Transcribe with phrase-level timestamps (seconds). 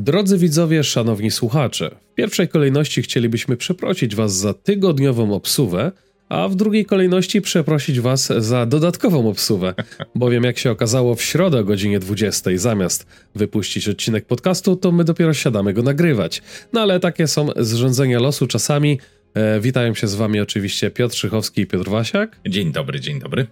[0.00, 5.92] Drodzy widzowie, szanowni słuchacze, w pierwszej kolejności chcielibyśmy przeprosić Was za tygodniową obsuwę,
[6.28, 9.74] a w drugiej kolejności przeprosić Was za dodatkową obsuwę,
[10.14, 15.04] bowiem jak się okazało w środę o godzinie 20 zamiast wypuścić odcinek podcastu, to my
[15.04, 16.42] dopiero siadamy go nagrywać.
[16.72, 18.98] No ale takie są zrządzenia losu czasami.
[19.34, 22.40] E, witają się z Wami oczywiście Piotr Szychowski i Piotr Wasiak.
[22.48, 23.46] Dzień dobry, dzień dobry.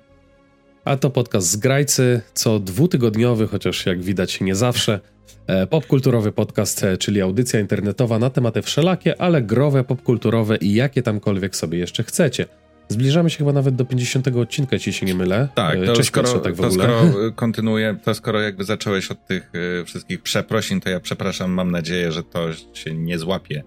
[0.85, 5.01] A to podcast z Grajcy, co dwutygodniowy, chociaż jak widać nie zawsze.
[5.47, 11.03] E, popkulturowy podcast, e, czyli audycja internetowa na tematy wszelakie, ale growe, popkulturowe i jakie
[11.03, 12.47] tamkolwiek sobie jeszcze chcecie.
[12.89, 15.49] Zbliżamy się chyba nawet do 50 odcinka, jeśli się nie mylę.
[15.55, 16.85] Tak, E, to Cześć, skoro, Piotrze, tak w to ogóle.
[16.85, 17.03] skoro
[17.43, 19.53] kontynuuję, to skoro jakby zacząłeś od tych
[19.87, 23.63] wszystkich przeprosin, to ja przepraszam, mam nadzieję, że to się nie złapie.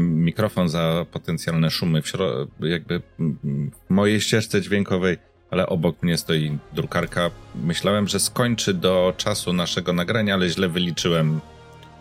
[0.00, 3.00] Mikrofon za potencjalne szumy w śro- jakby
[3.88, 5.16] w mojej ścieżce dźwiękowej,
[5.52, 7.30] ale obok mnie stoi drukarka.
[7.64, 11.40] Myślałem, że skończy do czasu naszego nagrania, ale źle wyliczyłem,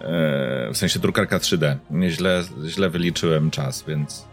[0.01, 1.75] e, w sensie drukarka 3D,
[2.09, 4.25] źle, źle wyliczyłem czas, więc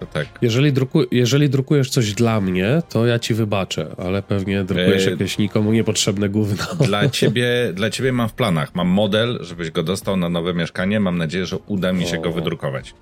[0.00, 0.26] to tak.
[0.42, 5.10] Jeżeli, druku, jeżeli drukujesz coś dla mnie, to ja ci wybaczę, ale pewnie drukujesz E,
[5.10, 6.64] jakieś nikomu niepotrzebne gówno.
[6.86, 8.74] Dla ciebie, dla ciebie mam w planach.
[8.74, 11.00] Mam model, żebyś go dostał na nowe mieszkanie.
[11.00, 12.22] Mam nadzieję, że uda mi się O.
[12.22, 12.94] go wydrukować.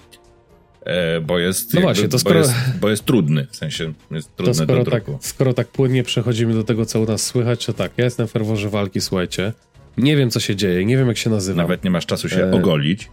[0.84, 1.75] E, bo jest.
[1.75, 4.64] No jakby, właśnie, to bo, skoro- jest, bo jest trudny, w sensie jest To trudny
[4.64, 7.92] skoro do tak, skoro tak płynnie przechodzimy do tego, co u nas słychać, to tak,
[7.97, 9.52] ja jestem w ferworze walki, słuchajcie.
[9.97, 11.56] Nie wiem, co się dzieje, nie wiem, jak się nazywam.
[11.56, 13.11] Nawet nie masz czasu się E, ogolić.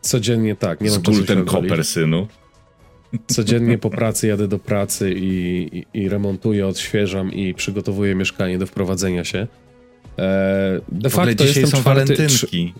[0.00, 2.28] Codziennie tak, nie mam czasu się koper, synu.
[3.26, 8.66] Codziennie po pracy jadę do pracy i, i, i remontuję, odświeżam i przygotowuję mieszkanie do
[8.66, 9.46] wprowadzenia się.
[10.18, 12.74] E, de facto dzisiaj jestem są czwarty, walentynki.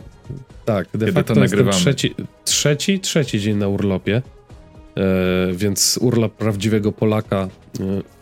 [0.64, 4.22] tak, de kiedy facto to jestem trzeci, trzeci, trzeci dzień na urlopie,
[4.96, 7.48] e, więc urlop prawdziwego Polaka e,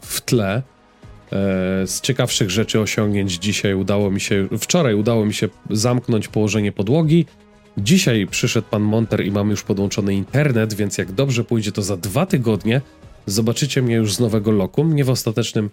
[0.00, 0.62] w tle.
[1.32, 6.72] E, z ciekawszych rzeczy osiągnięć dzisiaj udało mi się, wczoraj udało mi się zamknąć położenie
[6.72, 7.26] podłogi.
[7.78, 11.96] Dzisiaj przyszedł pan Monter i mam już podłączony internet, więc jak dobrze pójdzie, to za
[11.96, 12.80] dwa tygodnie
[13.26, 15.70] zobaczycie mnie już z nowego lokum, nie w ostatecznym,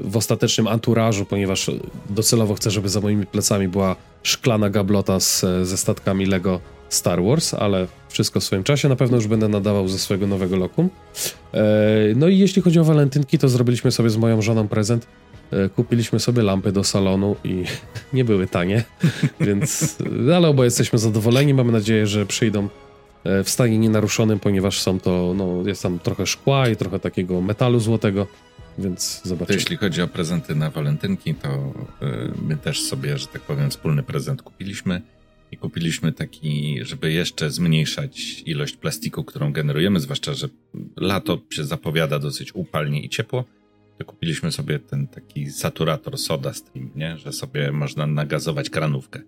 [0.00, 1.70] w ostatecznym anturażu, ponieważ
[2.10, 7.54] docelowo chcę, żeby za moimi plecami była szklana gablota z, ze statkami Lego Star Wars,
[7.54, 8.88] ale wszystko w swoim czasie.
[8.88, 10.88] Na pewno już będę nadawał ze swojego nowego lokum.
[11.54, 11.62] E,
[12.16, 15.06] No i jeśli chodzi o walentynki, to zrobiliśmy sobie z moją żoną prezent.
[15.50, 17.64] E, Kupiliśmy sobie lampy do salonu i
[18.12, 18.84] nie były tanie,
[19.40, 19.96] więc
[20.36, 21.54] ale oboje jesteśmy zadowoleni.
[21.54, 22.68] Mamy nadzieję, że przyjdą
[23.24, 27.40] e, w stanie nienaruszonym, ponieważ są to, no, jest tam trochę szkła i trochę takiego
[27.40, 28.26] metalu złotego,
[28.78, 29.58] więc To zobaczymy.
[29.58, 34.02] jeśli chodzi o prezenty na walentynki, to y, my też sobie, że tak powiem, wspólny
[34.02, 35.02] prezent kupiliśmy.
[35.52, 40.48] I kupiliśmy taki, żeby jeszcze zmniejszać ilość plastiku, którą generujemy, zwłaszcza, że
[40.96, 43.44] lato się zapowiada dosyć upalnie i ciepło.
[43.98, 47.18] To kupiliśmy sobie ten taki saturator Soda Stream, nie?
[47.18, 49.20] Że sobie można nagazować kranówkę.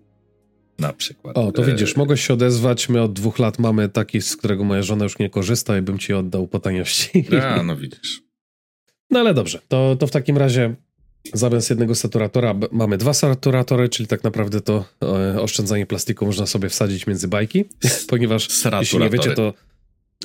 [0.79, 1.37] Na przykład.
[1.37, 2.89] O, to E, widzisz, mogłeś się odezwać.
[2.89, 5.99] My od dwóch lat mamy taki, z którego moja żona już nie korzysta i bym
[5.99, 7.25] ci oddał po taniości.
[7.43, 8.21] A, no widzisz.
[9.09, 10.75] No ale dobrze, to, to w takim razie
[11.33, 16.69] zamiast jednego saturatora mamy dwa saturatory, czyli tak naprawdę to e, oszczędzanie plastiku można sobie
[16.69, 17.65] wsadzić między bajki,
[18.09, 18.47] ponieważ
[18.79, 19.53] jeśli nie wiecie, to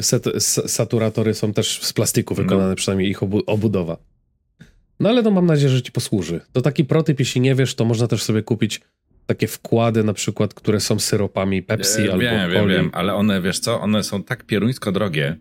[0.00, 0.24] set,
[0.66, 2.76] saturatory są też z plastiku wykonane, No.
[2.76, 3.96] przynajmniej ich obu, obudowa.
[5.00, 6.40] No ale no mam nadzieję, że ci posłuży.
[6.52, 8.80] To taki protyp, jeśli nie wiesz, to można też sobie kupić
[9.26, 13.42] takie wkłady na przykład, które są syropami Pepsi E, albo Wiem, wiem, wiem, ale one,
[13.42, 15.36] wiesz co, one są tak pieruńsko drogie,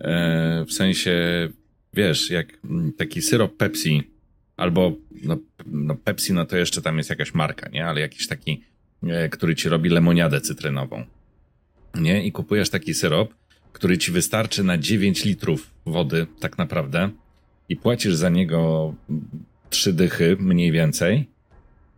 [0.00, 1.12] e, w sensie,
[1.98, 4.02] wiesz, jak mm, taki syrop Pepsi,
[4.56, 4.92] albo
[5.22, 7.86] no, no Pepsi, no to jeszcze tam jest jakaś marka, nie?
[7.86, 8.62] Ale jakiś taki,
[9.02, 11.04] e, który ci robi lemoniadę cytrynową,
[11.94, 12.26] nie?
[12.26, 13.34] I kupujesz taki syrop,
[13.72, 17.10] który ci wystarczy na 9 litrów wody tak naprawdę
[17.68, 18.94] i płacisz za niego
[19.70, 21.26] trzy dychy mniej więcej,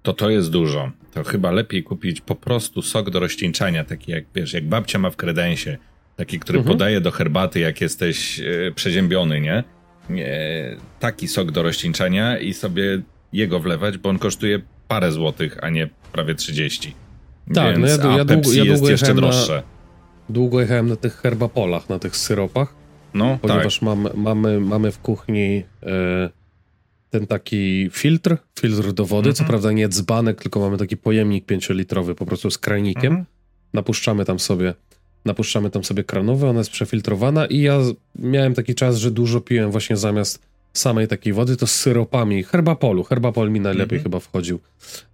[0.03, 0.93] to to jest dużo.
[1.15, 5.11] To chyba lepiej kupić po prostu sok do rozcieńczania, taki jak, wiesz, jak babcia ma
[5.11, 5.79] w kredensie,
[6.17, 6.77] taki, który Mhm.
[6.77, 9.65] podaje do herbaty, jak jesteś e, przeziębiony, nie?
[10.15, 10.37] Nie?
[11.01, 13.01] Taki sok do rozcieńczania i sobie
[13.33, 16.95] jego wlewać, bo on kosztuje parę złotych, a nie prawie 30.
[17.55, 19.63] Tak, no Więc, ja- a ja długo- ja jest długo jeszcze jechałem na- droższe.
[20.29, 22.75] Długo jechałem na tych herbapolach, na tych syropach.
[23.15, 23.83] No, ponieważ tak.
[23.83, 26.31] mamy, mamy, mamy w kuchni e,
[27.11, 29.49] ten taki filtr, filtr do wody, co Mhm.
[29.49, 33.13] prawda nie dzbanek, tylko mamy taki pojemnik pięciolitrowy po prostu z krajnikiem.
[33.13, 33.25] Mhm.
[33.73, 34.75] Napuszczamy tam sobie
[35.25, 37.79] napuszczamy tam sobie kranówę, ona jest przefiltrowana i ja
[38.19, 43.05] miałem taki czas, że dużo piłem właśnie zamiast samej takiej wody, to z syropami, herbapolu,
[43.05, 44.03] herbapol mi najlepiej Mhm.
[44.03, 44.61] chyba wchodził,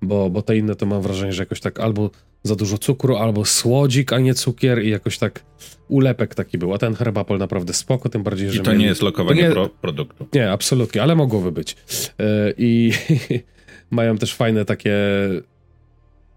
[0.03, 2.11] bo, bo te inne to mam wrażenie, że jakoś tak albo
[2.43, 5.43] za dużo cukru, albo słodzik, a nie cukier i jakoś tak
[5.89, 9.03] ulepek taki był, a ten herbapol naprawdę spoko, tym bardziej, że I to nie jest
[9.03, 10.27] lokowanie nie- pro, produktu.
[10.35, 11.77] nie, absolutnie, ale mogłoby być.
[12.21, 12.93] E, I
[13.91, 14.95] mają też fajne takie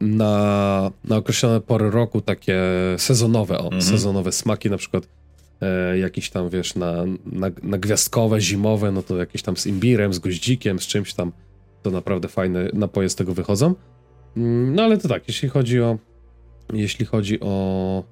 [0.02, 2.62] na, na określone pory roku takie
[2.98, 3.82] sezonowe, o, mhm.
[3.82, 5.08] sezonowe smaki, na przykład
[5.62, 10.14] e, jakieś tam, wiesz, na, na, na gwiazdkowe, zimowe, no to jakieś tam z imbirem,
[10.14, 11.32] z goździkiem, z czymś tam,
[11.84, 13.76] to naprawdę fajne napoje z tego wychodzą.
[14.38, 15.98] Mm, no ale to tak, jeśli chodzi o
[16.74, 18.04] jeśli chodzi o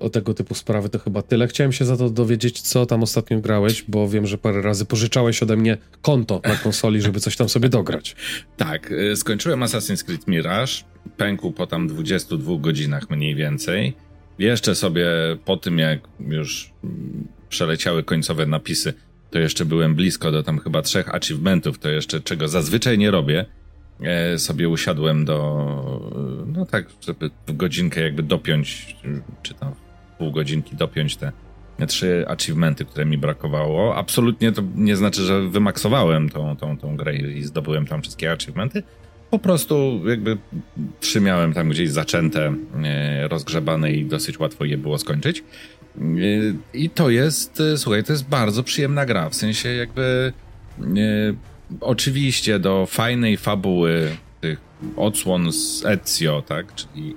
[0.00, 1.48] o tego typu sprawy to chyba tyle.
[1.48, 5.42] Chciałem się za to dowiedzieć, co tam ostatnio grałeś, bo wiem, że parę razy pożyczałeś
[5.42, 8.16] ode mnie konto na konsoli, żeby coś tam sobie dograć.
[8.56, 10.72] Tak, e, skończyłem Assassin's Creed Mirage,
[11.16, 13.94] pękł po tam 22 godzinach mniej więcej.
[14.38, 15.06] Jeszcze sobie
[15.44, 16.72] po tym, jak już
[17.48, 18.94] przeleciały końcowe napisy,
[19.30, 23.44] to jeszcze byłem blisko do tam chyba trzech achievementów, to jeszcze czego zazwyczaj nie robię,
[23.44, 23.65] E,
[24.36, 25.66] sobie usiadłem do,
[26.46, 28.96] no tak, żeby w godzinkę jakby dopiąć,
[29.42, 29.72] czy tam
[30.18, 31.32] pół godzinki dopiąć te
[31.86, 33.96] trzy achievementy, które mi brakowało.
[33.96, 38.82] Absolutnie to nie znaczy, że wymaksowałem tą, tą, tą grę i zdobyłem tam wszystkie achievementy.
[39.30, 40.38] Po prostu jakby
[41.00, 42.54] trzy miałem tam gdzieś zaczęte,
[42.84, 45.44] e, rozgrzebane i dosyć łatwo je było skończyć.
[45.98, 46.02] E,
[46.74, 50.32] I to jest, słuchaj, to jest bardzo przyjemna gra, w sensie jakby
[51.80, 54.08] oczywiście do fajnej fabuły
[54.40, 54.60] tych
[54.96, 57.16] odsłon z Ezio, tak, czyli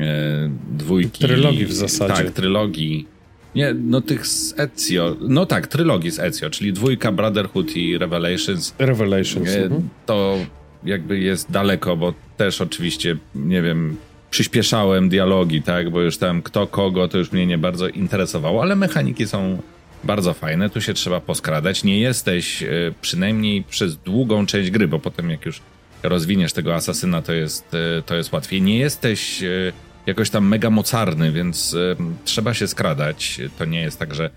[0.00, 1.24] e, dwójki.
[1.24, 2.14] Trylogii w zasadzie.
[2.14, 3.06] Tak, trylogii.
[3.54, 5.16] Nie, no tych z Ezio.
[5.20, 8.74] No tak, trylogii z Ezio, czyli dwójka Brotherhood i Revelations.
[8.78, 9.48] Revelations.
[9.48, 9.88] E, mhm.
[10.06, 10.38] to
[10.84, 13.96] jakby jest daleko, bo też oczywiście, nie wiem,
[14.30, 18.76] przyspieszałem dialogi, tak, bo już tam kto kogo, to już mnie nie bardzo interesowało, ale
[18.76, 19.58] mechaniki są
[20.04, 21.84] bardzo fajne, tu się trzeba poskradać.
[21.84, 22.68] Nie jesteś e,
[23.00, 25.60] przynajmniej przez długą część gry, bo potem jak już
[26.02, 28.62] rozwiniesz tego asasyna, to jest, e, to jest łatwiej.
[28.62, 29.72] Nie jesteś e,
[30.06, 31.76] jakoś tam mega mocarny, więc
[32.24, 33.40] trzeba się skradać.
[33.58, 34.30] To nie jest tak, że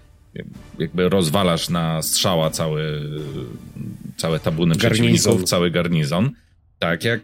[0.79, 3.01] jakby rozwalasz na strzała cały,
[4.17, 5.09] całe tabuny garnizon.
[5.11, 6.31] przeciwników, cały garnizon.
[6.79, 7.21] Tak, jak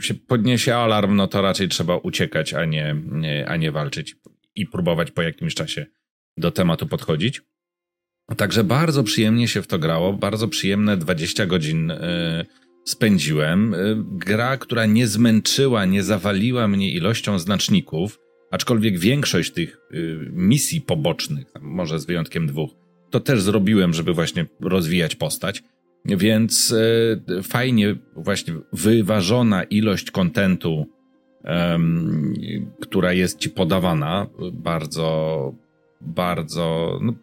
[0.00, 4.16] się podniesie alarm, no to raczej trzeba uciekać, a nie, nie, a nie walczyć
[4.54, 5.86] i próbować po jakimś czasie
[6.36, 7.42] do tematu podchodzić.
[8.36, 11.96] Także bardzo przyjemnie się w to grało, bardzo przyjemne 20 godzin y,
[12.84, 13.74] spędziłem.
[13.74, 18.18] Y, gra, która nie zmęczyła, nie zawaliła mnie ilością znaczników,
[18.50, 22.70] aczkolwiek większość tych y, misji pobocznych, może z wyjątkiem dwóch,
[23.10, 25.62] to też zrobiłem, żeby właśnie rozwijać postać.
[26.04, 26.74] Więc
[27.42, 30.86] fajnie właśnie wyważona ilość kontentu,
[32.80, 35.52] która jest ci podawana, bardzo,
[36.00, 37.14] bardzo, no,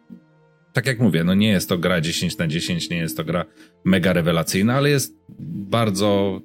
[0.76, 3.44] tak jak mówię, no nie jest to gra 10 na 10, nie jest to gra
[3.84, 5.14] mega rewelacyjna, ale jest
[5.70, 6.40] bardzo.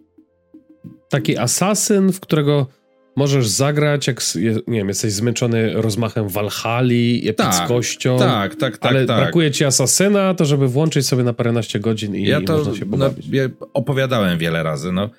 [1.10, 2.68] Taki asasyn, w którego
[3.16, 4.22] możesz zagrać, jak
[4.68, 8.19] nie wiem, jesteś zmęczony rozmachem Walhali, epickością.
[8.19, 8.78] Tak, tak, tak.
[8.78, 9.18] tak ale tak.
[9.18, 12.86] brakuje ci asasyna, to żeby włączyć sobie na paręnaście godzin i, ja to, można się
[12.86, 13.28] pobawić.
[13.28, 15.10] No, ja opowiadałem wiele razy, no.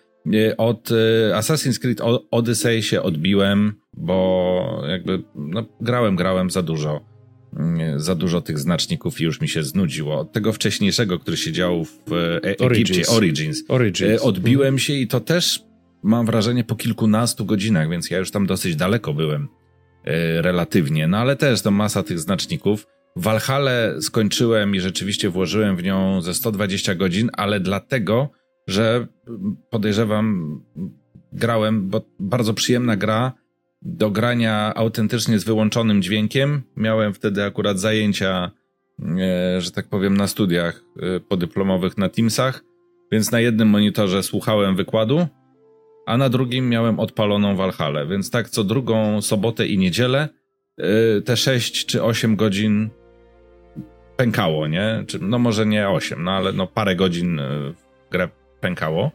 [0.56, 0.94] Od y,
[1.34, 2.00] Assassin's Creed
[2.30, 7.11] Odyssey się odbiłem, bo jakby no, grałem, grałem za dużo
[7.96, 10.18] za dużo tych znaczników i już mi się znudziło.
[10.18, 12.56] Od tego wcześniejszego, który się działo w e
[13.10, 13.10] Origins,
[13.68, 15.64] Origins, e, odbiłem się i to też
[16.02, 19.48] mam wrażenie po kilkunastu godzinach, więc ja już tam dosyć daleko byłem
[20.04, 22.86] e, relatywnie, no ale też to masa tych znaczników.
[23.16, 28.30] Walhale skończyłem i rzeczywiście włożyłem w nią ze 120 godzin, ale dlatego,
[28.66, 29.06] że
[29.70, 30.60] podejrzewam,
[31.32, 33.32] grałem, bo bardzo przyjemna gra,
[33.84, 36.62] do grania autentycznie z wyłączonym dźwiękiem.
[36.76, 38.50] Miałem wtedy akurat zajęcia,
[39.00, 42.64] e, że tak powiem, na studiach e, podyplomowych na Teamsach,
[43.12, 45.26] więc na jednym monitorze słuchałem wykładu,
[46.06, 50.28] a na drugim miałem odpaloną Walhalę, więc tak co drugą sobotę i niedzielę
[50.78, 52.90] e, te 6 czy 8 godzin
[54.16, 55.04] pękało, nie?
[55.20, 57.40] No może nie 8, no ale no parę godzin
[57.74, 58.28] w grę
[58.60, 59.10] pękało.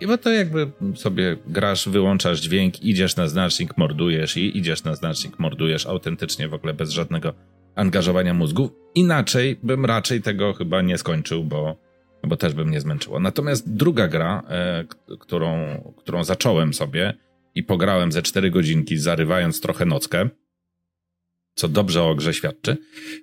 [0.00, 4.94] I, bo to jakby sobie grasz, wyłączasz dźwięk, idziesz na znacznik, mordujesz i idziesz na
[4.94, 7.34] znacznik, mordujesz autentycznie w ogóle bez żadnego
[7.74, 8.70] angażowania mózgu.
[8.94, 11.76] Inaczej bym raczej tego chyba nie skończył, bo,
[12.24, 13.20] bo też bym nie zmęczyło.
[13.20, 14.84] Natomiast druga gra, e,
[15.20, 17.14] którą, którą zacząłem sobie
[17.54, 20.28] i pograłem ze 4 godzinki, zarywając trochę nockę,
[21.54, 22.76] co dobrze o grze świadczy,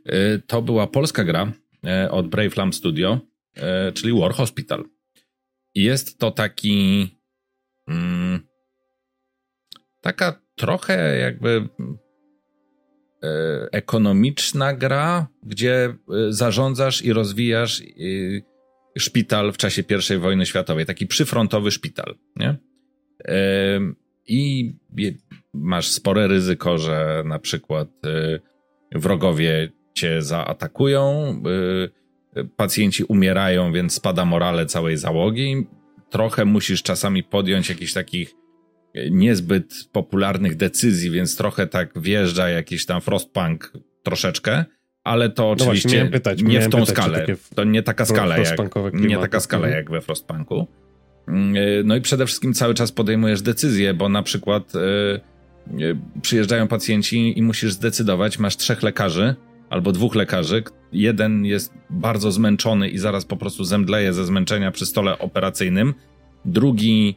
[0.05, 1.51] e, to była polska gra
[1.85, 3.19] e, od Brave Lamp Studio,
[3.55, 4.94] e, czyli War Hospital.
[5.75, 7.07] Jest to taki.
[7.87, 8.39] Mm,
[10.01, 11.69] taka trochę jakby
[13.23, 15.93] e, ekonomiczna gra, gdzie e,
[16.29, 17.85] zarządzasz i rozwijasz e,
[18.99, 19.83] szpital w czasie
[20.15, 20.85] I wojny światowej.
[20.85, 22.55] Taki przyfrontowy szpital, nie?
[24.27, 24.73] I
[25.53, 27.89] masz spore ryzyko, że na przykład
[28.91, 31.35] wrogowie cię zaatakują.
[32.35, 35.67] E, pacjenci umierają, więc spada morale całej załogi.
[36.09, 38.35] trochę musisz czasami podjąć jakichś takich
[39.11, 43.73] niezbyt popularnych decyzji, więc trochę tak wjeżdża jakiś tam Frostpunk
[44.03, 44.65] troszeczkę,
[45.03, 47.25] ale to no oczywiście właśnie, pytać, nie w tą pytać, skalę.
[47.55, 48.59] To nie taka skala jak,
[48.93, 49.77] nie taka skala mhm.
[49.77, 50.67] jak we Frostpunku.
[51.27, 54.73] Mm, y, no i przede wszystkim cały czas podejmujesz decyzje, bo na przykład
[55.77, 59.35] yy, przyjeżdżają pacjenci i musisz zdecydować, masz trzech lekarzy
[59.69, 60.63] albo dwóch lekarzy.
[60.95, 65.93] Jeden jest bardzo zmęczony i zaraz po prostu zemdleje ze zmęczenia przy stole operacyjnym.
[66.45, 67.15] Drugi,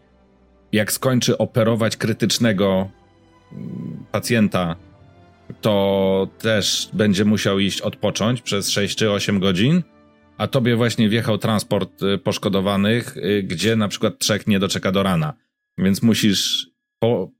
[0.72, 2.90] jak skończy operować krytycznego
[3.52, 4.76] mm, pacjenta,
[5.60, 9.82] to też będzie musiał iść odpocząć przez 6 czy 8 godzin,
[10.38, 15.02] a tobie właśnie wjechał transport y, poszkodowanych, y, gdzie na przykład trzech nie doczeka do
[15.02, 15.32] rana.
[15.78, 16.66] Więc musisz
[16.98, 17.30] po,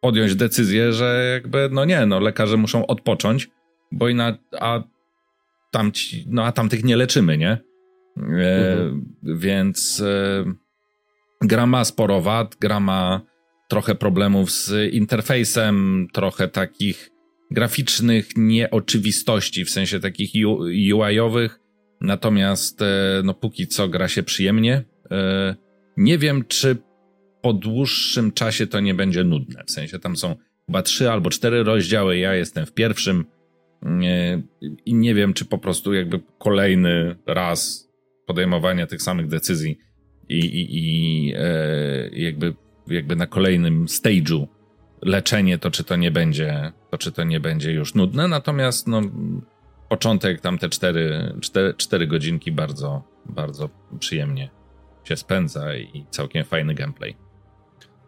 [0.00, 3.48] podjąć decyzję, że jakby, no nie, no lekarze muszą odpocząć,
[3.92, 4.82] bo ina, a
[5.70, 7.58] tamci, no a tamtych nie leczymy, nie?
[8.16, 9.14] E, mhm.
[9.22, 10.44] Więc e,
[11.42, 13.20] gra ma sporo wad, gra ma
[13.68, 17.10] trochę problemów z interfejsem, trochę takich
[17.50, 20.30] graficznych nieoczywistości, w sensie takich
[20.94, 21.60] UI-owych,
[22.00, 24.84] natomiast e, no póki co gra się przyjemnie.
[25.10, 25.54] E,
[25.96, 26.76] nie wiem, czy
[27.42, 31.62] po dłuższym czasie to nie będzie nudne, w sensie tam są chyba trzy albo cztery
[31.62, 33.24] rozdziały, ja jestem w pierwszym
[34.86, 37.88] i nie wiem, czy po prostu jakby kolejny raz
[38.26, 39.78] podejmowania tych samych decyzji
[40.28, 41.34] i, i, i
[42.24, 42.54] jakby,
[42.88, 44.46] jakby na kolejnym stage'u
[45.02, 48.28] leczenie, to czy to nie będzie, to czy to nie będzie już nudne.
[48.28, 49.02] Natomiast no,
[49.88, 54.50] początek, tam te cztery, cztery, cztery godzinki bardzo, bardzo przyjemnie
[55.04, 57.27] się spędza i całkiem fajny gameplay.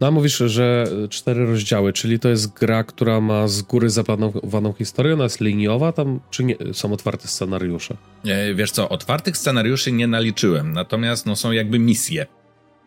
[0.01, 4.73] No a mówisz, że cztery rozdziały, czyli to jest gra, która ma z góry zaplanowaną
[4.73, 7.95] historię, ona jest liniowa, tam czy nie, są otwarte scenariusze?
[8.25, 12.25] E, wiesz co, otwartych scenariuszy nie naliczyłem, natomiast no, są jakby misje,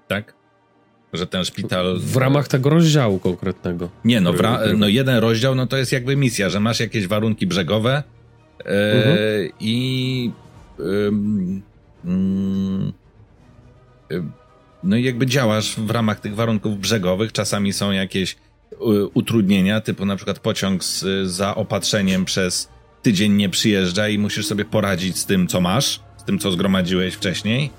[0.09, 0.35] tak?
[1.13, 1.99] że ten szpital...
[2.01, 3.91] W ramach tego rozdziału konkretnego.
[4.05, 4.61] Nie, no, ra...
[4.77, 8.03] no jeden rozdział, no to jest jakby misja, że masz jakieś warunki brzegowe
[8.65, 9.49] e, mhm.
[9.61, 10.31] i
[14.85, 17.33] no i jakby działasz w ramach tych warunków brzegowych.
[17.33, 18.37] Czasami są jakieś
[19.15, 22.69] utrudnienia, typu na przykład pociąg z zaopatrzeniem przez
[23.03, 27.15] tydzień nie przyjeżdża i musisz sobie poradzić z tym, co masz, z tym, co zgromadziłeś
[27.15, 27.71] wcześniej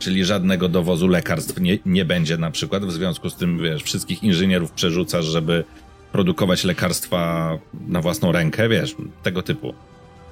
[0.00, 2.84] czyli żadnego dowozu lekarstw nie, nie będzie na przykład.
[2.84, 5.64] W związku z tym, wiesz, wszystkich inżynierów przerzucasz, żeby
[6.12, 9.74] produkować lekarstwa na własną rękę, wiesz, tego typu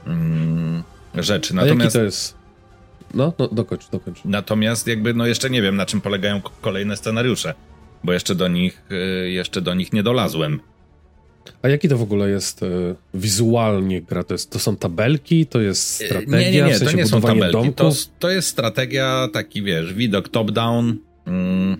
[0.06, 0.82] mm,
[1.14, 1.54] rzeczy.
[1.54, 2.35] Natomiast, A jaki to jest?
[3.14, 4.20] No, no dokończ, dokończ.
[4.24, 7.54] Natomiast jakby, no jeszcze nie wiem, na czym polegają kolejne scenariusze,
[8.04, 8.82] bo jeszcze do nich,
[9.24, 10.60] y, jeszcze do nich nie dolazłem.
[11.62, 12.66] A jaki to w ogóle jest e,
[13.14, 14.24] wizualnie gra?
[14.24, 17.06] To, jest, to są tabelki, to jest strategia, nie, nie, nie, w sensie to nie
[17.06, 17.72] są tabelki.
[17.72, 20.96] To, to, jest strategia, taki wiesz, widok top-down,
[21.26, 21.76] mm,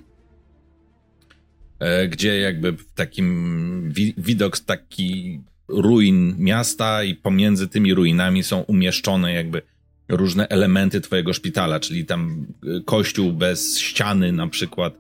[2.08, 9.32] gdzie jakby w takim wi widok taki ruin miasta i pomiędzy tymi ruinami są umieszczone
[9.32, 9.62] jakby
[10.09, 14.95] różne elementy twojego szpitala, czyli tam e, kościół bez ściany na przykład,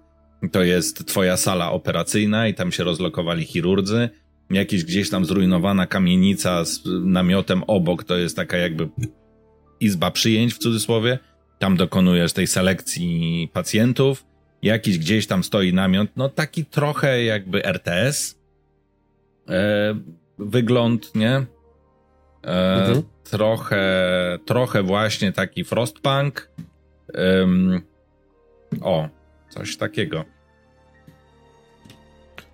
[0.52, 4.08] to jest twoja sala operacyjna i tam się rozlokowali chirurdzy,
[4.50, 8.88] jakieś gdzieś tam zrujnowana kamienica z namiotem obok, to jest taka jakby
[9.80, 11.18] izba przyjęć w cudzysłowie.
[11.58, 14.24] Tam dokonujesz tej selekcji pacjentów.
[14.62, 18.38] Jakiś gdzieś tam stoi namiot, no taki trochę jakby RTS.
[19.48, 19.94] E,
[20.38, 21.46] wygląd, nie?
[22.48, 23.02] E, mhm.
[23.24, 23.84] Trochę,
[24.46, 26.50] trochę właśnie taki Frostpunk.
[28.82, 29.08] o,
[29.48, 30.24] coś takiego.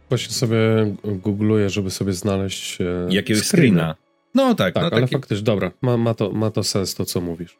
[0.08, 0.58] Właśnie sobie
[1.04, 3.94] googluję, żeby sobie znaleźć e, jakiegoś screena.
[3.94, 3.94] screena.
[4.34, 5.14] No tak, tak no ale taki...
[5.14, 7.56] faktycznie, dobra, ma, ma, to, ma to sens to, co mówisz.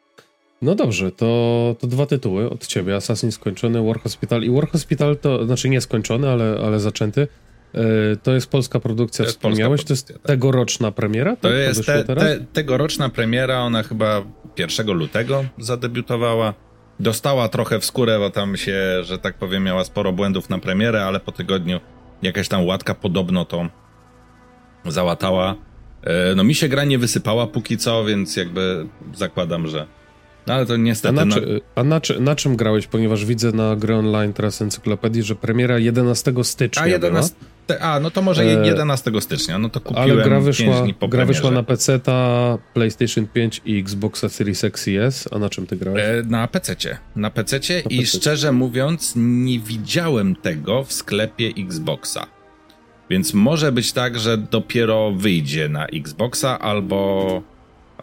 [0.61, 2.95] No dobrze, to, to dwa tytuły od ciebie.
[2.95, 7.27] Assassin skończony, War Hospital i War Hospital to, znaczy nie skończony, ale, ale zaczęty.
[7.75, 10.31] E, to jest polska produkcja, to jest wspomniałeś, polska produkcja, to jest tak.
[10.31, 11.35] tegoroczna premiera?
[11.35, 11.57] To tak?
[11.57, 14.23] jest te, te, tegoroczna premiera, ona chyba
[14.57, 16.53] 1 lutego zadebiutowała.
[16.99, 21.05] Dostała trochę w skórę, bo tam się, że tak powiem, miała sporo błędów na premierę,
[21.05, 21.79] ale po tygodniu
[22.21, 23.69] jakaś tam łatka podobno to
[24.85, 25.55] załatała.
[26.03, 29.87] E, no mi się gra nie wysypała póki co, więc jakby zakładam, że...
[30.47, 31.21] No ale to niestety...
[31.21, 32.87] A, na, czy, a na, czy, na czym grałeś?
[32.87, 37.35] Ponieważ widzę na gry online teraz encyklopedii, że premiera 11 stycznia A, 11...
[37.79, 41.51] A, no to może 11 e, stycznia, no to kupiłem Ale gra wyszła, gra wyszła
[41.51, 45.75] na PC, ta PlayStation 5 i Xboxa Series X i S, a na czym ty
[45.75, 46.03] grałeś?
[46.03, 46.75] E, na PC.
[47.15, 52.27] Na PC i szczerze mówiąc nie widziałem tego w sklepie Xboxa.
[53.09, 57.41] Więc może być tak, że dopiero wyjdzie na Xboxa albo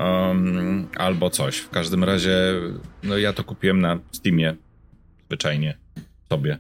[0.01, 1.57] um, albo coś.
[1.57, 2.37] W każdym razie
[3.03, 4.57] no ja to kupiłem na Steamie
[5.27, 5.79] zwyczajnie
[6.29, 6.59] tobie?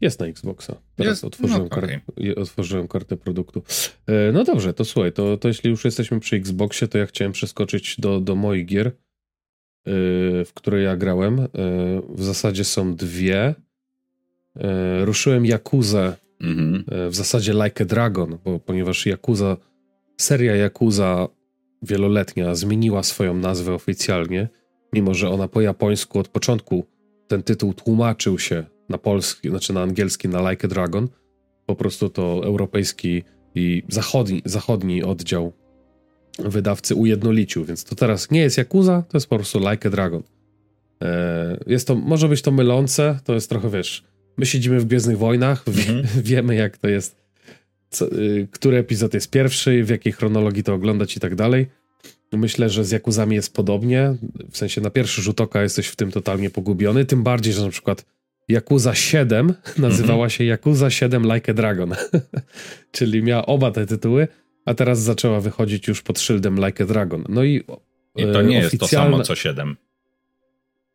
[0.00, 0.76] Jest na Xboxa.
[0.96, 1.24] Teraz Jest?
[1.24, 1.98] Otworzyłem, No, kar- okej.
[2.16, 3.62] je- otworzyłem kartę produktu.
[4.06, 7.32] E, No dobrze, to słuchaj, to, to jeśli już jesteśmy przy Xboxie, to ja chciałem
[7.32, 8.92] przeskoczyć do, do moich gier, e,
[10.44, 11.40] w które ja grałem.
[11.40, 11.46] E,
[12.14, 13.54] W zasadzie są dwie.
[14.56, 16.84] E, Ruszyłem Yakuzę Mhm.
[16.90, 19.56] e, w zasadzie Like a Dragon, bo ponieważ Yakuza,
[20.20, 21.28] seria Yakuza
[21.82, 24.48] wieloletnia zmieniła swoją nazwę oficjalnie,
[24.92, 26.86] mimo że ona po japońsku od początku
[27.28, 31.08] ten tytuł tłumaczył się na polski, znaczy na angielski na Like a Dragon.
[31.66, 33.22] Po prostu to europejski
[33.54, 35.52] i zachodni, zachodni oddział
[36.38, 40.22] wydawcy ujednolicił, więc to teraz nie jest Yakuza, to jest po prostu Like a Dragon.
[41.02, 44.04] E, Jest to, może być to mylące, to jest trochę, wiesz,
[44.36, 46.06] my siedzimy w Gwiezdnych Wojnach, wie, Mhm.
[46.24, 47.16] wiemy jak to jest,
[47.90, 51.66] co, y, który epizod jest pierwszy, w jakiej chronologii to oglądać i tak dalej.
[52.32, 54.14] Myślę, że z Jakuzami jest podobnie,
[54.50, 57.70] w sensie na pierwszy rzut oka jesteś w tym totalnie pogubiony, tym bardziej, że na
[57.70, 58.04] przykład
[58.48, 61.94] Yakuza 7 nazywała się Yakuza 7 Like a Dragon,
[62.92, 64.28] czyli miała oba te tytuły,
[64.66, 67.24] a teraz zaczęła wychodzić już pod szyldem Like a Dragon.
[67.28, 67.64] No i
[68.16, 69.76] I to e, nie jest to oficjalna- samo co 7.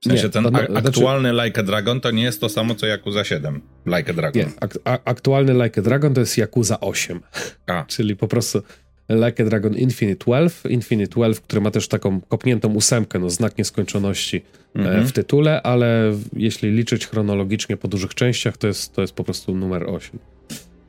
[0.02, 2.50] W sensie Nie, ten to a- znaczy- aktualny Like a Dragon to nie jest to
[2.50, 3.62] samo co Yakuza 7.
[3.86, 4.42] Like a Dragon.
[4.44, 7.20] Nie, ak- a- aktualny Like a Dragon to jest Yakuza 8.
[7.68, 7.86] A.
[7.88, 8.62] Czyli po prostu
[9.10, 10.70] Like a Dragon Infinite 12.
[10.70, 14.38] Infinite 12, który ma też taką kopniętą ósemkę, no znak nieskończoności
[14.76, 15.08] e, Mhm.
[15.08, 19.56] w tytule, ale jeśli liczyć chronologicznie po dużych częściach, to jest, to jest po prostu
[19.56, 20.20] numer 8.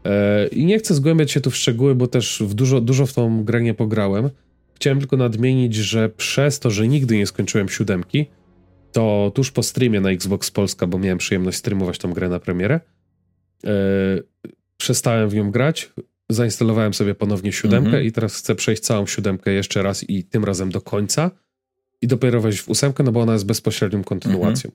[0.05, 3.13] E, I nie chcę zgłębiać się tu w szczegóły, bo też w dużo, dużo w
[3.13, 4.31] tą grę nie pograłem.
[4.75, 8.27] Chciałem tylko nadmienić, że przez to, że nigdy nie skończyłem siódemki,
[8.93, 12.81] to tuż po streamie na Xbox Polska, bo miałem przyjemność streamować tą grę na premierę,
[13.65, 13.71] e,
[14.77, 15.93] przestałem w nią grać,
[16.29, 18.05] zainstalowałem sobie ponownie siódemkę Mhm.
[18.05, 21.31] i teraz chcę przejść całą siódemkę jeszcze raz i tym razem do końca
[22.03, 24.71] i dopiero wejść w ósemkę, no bo ona jest bezpośrednią kontynuacją.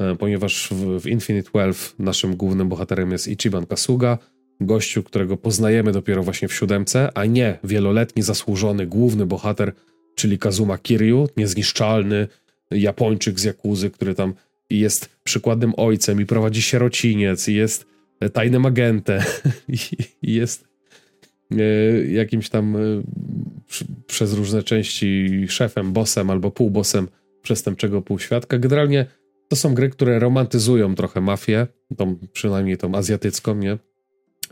[0.00, 4.18] E, Ponieważ w, w Infinite Wealth naszym głównym bohaterem jest Ichiban Kasuga,
[4.60, 9.72] gościu, którego poznajemy dopiero właśnie w siódemce, a nie wieloletni zasłużony główny bohater,
[10.14, 12.28] czyli Kazuma Kiryu, niezniszczalny
[12.70, 14.34] Japończyk z Jakuzy, który tam
[14.70, 17.86] jest przykładnym ojcem i prowadzi sierociniec i jest
[18.20, 19.20] e, tajnym agentem
[19.68, 19.78] i,
[20.22, 20.65] jest
[22.08, 22.80] jakimś tam e,
[24.06, 27.08] przez różne części szefem, bossem albo półbossem
[27.42, 28.58] przestępczego półświadka.
[28.58, 29.06] Generalnie
[29.48, 33.78] to są gry, które romantyzują trochę mafię, tą, przynajmniej tą azjatycką, nie?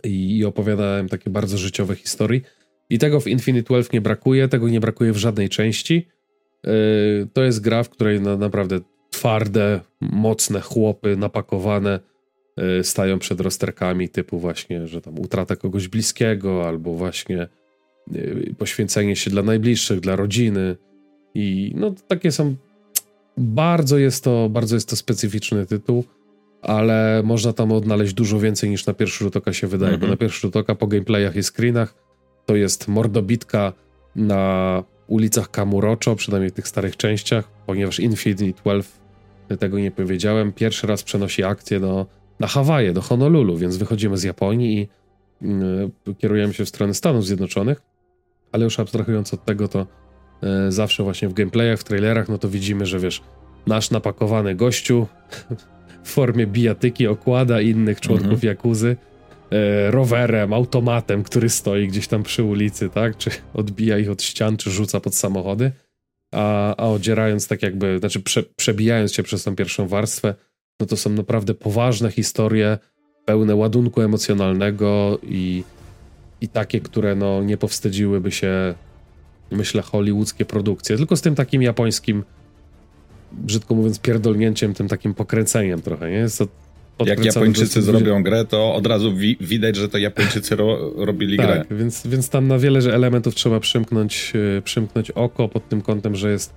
[0.05, 2.43] I, I opowiadałem takie bardzo życiowe historii.
[2.91, 6.09] I tego w Infinite Wealth nie brakuje, tego nie brakuje w żadnej części.
[6.65, 6.73] Yy,
[7.33, 8.81] to jest gra, w której na, naprawdę
[9.11, 12.01] twarde, mocne chłopy, napakowane,
[12.83, 17.49] stają przed rozterkami typu właśnie, że tam utrata kogoś bliskiego, albo właśnie
[18.13, 20.77] yy, poświęcenie się dla najbliższych, dla rodziny.
[21.35, 22.55] I no takie są.
[23.37, 26.05] Bardzo jest to, bardzo jest to specyficzny tytuł,
[26.63, 30.01] ale można tam odnaleźć dużo więcej niż na pierwszy rzut oka się wydaje, Mhm.
[30.01, 31.95] bo na pierwszy rzut oka po gameplayach i screenach
[32.47, 33.73] to jest mordobitka
[34.17, 38.89] na ulicach Kamurocho, przynajmniej w tych starych częściach, ponieważ Infinite Wealth,
[39.59, 42.07] tego nie powiedziałem, pierwszy raz przenosi akcję do,
[42.41, 44.89] na Hawaje, do Honolulu, więc wychodzimy z Japonii i
[46.11, 47.83] y, kierujemy się w stronę Stanów Zjednoczonych,
[48.53, 49.87] ale już abstrahując od tego, to
[50.69, 53.23] y, zawsze właśnie w gameplayach, w trailerach, no to widzimy, że wiesz,
[53.67, 55.07] nasz napakowany gościu
[56.05, 58.49] w formie bijatyki okłada innych członków Mhm.
[58.49, 58.97] Jakuzy
[59.51, 63.17] e, rowerem, automatem, który stoi gdzieś tam przy ulicy, tak?
[63.17, 65.73] Czy odbija ich od ścian, czy rzuca pod samochody.
[66.35, 70.35] A, a odzierając tak jakby, znaczy prze, przebijając się przez tą pierwszą warstwę,
[70.81, 72.79] no to są naprawdę poważne historie,
[73.25, 75.65] pełne ładunku emocjonalnego i,
[76.41, 78.75] i takie, które no nie powstydziłyby się,
[79.51, 82.25] myślę, hollywoodzkie produkcje, tylko z tym takim japońskim,
[83.33, 86.17] brzydko mówiąc, pierdolnięciem, tym takim pokręceniem trochę, nie?
[86.17, 86.47] Jest to
[87.07, 91.65] Jak Japończycy zrobią grę, to od razu wi widać, że to Japończycy ro robili grę.
[91.69, 95.83] Tak, więc, więc tam na wiele że elementów trzeba przymknąć, e, przymknąć oko pod tym
[95.83, 96.53] kątem, że jest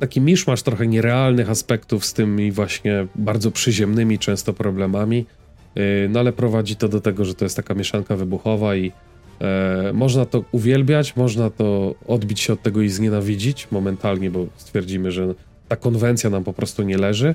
[0.00, 5.26] taki miszmasz trochę nierealnych aspektów z tymi właśnie bardzo przyziemnymi często problemami,
[5.74, 8.92] e, no ale prowadzi to do tego, że to jest taka mieszanka wybuchowa i
[9.40, 15.12] e, można to uwielbiać, można to odbić się od tego i znienawidzić momentalnie, bo stwierdzimy,
[15.12, 15.34] że
[15.68, 17.34] ta konwencja nam po prostu nie leży,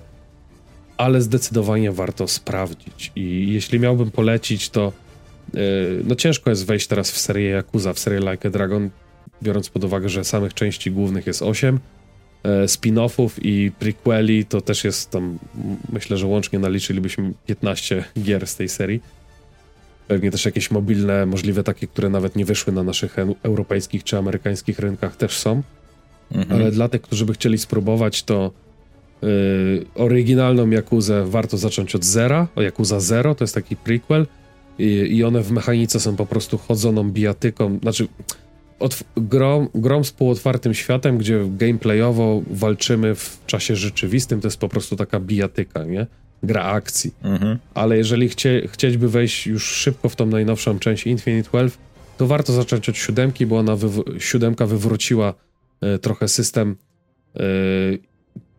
[0.98, 3.12] ale zdecydowanie warto sprawdzić.
[3.16, 4.92] I jeśli miałbym polecić, to
[5.54, 8.90] Yy, No ciężko jest wejść teraz w serię Yakuza, w serię Like a Dragon,
[9.44, 11.80] biorąc pod uwagę, że samych części głównych jest 8,
[12.44, 15.40] e, spin-offów i prequeli to też jest tam,
[15.94, 19.02] myślę, że łącznie naliczylibyśmy 15 gier z tej serii.
[20.08, 24.80] Pewnie też jakieś mobilne, możliwe takie, które nawet nie wyszły na naszych europejskich czy amerykańskich
[24.80, 25.62] rynkach też są.
[26.32, 26.62] Mhm.
[26.62, 28.52] Ale dla tych, którzy by chcieli spróbować, to
[29.22, 34.28] Yy, oryginalną Jakuzę warto zacząć od zera, o Jakuza Zero, to jest taki prequel
[34.80, 38.08] i, i one w mechanice są po prostu chodzoną bijatyką, znaczy
[39.18, 44.96] grom, grom z półotwartym światem, gdzie gameplayowo walczymy w czasie rzeczywistym, to jest po prostu
[44.96, 46.08] taka bijatyka, nie?
[46.44, 47.14] Gra akcji.
[47.24, 47.58] Mhm.
[47.74, 51.78] Ale jeżeli chcie, chcieć by wejść już szybko w tą najnowszą część Infinite Wealth,
[52.18, 55.34] to warto zacząć od siódemki, bo ona wyw siódemka wywróciła
[55.82, 56.76] e, trochę system
[57.36, 57.44] e,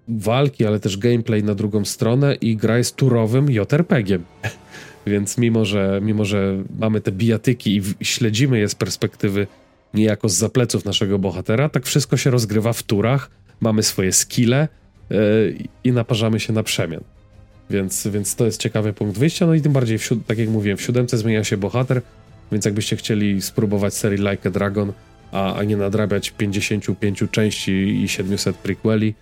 [0.08, 4.22] walki, ale też gameplay na drugą stronę i gra jest turowym JRPG-iem.
[5.06, 9.46] Więc mimo że, mimo, że mamy te bijatyki i śledzimy je z perspektywy
[9.94, 14.68] niejako z zapleców naszego bohatera, tak wszystko się rozgrywa w turach, mamy swoje skille
[15.10, 17.00] yy, i naparzamy się na przemian.
[17.70, 20.78] Więc, więc to jest ciekawy punkt wyjścia, no i tym bardziej, w, tak jak mówiłem,
[20.78, 22.02] w siódemce zmienia się bohater,
[22.52, 24.92] więc jakbyście chcieli spróbować serii Like a Dragon,
[25.32, 29.14] a, a nie nadrabiać 55 części i 700 prequeli,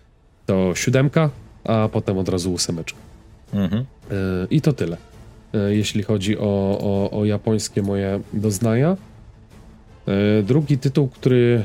[0.46, 1.30] to siódemka,
[1.64, 2.98] a potem od razu ósemeczka.
[3.52, 3.84] Mhm.
[4.10, 4.16] Yy,
[4.50, 4.96] I to tyle,
[5.52, 8.96] yy, jeśli chodzi o, o, o japońskie moje doznania.
[10.08, 11.64] E, drugi tytuł, który,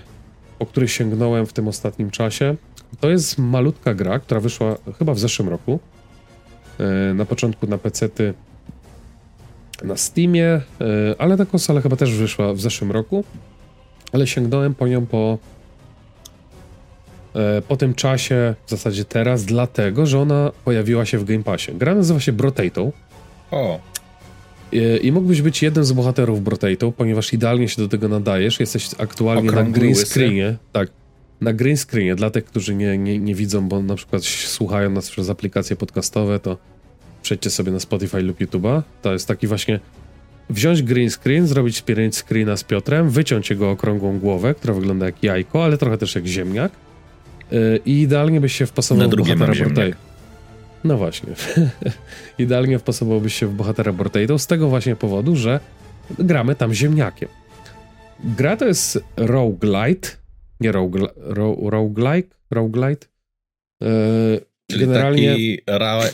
[0.60, 2.56] po który sięgnąłem w tym ostatnim czasie,
[3.00, 5.80] to jest malutka gra, która wyszła chyba w zeszłym roku.
[6.80, 8.34] E, na początku na PC-ty
[9.84, 10.62] na Steamie, e,
[11.18, 13.24] ale na konsolę chyba też wyszła w zeszłym roku.
[14.14, 15.38] Ale sięgnąłem po nią po,
[17.68, 21.72] po tym czasie, w zasadzie teraz, dlatego, że ona pojawiła się w Game Passie.
[21.74, 22.92] Gra nazywa się Brotato.
[23.52, 23.91] O.
[25.02, 28.60] I mógłbyś być jednym z bohaterów Brotato, ponieważ idealnie się do tego nadajesz.
[28.60, 30.58] Jesteś aktualnie Okrągły na green screenie.
[30.72, 30.90] Tak,
[31.42, 32.16] na green screenie.
[32.16, 36.40] Dla tych, którzy nie, nie, nie widzą, bo na przykład słuchają nas przez aplikacje podcastowe,
[36.40, 36.58] to
[37.22, 38.82] przejdźcie sobie na Spotify lub YouTube'a.
[39.02, 39.80] To jest taki właśnie
[40.50, 45.24] wziąć green screen, zrobić print screena z Piotrem, wyciąć jego okrągłą głowę, która wygląda jak
[45.24, 46.72] jajko, ale trochę też jak ziemniak.
[47.54, 50.11] Y, I idealnie byś się wpasował w bohatera Brotato.
[50.84, 51.34] No właśnie.
[52.40, 55.60] Idealnie wpasowałbyś się w bohatera Bortado z tego właśnie powodu, że
[56.20, 57.30] gramy tam ziemniakiem.
[58.24, 60.10] Gra to jest roguelite,
[60.60, 63.08] nie rogue, ro, roguelike, roguelite.
[63.82, 63.88] Yy,
[64.72, 65.32] Czyli generalnie...
[65.32, 66.12] taki ra, e,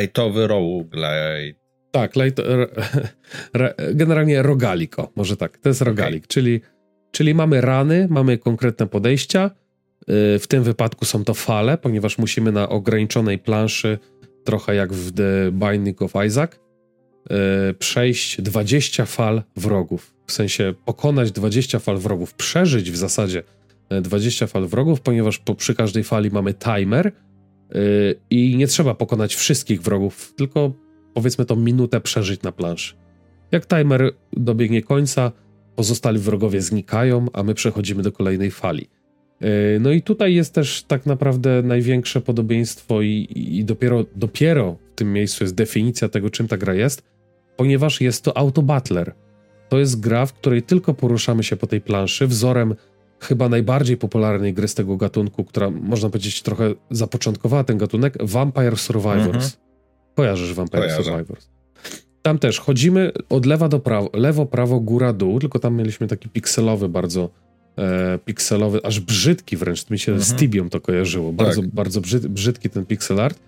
[0.00, 1.58] lightowy roguelite.
[1.90, 2.42] Tak, light,
[3.94, 6.28] generalnie rogaliko, może tak, to jest rogalik, okay.
[6.28, 6.60] czyli,
[7.10, 9.50] czyli mamy rany, mamy konkretne podejścia,
[10.08, 13.98] w tym wypadku są to fale, ponieważ musimy na ograniczonej planszy,
[14.44, 16.50] trochę jak w The Binding of Isaac,
[17.30, 20.14] e, przejść 20 fal wrogów.
[20.26, 23.42] W sensie pokonać 20 fal wrogów, przeżyć w zasadzie
[24.02, 27.12] 20 e, fal wrogów, ponieważ po, przy każdej fali mamy timer
[28.30, 30.72] i nie trzeba pokonać wszystkich wrogów, tylko
[31.14, 32.94] powiedzmy to minutę przeżyć na planszy.
[33.52, 35.32] Jak timer dobiegnie końca,
[35.76, 38.88] pozostali wrogowie znikają, a my przechodzimy do kolejnej fali.
[39.40, 44.94] E, no i tutaj jest też tak naprawdę największe podobieństwo i, i, dopiero, dopiero w
[44.94, 47.02] tym miejscu jest definicja tego, czym ta gra jest,
[47.56, 49.14] ponieważ jest to autobatler.
[49.68, 52.74] To jest gra, w której tylko poruszamy się po tej planszy, wzorem
[53.20, 58.76] chyba najbardziej popularnej gry z tego gatunku, która można powiedzieć trochę zapoczątkowała ten gatunek, Vampire
[58.76, 59.26] Survivors.
[59.26, 59.50] Mhm.
[60.14, 61.04] Kojarzysz Vampire Kojarzę.
[61.04, 61.48] Survivors?
[62.22, 66.28] Tam też chodzimy od lewa do prawo, lewo, prawo, góra, dół, tylko tam mieliśmy taki
[66.28, 67.30] pikselowy bardzo
[67.78, 70.24] e, pikselowy, aż brzydki wręcz, mi się mhm.
[70.30, 71.32] z Tibią to kojarzyło.
[71.32, 71.70] Bardzo, tak.
[71.70, 73.38] bardzo brzydki ten pixel art.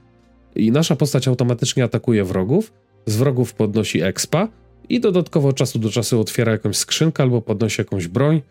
[0.55, 2.73] I nasza postać automatycznie atakuje wrogów,
[3.07, 4.49] z wrogów podnosi expa
[4.89, 8.43] i dodatkowo od czasu do czasu otwiera jakąś skrzynkę albo podnosi jakąś broń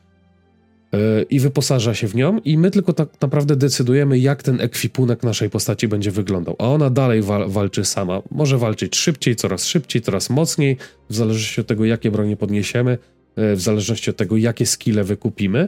[0.92, 5.24] yy, i wyposaża się w nią i my tylko tak naprawdę decydujemy, jak ten ekwipunek
[5.24, 6.56] naszej postaci będzie wyglądał.
[6.60, 8.22] A ona dalej wal walczy sama.
[8.32, 10.78] Może walczyć szybciej, coraz szybciej, coraz mocniej,
[11.10, 12.98] w zależności od tego, jakie bronie podniesiemy.
[13.39, 15.67] E, w zależności od tego, jakie skille wykupimy.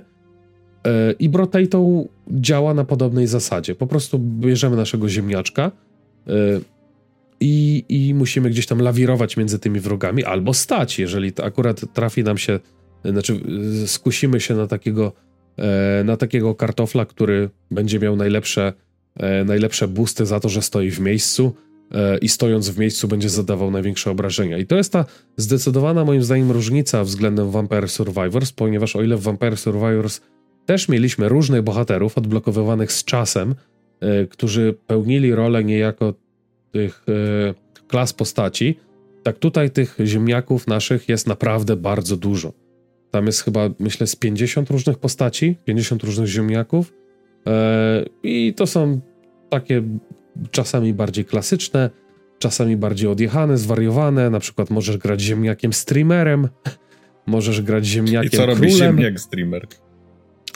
[0.88, 3.76] E, I Brotato działa na podobnej zasadzie.
[3.76, 5.72] Po prostu bierzemy naszego ziemniaczka
[6.28, 6.32] e,
[7.40, 12.38] i, i musimy gdzieś tam lawirować między tymi wrogami, albo stać, jeżeli akurat trafi nam
[12.38, 12.60] się,
[13.06, 13.40] znaczy
[13.86, 15.14] skusimy się na takiego,
[16.06, 18.74] na takiego kartofla, który będzie miał najlepsze,
[19.46, 21.56] najlepsze boosty za to, że stoi w miejscu
[22.22, 24.58] i stojąc w miejscu będzie zadawał największe obrażenia.
[24.58, 25.06] I to jest ta
[25.38, 30.22] zdecydowana moim zdaniem różnica względem Vampire Survivors, ponieważ o ile w Vampire Survivors
[30.66, 33.56] też mieliśmy różnych bohaterów odblokowywanych z czasem,
[34.00, 36.14] e, którzy pełnili rolę niejako
[36.72, 38.80] tych e, klas postaci,
[39.24, 42.54] tak tutaj tych ziemniaków naszych jest naprawdę bardzo dużo.
[43.12, 46.94] Tam jest chyba, myślę, z 50 różnych postaci, 50 różnych ziemniaków.
[48.24, 49.02] I to są
[49.50, 49.84] takie
[50.52, 51.90] czasami bardziej klasyczne,
[52.40, 54.30] czasami bardziej odjechane, zwariowane.
[54.30, 56.48] Na przykład możesz grać ziemniakiem streamerem,
[57.26, 59.68] możesz grać ziemniakiem I co robi ziemniak streamer?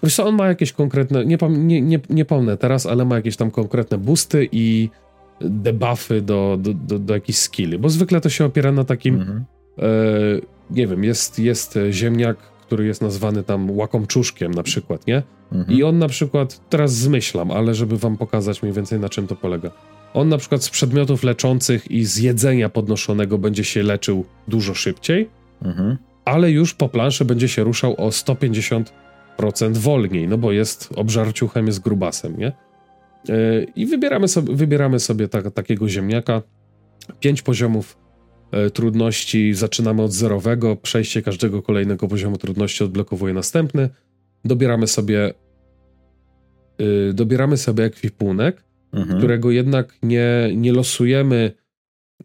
[0.03, 3.35] Wiesz co, on ma jakieś konkretne, nie, nie, nie, nie pomnę teraz, ale ma jakieś
[3.35, 4.89] tam konkretne boosty i
[5.41, 9.45] debuffy do, do, do, do jakichś skilli, bo zwykle to się opiera na takim, mhm.
[9.79, 9.83] e,
[10.69, 15.23] nie wiem, jest, jest ziemniak, który jest nazwany tam łakomczuszkiem na przykład, nie?
[15.51, 15.77] Mhm.
[15.77, 19.35] I on na przykład, teraz zmyślam, ale żeby wam pokazać mniej więcej na czym to
[19.35, 19.71] polega.
[20.13, 25.29] On na przykład z przedmiotów leczących i z jedzenia podnoszonego będzie się leczył dużo szybciej,
[25.61, 25.97] mhm.
[26.25, 28.85] ale już po planszy będzie się ruszał o 150%
[29.73, 32.51] wolniej, no bo jest obżarciuchem, jest grubasem, nie?
[33.27, 36.41] Yy, I wybieramy sobie, wybieramy sobie ta, takiego ziemniaka.
[37.19, 37.97] Pięć poziomów
[38.73, 43.89] trudności, zaczynamy od zerowego, przejście każdego kolejnego poziomu trudności odblokowuje następny.
[44.45, 45.33] Dobieramy sobie
[46.79, 49.17] yy, dobieramy sobie ekwipunek, mhm.
[49.17, 51.51] którego jednak nie, nie losujemy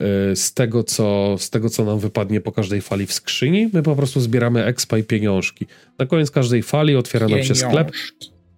[0.03, 3.71] y, z tego, co, z tego, co nam wypadnie po każdej fali w skrzyni.
[3.73, 5.67] My po prostu zbieramy expa i pieniążki.
[5.99, 7.93] Na koniec każdej fali otwiera nam się sklep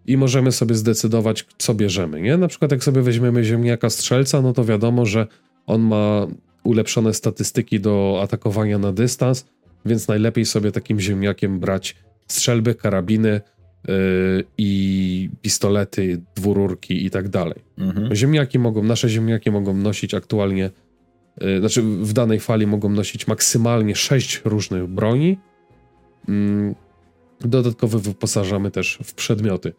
[0.07, 2.21] i możemy sobie zdecydować, co bierzemy.
[2.21, 2.37] Nie?
[2.37, 5.27] Na przykład, jak sobie weźmiemy ziemniaka strzelca, no to wiadomo, że
[5.67, 6.27] on ma
[6.65, 9.47] ulepszone statystyki do atakowania na dystans,
[9.85, 11.97] więc najlepiej sobie takim ziemniakiem brać
[12.27, 13.41] strzelby, karabiny,
[13.89, 17.63] Y, i pistolety, dwururki i tak dalej.
[17.79, 18.15] Mhm.
[18.15, 20.71] Ziemniaki mogą, nasze ziemniaki mogą nosić aktualnie,
[21.41, 25.39] yy, znaczy w danej fali mogą nosić maksymalnie sześć różnych broni.
[26.29, 26.75] Yy,
[27.41, 29.73] dodatkowo wyposażamy też w przedmioty.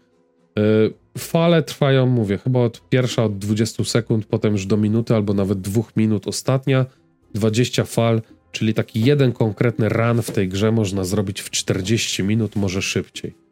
[0.55, 5.33] Yy, fale trwają, mówię, chyba od pierwsza od 20 sekund, potem już do minuty albo
[5.33, 6.85] nawet dwóch minut ostatnia.
[7.33, 8.21] 20 fal,
[8.51, 13.43] czyli taki jeden konkretny run w tej grze można zrobić w 40 minut, może szybciej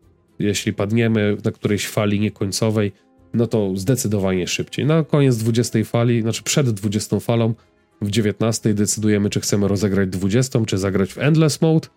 [0.41, 2.91] jeśli padniemy na którejś fali niekońcowej,
[3.33, 4.85] no to zdecydowanie szybciej.
[4.85, 7.53] Na koniec 20 fali, znaczy przed 20 falą,
[8.01, 11.87] w 19 decydujemy, czy chcemy rozegrać 20, czy zagrać w Endless Mode.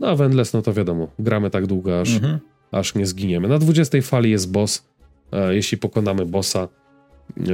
[0.00, 2.38] No a w Endless, no to wiadomo, gramy tak długo, aż, mhm.
[2.72, 3.48] aż nie zginiemy.
[3.48, 4.84] Na 20 fali jest boss.
[5.32, 6.68] E, jeśli pokonamy bossa,
[7.40, 7.44] e,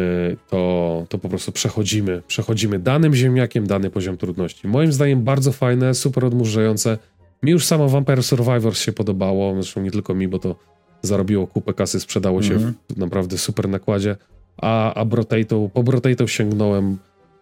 [0.50, 4.68] to, to po prostu przechodzimy, przechodzimy danym ziemniakiem dany poziom trudności.
[4.68, 6.98] Moim zdaniem bardzo fajne, super odmurzające
[7.42, 10.56] mi już samo Vampire Survivors się podobało, zresztą nie tylko mi, bo to
[11.02, 12.94] zarobiło kupę kasy, sprzedało się mm -hmm.
[12.94, 14.16] w naprawdę super nakładzie,
[14.56, 16.98] a, a Brotato, po Brotato sięgnąłem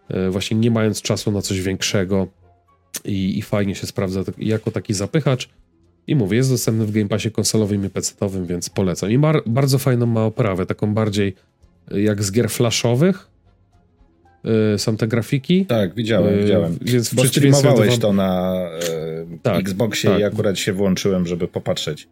[0.08, 2.26] e, właśnie nie mając czasu na coś większego
[3.04, 5.48] i, i fajnie się sprawdza jako taki zapychacz.
[6.06, 9.10] I mówię, jest dostępny w Game Passie konsolowym i PC-owym, więc polecam.
[9.10, 11.34] I mar, bardzo fajną ma oprawę, taką bardziej
[11.90, 13.30] e, jak z gier flashowych,
[14.74, 15.66] Y, są te grafiki.
[15.66, 16.78] Tak, widziałem, y, widziałem.
[16.82, 17.98] Więc Bo streamowałeś wam...
[17.98, 18.54] to na
[19.32, 20.20] y, tak, Xboxie tak.
[20.20, 22.08] i akurat się włączyłem, żeby popatrzeć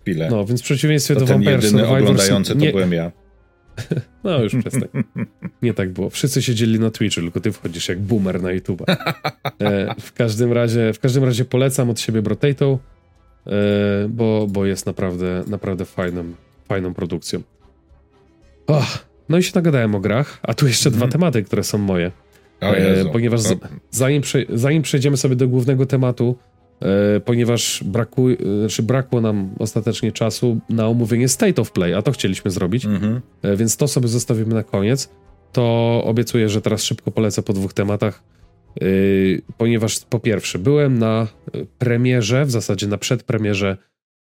[0.00, 0.28] chwilę.
[0.30, 2.66] No, więc w przeciwieństwie to do ten Vampire jedyny oglądający nie...
[2.66, 3.12] to byłem ja.
[4.24, 4.88] No, już przestań.
[5.62, 6.10] Nie tak było.
[6.10, 8.82] Wszyscy siedzieli na Twitchu, tylko ty wchodzisz jak boomer na YouTube.
[9.60, 12.78] E, w każdym razie, w każdym razie polecam od siebie Brotato,
[14.08, 16.24] bo, bo jest naprawdę, naprawdę fajną,
[16.68, 17.42] fajną produkcją.
[18.66, 18.98] Oh,
[19.28, 21.12] no i się nagadałem o grach, a tu jeszcze dwa mhm.
[21.12, 22.12] tematy, które są moje.
[22.60, 23.58] E, ponieważ z,
[23.90, 26.36] zanim, zanim przejdziemy sobie do głównego tematu,
[26.80, 32.02] e, ponieważ braku, e, znaczy brakło nam ostatecznie czasu na omówienie State of Play, a
[32.02, 33.20] to chcieliśmy zrobić, mhm.
[33.42, 35.10] e, więc to sobie zostawimy na koniec.
[35.52, 38.37] To obiecuję, że teraz szybko polecę po dwóch tematach, e,
[39.56, 41.26] ponieważ po pierwsze byłem na
[41.78, 43.76] premierze, w zasadzie na przedpremierze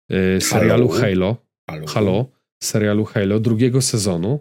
[0.10, 1.38] e, serialu Halo.
[1.67, 1.88] Halo.
[1.88, 2.32] Halo
[2.63, 4.39] serialu Halo drugiego sezonu.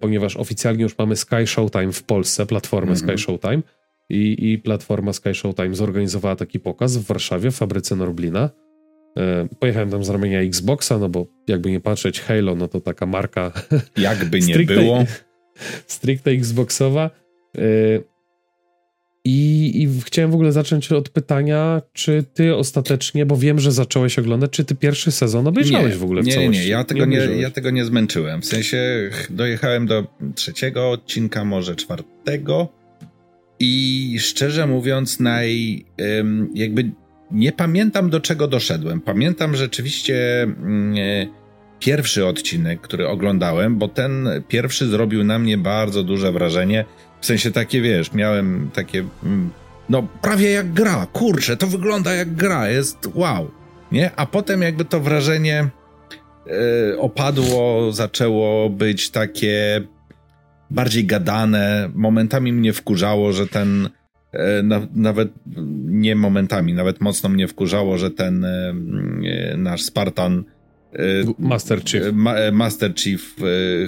[0.00, 3.08] Ponieważ oficjalnie już mamy Sky Showtime w Polsce, platformę mm -hmm.
[3.08, 3.62] Sky Showtime
[4.10, 8.50] i, i platforma Sky Showtime zorganizowała taki pokaz w Warszawie, w fabryce Norblina.
[9.60, 13.52] Pojechałem tam z ramienia Xboxa, no bo jakby nie patrzeć, Halo, no to taka marka.
[13.96, 15.04] Jakby nie stricte, było.
[15.86, 17.10] Stricte Xboxowa.
[19.24, 24.18] I, I chciałem w ogóle zacząć od pytania, czy ty ostatecznie, bo wiem, że zacząłeś
[24.18, 26.60] oglądać, czy ty pierwszy sezon obejrzałeś nie, w ogóle w nie, całości?
[26.60, 28.42] Nie, nie, ja tego nie, ja tego nie zmęczyłem.
[28.42, 32.68] W sensie dojechałem do trzeciego odcinka, może czwartego
[33.58, 35.84] i szczerze mówiąc naj...
[36.54, 36.90] jakby
[37.30, 39.00] nie pamiętam do czego doszedłem.
[39.00, 41.26] Pamiętam rzeczywiście mm, e,
[41.78, 46.84] pierwszy odcinek, który oglądałem, bo ten pierwszy zrobił na mnie bardzo duże wrażenie
[47.20, 49.50] w sensie takie, wiesz, miałem takie, mm,
[49.88, 53.50] no prawie jak gra, kurczę, to wygląda jak gra, jest wow,
[53.92, 54.10] nie?
[54.16, 55.68] A potem jakby to wrażenie
[56.46, 56.52] yy,
[56.98, 59.82] opadło, zaczęło być takie
[60.70, 63.88] bardziej gadane, momentami mnie wkurzało, że ten
[64.32, 65.32] e, na, nawet
[65.86, 68.74] nie momentami, nawet mocno mnie wkurzało, że ten e,
[69.56, 70.44] nasz Spartan
[71.38, 72.02] Master Chief.
[72.12, 73.36] Ma, Master Chief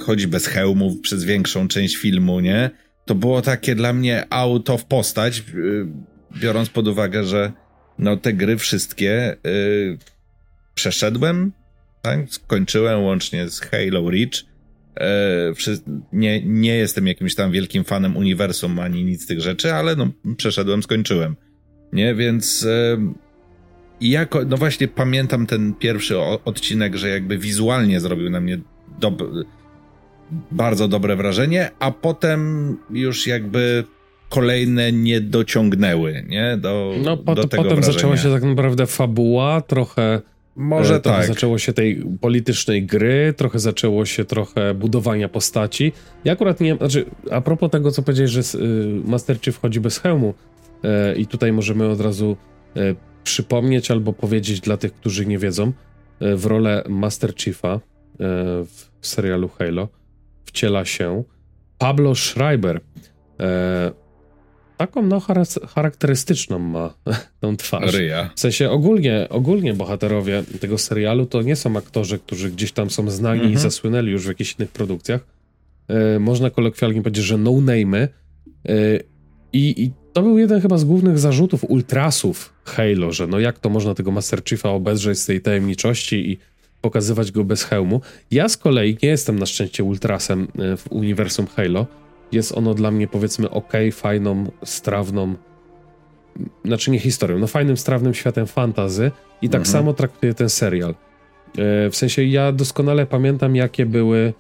[0.00, 2.70] chodzi bez hełmów przez większą część filmu, nie?
[3.04, 5.86] To było takie dla mnie out of postać, y,
[6.40, 7.52] biorąc pod uwagę, że
[7.98, 9.98] no te gry wszystkie yy,
[10.74, 11.52] przeszedłem
[12.02, 12.30] tak?
[12.30, 14.44] Skończyłem łącznie z Halo Reach.
[15.00, 15.52] E,
[16.12, 20.08] nie, nie jestem jakimś tam wielkim fanem uniwersum ani nic z tych rzeczy, ale no,
[20.36, 21.36] przeszedłem, skończyłem.
[21.92, 22.98] Nie, więc e,
[24.00, 28.58] jako, no właśnie pamiętam ten pierwszy odcinek, że jakby wizualnie zrobił na mnie
[29.00, 29.22] dob
[30.50, 33.84] bardzo dobre wrażenie, a potem już jakby
[34.28, 36.56] kolejne nie dociągnęły, nie?
[36.56, 37.94] Do, no po, do tego potem wrażenia.
[37.94, 40.22] zaczęła się tak naprawdę fabuła, trochę
[40.56, 41.26] może e, trochę tak.
[41.26, 45.92] zaczęło się tej politycznej gry, trochę zaczęło się trochę budowania postaci.
[46.24, 48.64] Ja akurat nie, znaczy a propos tego, co powiedziałeś, że y,
[49.04, 50.34] Master Chief wchodzi bez hełmu
[51.14, 52.36] y, i tutaj możemy od razu
[52.76, 55.72] y, przypomnieć albo powiedzieć dla tych, którzy nie wiedzą,
[56.36, 57.80] w rolę Master Chiefa
[58.98, 59.88] w serialu Halo
[60.52, 61.24] wciela się
[61.78, 62.80] Pablo Schreiber
[64.86, 65.20] taką no
[65.74, 66.94] charakterystyczną ma
[67.40, 67.94] tą twarz.
[67.94, 68.30] Ryja.
[68.34, 73.10] W sensie ogólnie, ogólnie bohaterowie tego serialu to nie są aktorzy, którzy gdzieś tam są
[73.10, 73.60] znani i mhm.
[73.60, 75.20] zasłynęli już w jakichś innych produkcjach.
[75.88, 78.08] E, można kolokwialnie powiedzieć, że no-name'y.
[78.68, 78.78] E,
[79.52, 83.70] i, I to był jeden chyba z głównych zarzutów ultrasów Halo, że no jak to
[83.70, 86.38] można tego Master Chiefa obedrzeć z tej tajemniczości i
[86.82, 88.00] pokazywać go bez hełmu.
[88.30, 91.86] Ja z kolei nie jestem na szczęście ultrasem e, w uniwersum Halo,
[92.32, 95.34] jest ono dla mnie powiedzmy ok, fajną, strawną,
[96.64, 99.10] znaczy nie historią, no fajnym, strawnym światem fantazy
[99.42, 99.72] i tak mhm.
[99.72, 100.90] samo traktuję ten serial.
[100.90, 100.94] E,
[101.90, 104.32] w sensie ja doskonale pamiętam, jakie były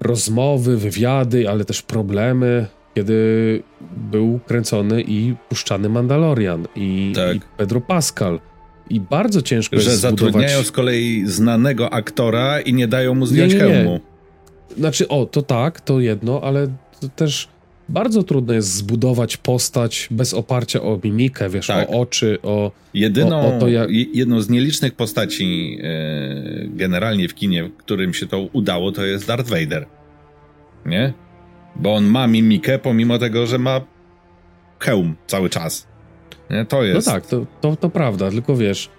[0.00, 3.62] rozmowy, wywiady, ale też problemy, kiedy
[3.96, 7.36] był kręcony i puszczany Mandalorian i, tak.
[7.36, 8.40] i Pedro Pascal.
[8.90, 10.20] I bardzo ciężko że jest zbudować...
[10.20, 13.72] zatrudniają z kolei znanego aktora i nie dają mu zdjąć nie, nie, nie.
[13.72, 14.00] hełmu.
[14.76, 16.68] Znaczy, o, to tak, to jedno, ale
[17.00, 17.48] to też
[17.88, 21.90] bardzo trudno jest zbudować postać bez oparcia o mimikę, wiesz, tak.
[21.90, 22.72] o oczy, o.
[22.94, 23.90] Jedyną, o, o to jak...
[23.90, 29.50] jedną z nielicznych postaci e, generalnie w kinie, którym się to udało, to jest Darth
[29.50, 29.86] Vader.
[30.86, 31.12] Nie?
[31.76, 33.80] Bo on ma mimikę, pomimo tego, że ma
[34.78, 35.86] hełm cały czas.
[36.50, 36.64] Nie?
[36.64, 37.06] To jest.
[37.06, 38.90] No tak, to, to, to prawda, tylko wiesz,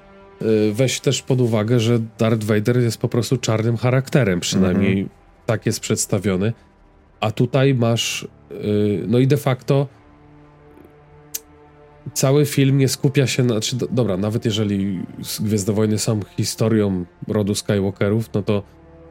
[0.41, 5.19] e, weź też pod uwagę, że Darth Vader jest po prostu czarnym charakterem, przynajmniej mhm
[5.49, 6.53] tak jest przedstawiony.
[7.19, 9.87] A tutaj masz, yy, no i de facto
[12.13, 15.05] cały film nie skupia się na, znaczy, do, dobra, nawet jeżeli
[15.39, 18.63] Gwiezdowojny są historią rodu Skywalkerów, no to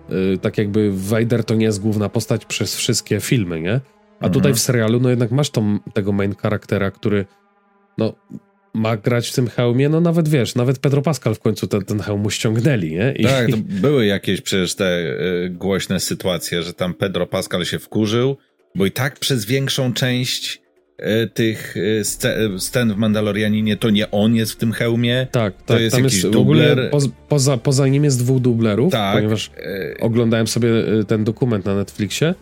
[0.09, 3.81] yy, tak jakby Vader to nie jest główna postać przez wszystkie filmy, nie?
[4.21, 4.33] A mhm.
[4.33, 7.27] tutaj w serialu, no jednak masz tą, tego main charaktera, który
[7.99, 8.15] no
[8.75, 12.01] ma grać w tym hełmie, no nawet wiesz, nawet Pedro Pascal w końcu ten, ten
[12.01, 13.15] hełm mu ściągnęli, nie?
[13.17, 13.25] I...
[13.25, 15.03] Tak, były jakieś przecież te
[15.45, 18.37] y, głośne sytuacje, że tam Pedro Pascal się wkurzył,
[18.75, 20.63] bo i tak przez większą część
[21.01, 22.03] y, tych y,
[22.59, 25.27] scen w Mandalorianinie to nie on jest w tym hełmie.
[25.33, 26.91] Tak, to tak, jest tam jakiś jest dubler.
[26.91, 29.17] Po, poza, poza nim jest dwóch dublerów, tak.
[29.17, 29.51] ponieważ
[30.01, 30.71] oglądałem sobie
[31.09, 32.35] ten dokument na Netflixie,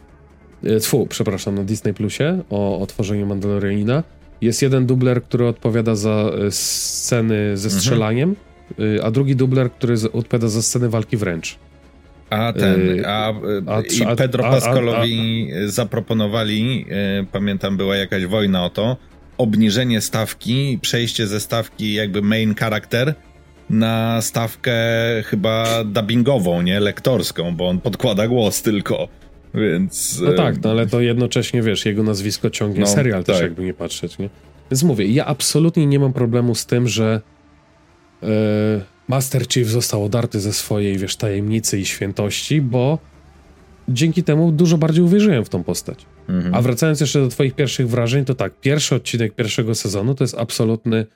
[0.81, 4.03] tfu, przepraszam, na Disney Plusie o, o tworzeniu Mandalorianina
[4.40, 7.81] jest jeden dubler, który odpowiada za e, sceny ze mhm.
[7.81, 8.37] strzelaniem,
[8.70, 9.07] mhm.
[9.07, 11.59] a drugi dubler, który odpowiada za sceny walki wręcz.
[12.31, 13.35] A ten, e, a,
[13.66, 16.87] a, i Pedro a, Pascalowi zaproponowali,
[17.33, 18.96] pamiętam była jakaś wojna o to,
[19.38, 23.14] obniżenie stawki, przejście ze stawki jakby main character
[23.70, 24.75] na stawkę
[25.25, 29.09] chyba dubbingową, nie lektorską, bo on podkłada głos tylko.
[29.57, 30.21] Więc.
[30.21, 33.37] No tak, no ale to jednocześnie wiesz, jego nazwisko ciągnie no, serial tak.
[33.37, 34.31] też, jakby nie patrzeć, nie?
[34.71, 37.21] Więc mówię, ja absolutnie nie mam problemu z tym, że
[38.23, 38.29] yy,
[39.09, 42.99] Master Chief został odarty ze swojej, wiesz, tajemnicy i świętości, bo
[43.88, 46.07] dzięki temu dużo bardziej uwierzyłem w tą postać.
[46.29, 46.55] Mhm.
[46.55, 50.35] A wracając jeszcze do Twoich pierwszych wrażeń, to tak, pierwszy odcinek pierwszego sezonu to jest
[50.38, 51.07] absolutny,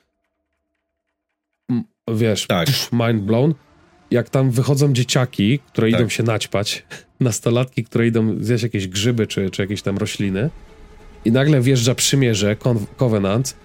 [2.13, 2.67] wiesz, tak.
[2.91, 3.53] mind blown
[4.11, 5.99] jak tam wychodzą dzieciaki, które tak.
[5.99, 6.85] idą się naćpać,
[7.19, 10.49] nastolatki, które idą zjeść jakieś grzyby czy, czy jakieś tam rośliny
[11.25, 12.55] i nagle wjeżdża przymierze,
[12.97, 13.55] Covenant,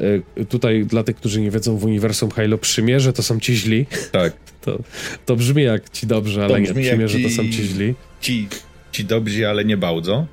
[0.00, 3.86] y, tutaj dla tych, którzy nie wiedzą w uniwersum Halo, przymierze to są ci źli.
[4.12, 4.32] Tak.
[4.60, 4.78] To,
[5.26, 7.94] to brzmi jak ci dobrzy, ale nie, przymierze ci, to są ci źli.
[8.20, 8.48] Ci,
[8.92, 10.26] ci dobrzy, ale nie bardzo.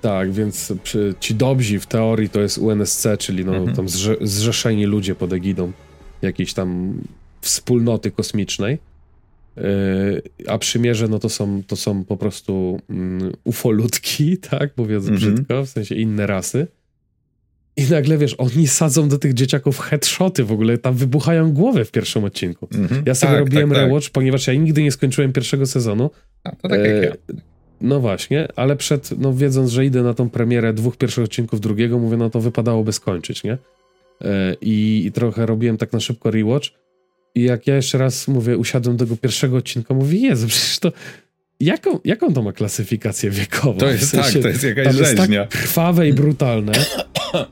[0.00, 3.76] Tak, więc przy, ci dobrzy w teorii to jest UNSC, czyli no, mhm.
[3.76, 5.72] tam zrze, zrzeszeni ludzie pod egidą
[6.22, 6.94] jakiejś tam
[7.40, 8.78] wspólnoty kosmicznej.
[9.56, 9.62] E,
[10.46, 15.20] a przymierze, no to są, to są po prostu um, ufolutki, tak, mówiąc mm -hmm.
[15.20, 16.66] brzydko, w sensie inne rasy.
[17.76, 21.90] I nagle, wiesz, oni sadzą do tych dzieciaków headshoty, w ogóle tam wybuchają głowy w
[21.90, 22.68] pierwszym odcinku.
[22.74, 23.02] Mm -hmm.
[23.06, 23.86] Ja sobie tak, robiłem tak, tak.
[23.86, 24.12] rewatch, tak.
[24.12, 26.10] ponieważ ja nigdy nie skończyłem pierwszego sezonu.
[26.44, 27.34] A, to tak e, jak ja.
[27.80, 31.98] No właśnie, ale przed, no wiedząc, że idę na tą premierę dwóch pierwszych odcinków drugiego,
[31.98, 33.58] mówię, no to wypadałoby skończyć, nie?
[34.20, 36.68] E, i, I trochę robiłem tak na szybko rewatch
[37.34, 40.92] i jak ja jeszcze raz mówię, usiadłem do tego pierwszego odcinka, mówię, Jezu, przecież to
[41.60, 43.78] jaką, jaką to ma klasyfikację wiekową?
[43.78, 45.40] To jest W sensie, tak, to jest jakaś tam jest rzeźnia.
[45.46, 46.72] tak krwawe i brutalne.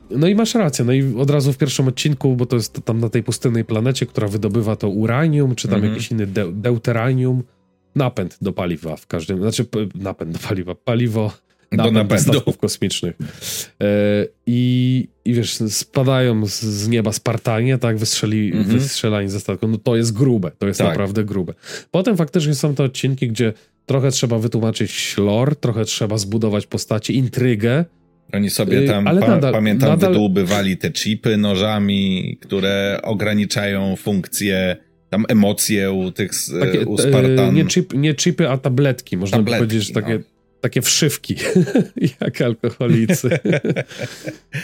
[0.09, 2.99] No i masz rację, no i od razu w pierwszym odcinku, bo to jest tam
[2.99, 5.93] na tej pustynnej planecie, która wydobywa to uranium, czy tam Mhm.
[5.93, 7.43] jakiś inny de deuteranium,
[7.95, 9.65] napęd do paliwa w każdym, znaczy
[9.95, 11.31] napęd do paliwa, paliwo
[11.71, 12.23] Do napęd do napędu.
[12.31, 13.15] statków kosmicznych.
[13.81, 13.85] E,
[14.47, 18.79] I, I wiesz, spadają z, z nieba Spartanie, tak, wystrzeli, Mhm.
[18.79, 19.67] wystrzelani ze statku.
[19.67, 20.87] No to jest grube, to jest Tak.
[20.89, 21.53] naprawdę grube.
[21.91, 23.53] Potem faktycznie są te odcinki, gdzie
[23.85, 27.85] trochę trzeba wytłumaczyć lore, trochę trzeba zbudować postaci, intrygę.
[28.33, 33.95] Oni sobie Y, tam, ale pa, nadal- pamiętam, nadal- wydłubywali te chipy nożami, które ograniczają
[33.95, 34.77] funkcje,
[35.09, 37.55] tam emocje u tych Takie, u Spartan.
[37.55, 40.38] nie, chip, nie chipy, a tabletki, można by Tabletki, powiedzieć, że takie, no.
[40.61, 41.35] Takie wszywki,
[42.21, 43.29] jak alkoholicy.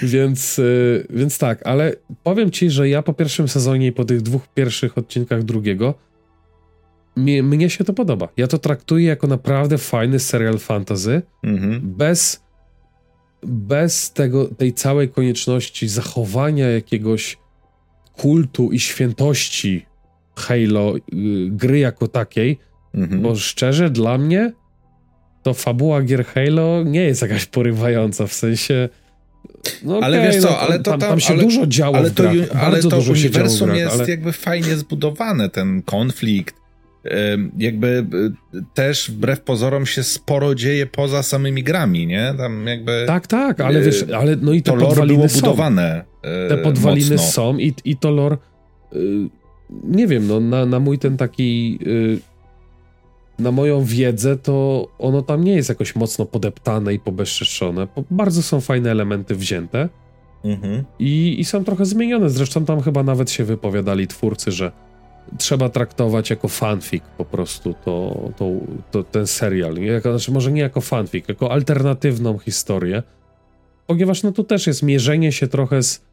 [0.04, 1.94] więc, y, więc tak, ale
[2.24, 5.94] powiem ci, że ja po pierwszym sezonie i po tych dwóch pierwszych odcinkach drugiego
[7.16, 8.28] mnie, mnie się to podoba.
[8.38, 11.82] Ja to traktuję jako naprawdę fajny serial fantasy, Mhm.
[11.84, 12.44] bez,
[13.44, 17.38] bez tego, tej całej konieczności zachowania jakiegoś
[18.14, 19.86] kultu i świętości
[20.36, 21.02] Halo, y,
[21.52, 22.60] gry jako takiej,
[22.94, 23.22] Mhm.
[23.22, 24.54] bo szczerze dla mnie
[25.46, 28.90] to fabuła gier Halo nie jest jakaś porywająca, w sensie
[29.84, 32.12] no Ale wiesz co, no, ale to tam, tam- tam się ale- dużo działo ale
[32.12, 34.10] to, grach, ale to uniwersum grach, jest ale...
[34.10, 36.56] jakby fajnie zbudowane, ten konflikt.
[37.58, 38.06] Jakby
[38.56, 42.34] y, też wbrew pozorom się sporo dzieje poza samymi grami, nie?
[42.38, 45.40] Tam jakby Tak, tak, ale wiesz, y, ale no i to lore podwaliny było są.
[45.42, 46.04] budowane.
[46.46, 47.32] y, te podwaliny mocno.
[47.32, 48.38] są i, i to lore
[48.96, 48.98] y,
[49.84, 52.35] nie wiem, no na, na mój ten taki y,
[53.40, 57.88] na moją wiedzę to ono tam nie jest jakoś mocno podeptane i pobezczeszczone.
[58.12, 59.90] Bardzo są fajne elementy wzięte
[60.46, 60.84] Mhm.
[61.00, 62.30] i, i są trochę zmienione.
[62.30, 64.72] Zresztą tam chyba nawet się wypowiadali twórcy, że
[65.38, 68.52] trzeba traktować jako fanfic po prostu to, to,
[68.92, 69.76] to ten serial.
[69.76, 73.04] Jako, znaczy może nie jako fanfic, jako alternatywną historię.
[73.88, 76.06] Ponieważ no tu też jest mierzenie się trochę z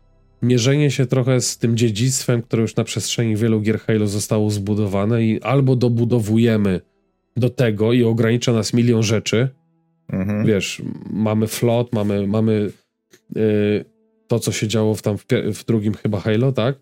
[0.42, 5.22] mierzenie się trochę z tym dziedzictwem, które już na przestrzeni wielu gier Halo zostało zbudowane
[5.22, 6.80] i albo dobudowujemy
[7.36, 9.48] do tego i ogranicza nas milion rzeczy,
[10.12, 10.46] Mhm.
[10.46, 12.70] wiesz, mamy flot, mamy, mamy
[13.36, 13.84] y,
[14.28, 15.24] to, co się działo w, tam w,
[15.54, 16.76] w drugim chyba Halo, tak?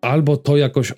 [0.00, 0.92] Albo to jakoś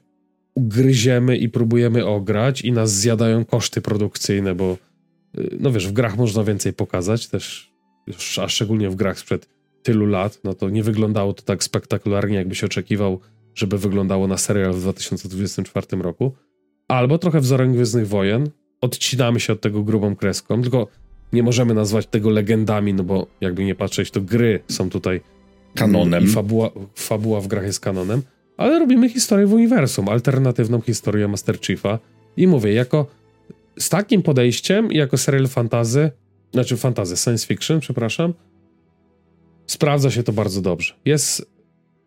[0.55, 4.77] ugryziemy i próbujemy ograć i nas zjadają koszty produkcyjne, bo
[5.39, 7.73] y, no wiesz, w grach można więcej pokazać też,
[8.43, 9.49] a szczególnie w grach sprzed
[9.83, 13.21] tylu lat, no to nie wyglądało to tak spektakularnie, jakby się oczekiwał,
[13.55, 16.33] żeby wyglądało na serial w 2024 roku.
[16.89, 20.89] Albo trochę wzorem Gwiezdnych Wojen, odcinamy się od tego grubą kreską, tylko
[21.33, 25.21] nie możemy nazwać tego legendami, no bo jakby nie patrzeć, to gry są tutaj
[25.75, 26.25] Kanonem.
[26.25, 28.23] i fabuła, fabuła w grach jest kanonem,
[28.57, 31.99] ale robimy historię w uniwersum, alternatywną historię Master Chiefa
[32.37, 33.07] i mówię, jako
[33.79, 36.11] z takim podejściem, jako serial fantazy,
[36.53, 38.35] znaczy fantazy, science fiction, przepraszam,
[39.67, 40.95] sprawdza się to bardzo dobrze.
[41.05, 41.51] Jest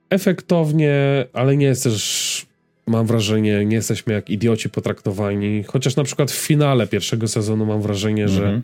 [0.09, 2.45] efektownie, ale nie jest też,
[2.89, 7.81] mam wrażenie, nie jesteśmy jak idioci potraktowani, chociaż na przykład w finale pierwszego sezonu mam
[7.81, 8.63] wrażenie, że Mhm.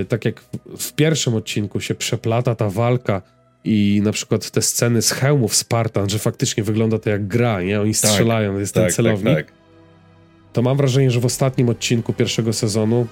[0.00, 0.40] Y, tak jak
[0.78, 3.22] w pierwszym odcinku się przeplata ta walka
[3.64, 7.80] i na przykład te sceny z hełmów Spartan, że faktycznie wygląda to jak gra, nie?
[7.80, 9.34] Oni strzelają, jest ten Tak, tak, celownik.
[9.36, 9.52] tak.
[10.52, 13.06] To mam wrażenie, że w ostatnim odcinku pierwszego sezonu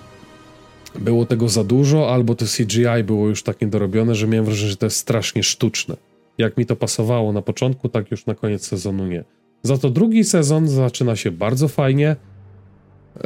[0.99, 4.76] było tego za dużo, albo to CGI było już tak niedorobione, że miałem wrażenie, że
[4.76, 5.97] to jest strasznie sztuczne.
[6.39, 9.24] Jak mi to pasowało na początku, tak już na koniec sezonu nie.
[9.62, 12.16] Za to drugi sezon zaczyna się bardzo fajnie.
[13.16, 13.22] Yy,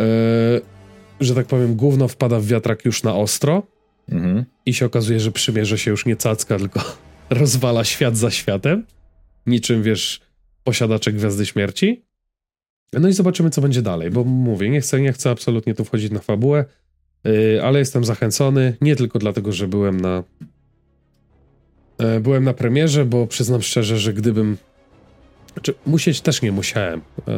[1.21, 3.63] że tak powiem, gówno wpada w wiatrak już na ostro
[4.09, 4.45] Mhm.
[4.67, 6.81] i się okazuje, że przymierze się już nie cacka, tylko
[7.31, 8.87] rozwala świat za światem.
[9.47, 10.21] Niczym, wiesz,
[10.65, 12.05] posiadacze Gwiazdy Śmierci.
[12.93, 16.13] No i zobaczymy, co będzie dalej, bo mówię, nie chcę, nie chcę absolutnie tu wchodzić
[16.13, 16.65] na fabułę,
[17.25, 20.25] yy, ale jestem zachęcony, nie tylko dlatego, że byłem na
[21.99, 24.57] e, byłem na premierze, bo przyznam szczerze, że gdybym
[25.55, 27.01] znaczy, musieć też nie musiałem.
[27.29, 27.35] E,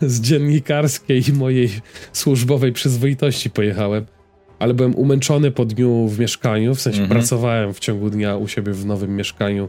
[0.08, 1.70] z dziennikarskiej i mojej
[2.12, 4.06] służbowej przyzwoitości pojechałem,
[4.58, 7.20] ale byłem umęczony po dniu w mieszkaniu, w sensie Mhm.
[7.20, 9.68] pracowałem w ciągu dnia u siebie w nowym mieszkaniu.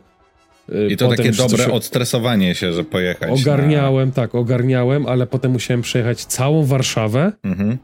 [0.70, 3.42] Y, I to potem takie dobre się odstresowanie się, że pojechać.
[3.42, 7.50] Ogarniałem, tak, ogarniałem, ale potem musiałem przejechać całą Warszawę Na...
[7.50, 7.78] Mhm.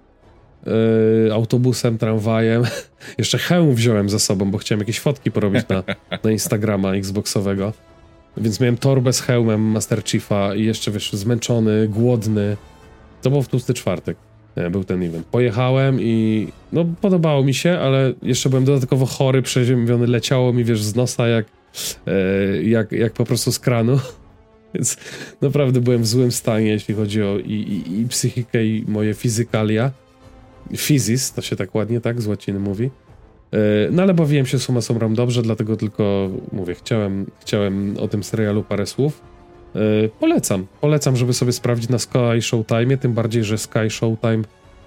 [1.27, 2.63] y, autobusem, tramwajem.
[3.17, 5.83] Jeszcze hełm wziąłem ze sobą, bo chciałem jakieś fotki porobić na,
[6.23, 7.73] na Instagrama Xboxowego.
[8.39, 12.57] Więc miałem torbę z hełmem Master Chiefa i jeszcze, wiesz, zmęczony, głodny.
[13.21, 14.17] To był w tłusty czwartek.
[14.55, 15.25] e, Był ten event.
[15.25, 20.83] Pojechałem i no podobało mi się, ale jeszcze byłem dodatkowo chory, przeziębiony, leciało mi, wiesz,
[20.83, 21.45] z nosa jak,
[22.07, 23.99] e, jak, jak po prostu z kranu.
[24.73, 24.97] Więc
[25.41, 29.91] naprawdę byłem w złym stanie, jeśli chodzi o i, i, i psychikę, i moje fizykalia.
[30.77, 32.89] Fizis, to się tak ładnie, tak, z łaciny mówi.
[33.53, 33.57] E,
[33.91, 38.63] no ale bawiłem się suma summarum dobrze, dlatego tylko mówię, chciałem, chciałem o tym serialu
[38.63, 39.21] parę słów.
[39.75, 39.79] E,
[40.19, 44.41] polecam, polecam, żeby sobie sprawdzić na Sky Showtime, tym bardziej, że Sky Showtime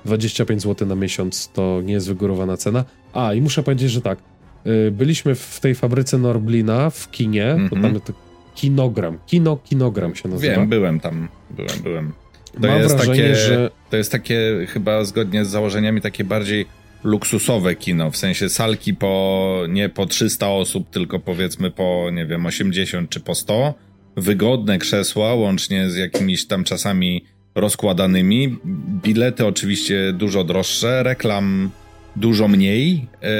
[0.04, 2.84] 25 zł na miesiąc to nie jest wygórowana cena.
[3.12, 4.18] A i muszę powiedzieć, że tak,
[4.64, 7.70] e, byliśmy w tej fabryce Norblina w kinie, mm -hmm.
[7.70, 8.12] to tam to
[8.54, 10.54] kinogram, kino, kinogram się nazywa.
[10.54, 12.12] Wiem, byłem tam, byłem, byłem.
[12.52, 13.70] To Mam jest wrażenie, takie, że...
[13.90, 16.66] To jest takie chyba zgodnie z założeniami takie bardziej
[17.05, 22.46] luksusowe kino, w sensie salki po nie po 300 osób, tylko powiedzmy po, nie wiem,
[22.46, 23.74] 80 czy po 100.
[24.16, 27.24] Wygodne krzesła, łącznie z jakimiś tam czasami
[27.55, 28.57] rozkładanymi.
[29.03, 31.70] Bilety oczywiście dużo droższe, reklam
[32.16, 33.07] dużo mniej.
[33.22, 33.30] E,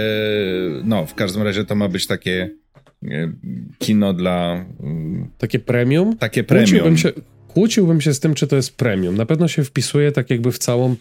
[0.85, 2.51] no, w każdym razie to ma być takie
[3.05, 3.33] e,
[3.79, 4.67] kino dla.
[4.81, 6.17] Mm, takie premium?
[6.17, 6.69] Takie premium.
[6.69, 7.13] Kłóciłbym się,
[7.49, 9.17] kłóciłbym się z tym, czy to jest premium.
[9.17, 10.97] Na pewno się wpisuje tak jakby w całą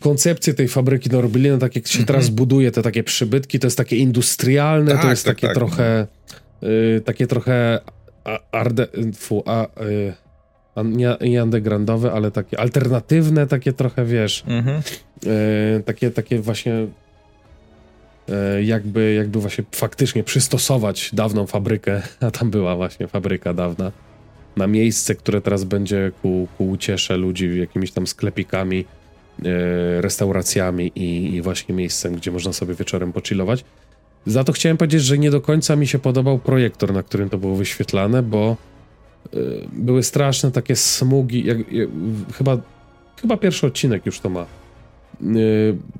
[0.00, 2.06] koncepcję tej fabryki Norblina, tak jak się mm -hmm.
[2.06, 5.56] teraz buduje te takie przybytki, to jest takie industrialne, tak, to jest tak, takie tak.
[5.56, 6.06] trochę
[6.62, 7.80] y, takie trochę
[8.52, 10.12] arde, fu, a, y,
[10.84, 14.82] nie, nie undergroundowe, ale takie alternatywne, takie trochę, wiesz, mm -hmm.
[15.78, 16.86] y, takie, takie właśnie
[18.56, 23.92] y, jakby, jakby właśnie faktycznie przystosować dawną fabrykę, a tam była właśnie fabryka dawna,
[24.56, 28.84] na miejsce, które teraz będzie ku, ku uciesze ludzi jakimiś tam sklepikami,
[30.00, 33.64] restauracjami i, i, właśnie miejscem, gdzie można sobie wieczorem pochillować.
[34.26, 37.38] Za to chciałem powiedzieć, że nie do końca mi się podobał projektor, na którym to
[37.38, 38.56] było wyświetlane, bo
[39.34, 39.38] y,
[39.72, 41.88] były straszne takie smugi, jak, jak,
[42.34, 42.58] chyba,
[43.20, 44.46] chyba pierwszy odcinek już to ma.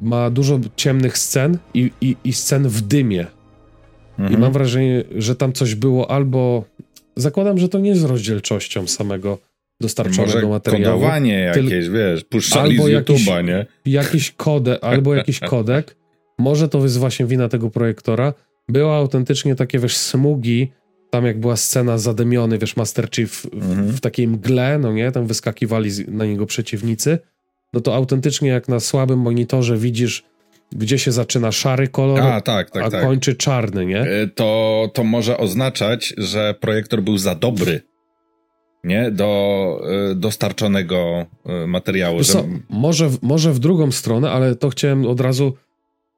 [0.00, 3.26] Ma dużo ciemnych scen i, i, i scen w dymie.
[4.18, 4.38] Mhm.
[4.38, 6.64] I mam wrażenie, że tam coś było albo...
[7.16, 9.38] Zakładam, że to nie jest rozdzielczością samego
[9.82, 11.00] dostarczonego Może materiału.
[11.00, 13.66] kodowanie jakieś, wiesz, puszczali albo z YouTube'a, nie?
[13.86, 15.96] Jakiś kode, albo jakiś kodek.
[16.38, 18.34] Może to jest właśnie wina tego projektora.
[18.68, 20.72] Były autentycznie takie, wiesz, smugi,
[21.10, 23.88] tam jak była scena zadymiony, wiesz, Master Chief w, mhm.
[23.88, 27.18] w takiej mgle, no nie, tam wyskakiwali na niego przeciwnicy,
[27.72, 30.24] no to autentycznie jak na słabym monitorze widzisz,
[30.72, 33.02] gdzie się zaczyna szary kolor, a, tak, tak, a tak.
[33.02, 34.00] kończy czarny, nie?
[34.00, 37.80] E, to, to może oznaczać, że projektor był za dobry
[38.84, 39.10] nie?
[39.10, 39.80] Do
[40.10, 41.26] y, dostarczonego
[41.64, 42.22] y, materiału.
[42.22, 42.44] że...
[42.68, 45.52] może, może w drugą stronę, ale to chciałem od razu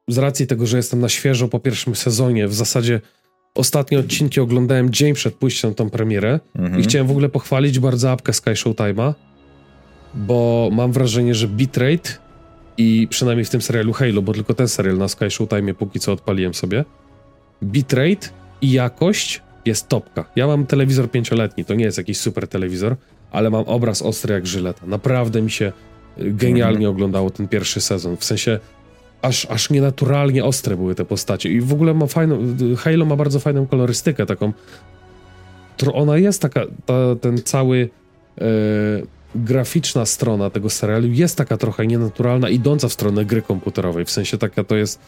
[0.07, 3.01] z racji tego, że jestem na świeżo po pierwszym sezonie, w zasadzie
[3.55, 6.81] ostatnie odcinki oglądałem dzień przed pójściem na tą premierę mhm.
[6.81, 9.13] i chciałem w ogóle pochwalić bardzo apkę Sky Showtime'a,
[10.13, 12.09] bo mam wrażenie, że bitrate
[12.77, 16.11] i przynajmniej w tym serialu Halo, bo tylko ten serial na Sky Showtime póki co
[16.11, 16.85] odpaliłem sobie,
[17.63, 18.27] bitrate
[18.61, 20.25] i jakość jest topka.
[20.35, 22.95] Ja mam telewizor pięcioletni, to nie jest jakiś super telewizor,
[23.31, 24.85] ale mam obraz ostry jak żyleta.
[24.85, 25.71] Naprawdę mi się
[26.19, 28.17] y, genialnie oglądało ten pierwszy sezon.
[28.17, 28.59] W sensie
[29.21, 31.49] aż, aż nienaturalnie ostre były te postacie.
[31.49, 34.53] I w ogóle ma fajną, y, Halo ma bardzo fajną kolorystykę, taką.
[35.93, 37.89] Ona jest taka, ta, ten cały
[38.41, 38.45] e,
[39.35, 44.05] graficzna strona tego serialu jest taka trochę nienaturalna, idąca w stronę gry komputerowej.
[44.05, 44.99] W sensie taka to jest,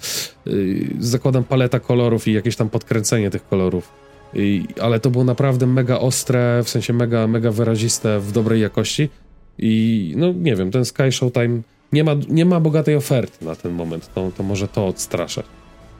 [0.47, 0.51] e,
[0.99, 5.99] zakładam paleta kolorów i jakieś tam podkręcenie tych kolorów i, ale to było naprawdę mega
[5.99, 9.09] ostre, w sensie mega, mega wyraziste w dobrej jakości.
[9.57, 11.61] I no nie wiem, ten Sky Showtime
[11.93, 15.43] nie ma, nie ma bogatej oferty na ten moment, to, to może to odstrasza.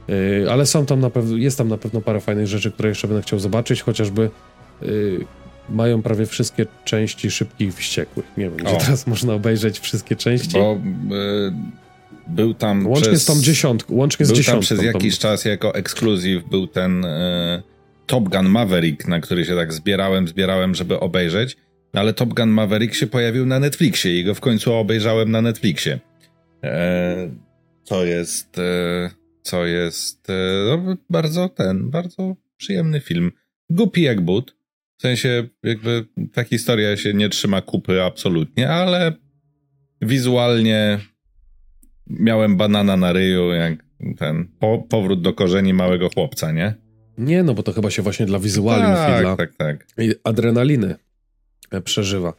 [0.08, 3.08] Yy, ale są tam na pewno, jest tam na pewno parę fajnych rzeczy, które jeszcze
[3.08, 4.30] będę chciał zobaczyć, chociażby
[4.82, 5.26] yy,
[5.70, 8.26] mają prawie wszystkie części szybkich wściekłych.
[8.38, 10.54] Nie wiem, czy teraz można obejrzeć wszystkie części.
[10.54, 10.78] Bo
[11.10, 11.54] yy,
[12.28, 12.88] był tam.
[12.88, 13.96] Łącznie przez, z tą dziesiątką.
[13.96, 14.68] Łącznie był z dziesiątką.
[14.68, 17.64] Tam przez jakiś czas jako ekskluzyw był ten y,
[18.08, 21.58] Top Gun Maverick, na który się tak zbierałem, zbierałem, żeby obejrzeć.
[21.94, 26.00] Ale Top Gun Maverick się pojawił na Netflixie i go w końcu obejrzałem na Netflixie.
[26.64, 27.32] E,
[27.84, 29.10] co jest, e,
[29.42, 30.34] co jest e,
[30.70, 33.32] no, bardzo ten, bardzo przyjemny film.
[33.70, 34.58] Głupi jak but.
[34.98, 39.14] W sensie, jakby ta historia się nie trzyma kupy absolutnie, ale
[40.02, 41.00] wizualnie
[42.08, 43.86] miałem banana na ryju, jak
[44.18, 46.87] ten po, powrót do korzeni małego chłopca, nie?
[47.18, 49.86] Nie, no bo to chyba się właśnie dla wizualiów tak, i dla tak, tak.
[50.24, 50.96] adrenaliny
[51.72, 52.34] e, przeżywa.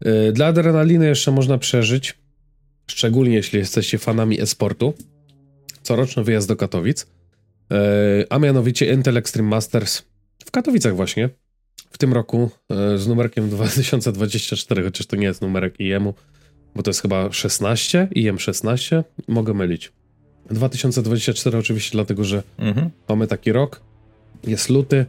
[0.00, 2.18] E, dla adrenaliny jeszcze można przeżyć,
[2.86, 4.94] szczególnie jeśli jesteście fanami e-sportu,
[5.82, 7.06] coroczny wyjazd do Katowic,
[7.70, 7.76] e,
[8.30, 10.02] a mianowicie Intel Extreme Masters
[10.44, 11.28] w Katowicach właśnie,
[11.90, 12.50] w tym roku
[12.96, 16.14] z numerkiem 2024, chociaż to nie jest numerek IEM-u,
[16.74, 19.92] bo to jest chyba 16, IM 16, mogę mylić.
[20.50, 22.90] 2024 oczywiście dlatego, że mhm.
[23.08, 23.80] mamy taki rok,
[24.44, 25.06] jest luty.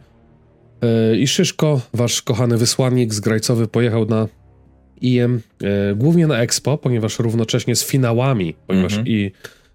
[0.82, 4.28] E, I Szyszko, wasz kochany wysłannik zgrajcowy, pojechał na
[5.00, 9.08] IM, e, głównie na Expo, ponieważ równocześnie z finałami, ponieważ mhm.
[9.08, 9.32] i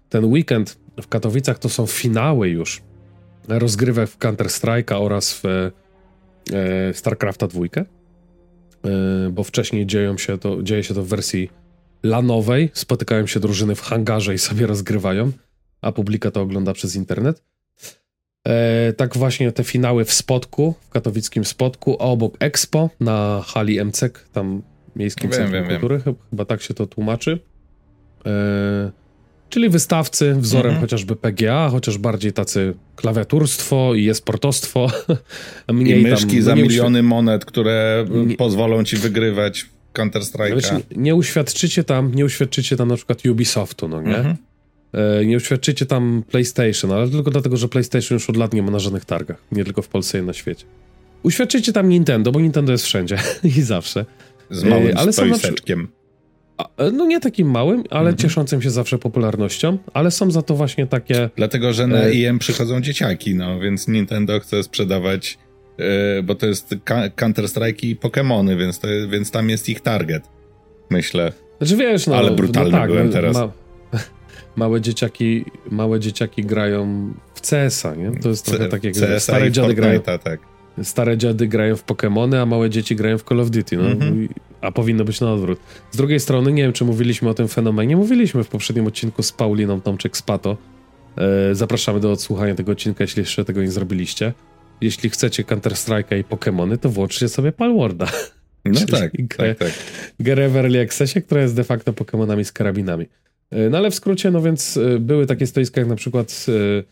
[0.08, 2.82] ten weekend w Katowicach to są finały już
[3.48, 7.80] rozgrywek w Counter-Strike'a oraz w e, StarCrafta 2, e,
[9.32, 11.50] bo wcześniej dzieją się to, dzieje się to w wersji
[12.02, 15.32] lanowej, spotykają się drużyny w hangarze i sobie rozgrywają,
[15.80, 17.42] a publika to ogląda przez internet.
[18.48, 23.84] E, tak właśnie te finały w Spotku, w katowickim Spotku, a obok Expo na hali
[23.84, 24.62] MCEK, tam
[24.96, 26.14] Miejskim wiem, Centrum wiem, Kultury, wiem.
[26.30, 27.38] chyba tak się to tłumaczy.
[28.26, 28.90] E,
[29.48, 30.80] czyli wystawcy wzorem mhm.
[30.80, 34.90] chociażby PGA, chociaż bardziej tacy klawiaturstwo i esportostwo.
[35.72, 40.74] Mniej I myszki tam, za miliony monet, które nie, pozwolą ci wygrywać Counter Strike'a.
[40.74, 44.16] Nie, nie uświadczycie tam, nie uświadczycie tam na przykład Ubisoftu, no nie?
[44.16, 44.36] Mhm.
[44.94, 48.70] E, nie uświadczycie tam PlayStation, ale tylko dlatego, że PlayStation już od lat nie ma
[48.70, 49.42] na żadnych targach.
[49.52, 50.64] Nie tylko w Polsce i na świecie.
[51.22, 53.18] Uświadczycie tam Nintendo, bo Nintendo jest wszędzie
[53.58, 54.04] i zawsze.
[54.50, 55.10] Z małym e, ale.
[56.76, 58.16] E, no nie takim małym, ale mhm.
[58.16, 61.30] cieszącym się zawsze popularnością, ale są za to właśnie takie...
[61.36, 65.38] Dlatego, że na IM przychodzą dzieciaki, no, więc Nintendo chce sprzedawać,
[66.24, 66.74] bo to jest
[67.16, 70.22] Counter-Strike i Pokémony, więc, to, więc tam jest ich target,
[70.90, 71.32] myślę.
[71.58, 72.16] Znaczy wiesz, no...
[72.16, 73.36] Ale brutalny no tak, byłem no, teraz.
[73.36, 73.63] Ma
[74.56, 78.12] małe dzieciaki, małe dzieciaki grają w CS-a, nie?
[78.20, 80.00] To jest trochę tak jak stare dziady grają.
[80.00, 80.40] Tak.
[80.82, 83.82] Stare dziady grają w Pokémony, a małe dzieci grają w Call of Duty, no.
[83.82, 84.28] Mm-hmm.
[84.60, 85.58] A powinno być na odwrót.
[85.90, 87.96] Z drugiej strony, nie wiem, czy mówiliśmy o tym fenomenie.
[87.96, 90.56] Mówiliśmy w poprzednim odcinku z Pauliną Tomczyk z Pato.
[91.16, 94.32] E, zapraszamy do odsłuchania tego odcinka, jeśli jeszcze tego nie zrobiliście.
[94.80, 98.06] Jeśli chcecie Counter-Strike'a i Pokémony, to włączcie sobie Palwarda.
[98.64, 99.78] No tak, grę, tak, tak.
[100.20, 103.06] Grę w Early Accessie, która jest de facto Pokémonami z karabinami.
[103.54, 106.82] E, no ale w skrócie, no więc e, były takie stoiska jak na przykład e,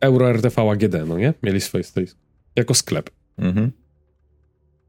[0.00, 1.34] Euro RTV AGD, no nie?
[1.42, 2.18] Mieli swoje stoisko.
[2.56, 3.10] Jako sklep.
[3.38, 3.72] Mhm.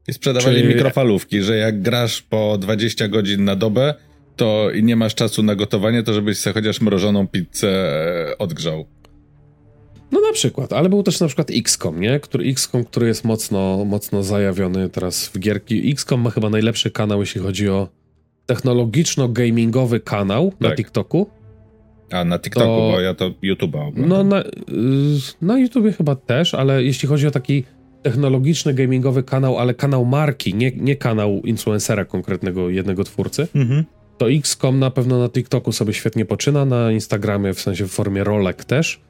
[0.08, 0.74] I sprzedawali Czyli...
[0.74, 3.94] mikrofalówki, że jak grasz po 20 godzin na dobę,
[4.36, 7.94] to i nie masz czasu na gotowanie, to żebyś sobie chociaż mrożoną pizzę
[8.38, 8.86] odgrzał.
[10.12, 12.20] No na przykład, ale był też na przykład XCOM, nie?
[12.20, 15.90] Który, XCOM, który jest mocno, mocno zajawiony teraz w gierki.
[15.90, 17.88] XCOM ma chyba najlepszy kanał, jeśli chodzi o
[18.46, 20.60] technologiczno-gamingowy kanał tak.
[20.60, 21.26] na TikToku.
[22.10, 24.08] A na TikToku, to, bo ja to YouTube'a oglądam.
[24.08, 24.44] No na, y,
[25.42, 27.64] na YouTubie chyba też, ale jeśli chodzi o taki
[28.02, 33.84] technologiczny, gamingowy kanał, ale kanał marki, nie, nie kanał influencera konkretnego jednego twórcy, mhm.
[34.18, 38.24] to XCOM na pewno na TikToku sobie świetnie poczyna, na Instagramie w sensie w formie
[38.24, 39.00] rolek też.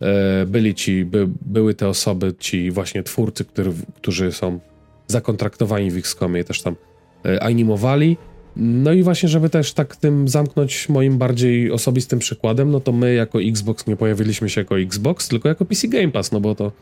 [0.00, 4.60] E, byli ci, by, były te osoby, ci właśnie twórcy, który, którzy są
[5.06, 6.76] zakontraktowani w XCOMie i też tam
[7.24, 8.16] e, animowali.
[8.56, 13.14] No i właśnie, żeby też tak tym zamknąć moim bardziej osobistym przykładem, no to my
[13.14, 16.72] jako Xbox nie pojawiliśmy się jako Xbox, tylko jako PC Game Pass, no bo to,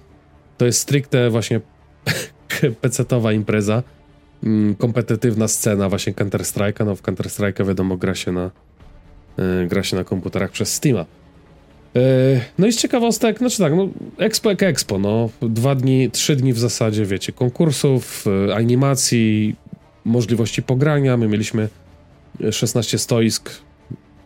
[0.59, 1.61] to jest stricte właśnie
[2.83, 3.83] PC-towa impreza,
[4.45, 8.51] mm, kompetytywna scena właśnie Counter-Strike'a, no w Counter-Strike'a wiadomo gra się na
[9.39, 11.07] yy, gra się na komputerach przez Steama.
[11.95, 12.01] Yy,
[12.59, 16.53] no i z ciekawostek, znaczy tak, no Expo jak Expo, no dwa dni, trzy dni
[16.53, 19.57] w zasadzie, wiecie, konkursów, yy, animacji,
[20.11, 21.17] możliwości pogrania.
[21.17, 21.69] My mieliśmy
[22.51, 23.51] 16 stoisk,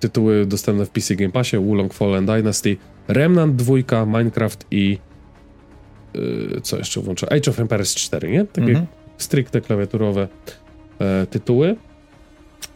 [0.01, 2.77] tytuły dostępne w PC Game Passie, Wulong Fallen Dynasty,
[3.09, 4.99] Remnant 2, Minecraft i
[6.15, 7.33] yy, co jeszcze włączę?
[7.33, 8.45] Age of Empires 4, nie?
[8.45, 8.87] Takie mhm.
[9.19, 10.29] stricte klawiaturowe
[10.99, 11.77] e, tytuły.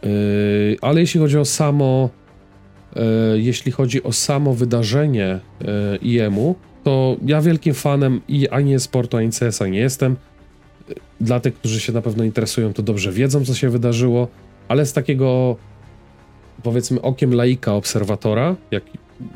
[0.03, 2.09] Yy, ale jeśli chodzi o samo
[2.95, 3.01] e,
[3.37, 5.39] jeśli chodzi o samo wydarzenie e,
[6.01, 10.15] IEM-u, to ja wielkim fanem i ani e-sportu, ani CS-a nie jestem
[11.21, 14.27] dla tych, którzy się na pewno interesują, to dobrze wiedzą, co się wydarzyło,
[14.67, 15.55] ale z takiego
[16.63, 18.83] powiedzmy okiem laika, obserwatora, jak,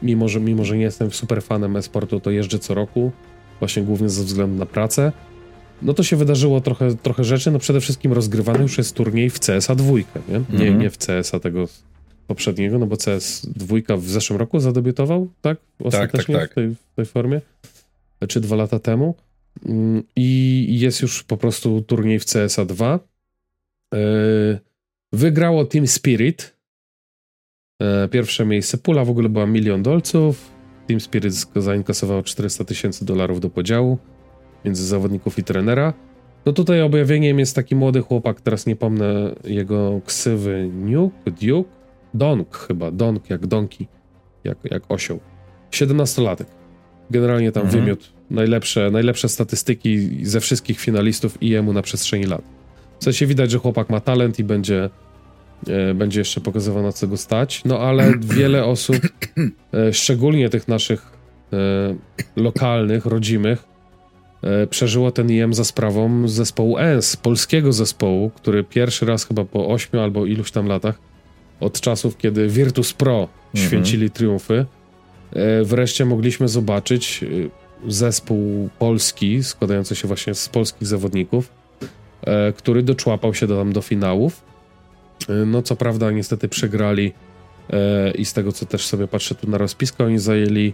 [0.01, 3.11] mimo, że, mimo że nie jestem super fanem e-sportu, to jeżdżę co roku,
[3.59, 5.11] właśnie głównie ze względu na pracę,
[5.81, 9.39] no to się wydarzyło trochę, trochę rzeczy, no przede wszystkim rozgrywany już jest turniej w
[9.39, 10.03] CSA 2, nie?
[10.29, 10.81] Nie, mhm.
[10.81, 11.67] nie w CSA tego
[12.27, 15.57] poprzedniego, no bo CS 2 w zeszłym roku zadebiutował, tak?
[15.83, 16.51] Ostatecznie tak, tak, tak.
[16.51, 17.41] W, tej, w tej formie,
[18.27, 19.15] czy dwa lata temu.
[19.65, 22.99] Mm, I jest już po prostu turniej w CSA 2.
[23.93, 23.99] E,
[25.13, 26.57] wygrało Team Spirit.
[27.81, 28.77] E, pierwsze miejsce.
[28.77, 30.51] Pula w ogóle była milion dolców.
[30.87, 33.97] Team Spirit zainkasowało 400 tysięcy dolarów do podziału
[34.65, 35.93] między zawodników i trenera.
[36.45, 41.69] No tutaj objawieniem jest taki młody chłopak, teraz nie pomnę jego ksywy, Nuke, Duke,
[42.13, 43.87] Donk chyba, Donk jak Donki,
[44.43, 45.19] jak, jak osioł.
[45.71, 46.45] 17-latek.
[47.11, 47.81] Generalnie tam mhm.
[47.83, 52.41] wymiot najlepsze, najlepsze statystyki ze wszystkich finalistów IEM-u na przestrzeni lat.
[52.99, 54.89] W sensie widać, że chłopak ma talent i będzie,
[55.67, 58.97] e, będzie jeszcze pokazywał co go stać, no ale wiele osób,
[59.73, 61.11] e, szczególnie tych naszych
[61.53, 61.95] e,
[62.35, 63.63] lokalnych, rodzimych,
[64.43, 69.67] e, przeżyło ten IM za sprawą zespołu ENS, polskiego zespołu, który pierwszy raz chyba po
[69.67, 70.99] ośmiu albo iluś tam latach,
[71.59, 73.19] od czasów, kiedy Virtus Pro
[73.53, 73.67] mhm.
[73.67, 74.65] święcili triumfy,
[75.33, 81.51] e, wreszcie mogliśmy zobaczyć e, zespół polski, składający się właśnie z polskich zawodników,
[82.57, 84.41] który doczłapał się do, tam do finałów.
[85.45, 87.13] No co prawda niestety przegrali
[88.15, 90.73] i z tego co też sobie patrzę tu na rozpiskę, oni zajęli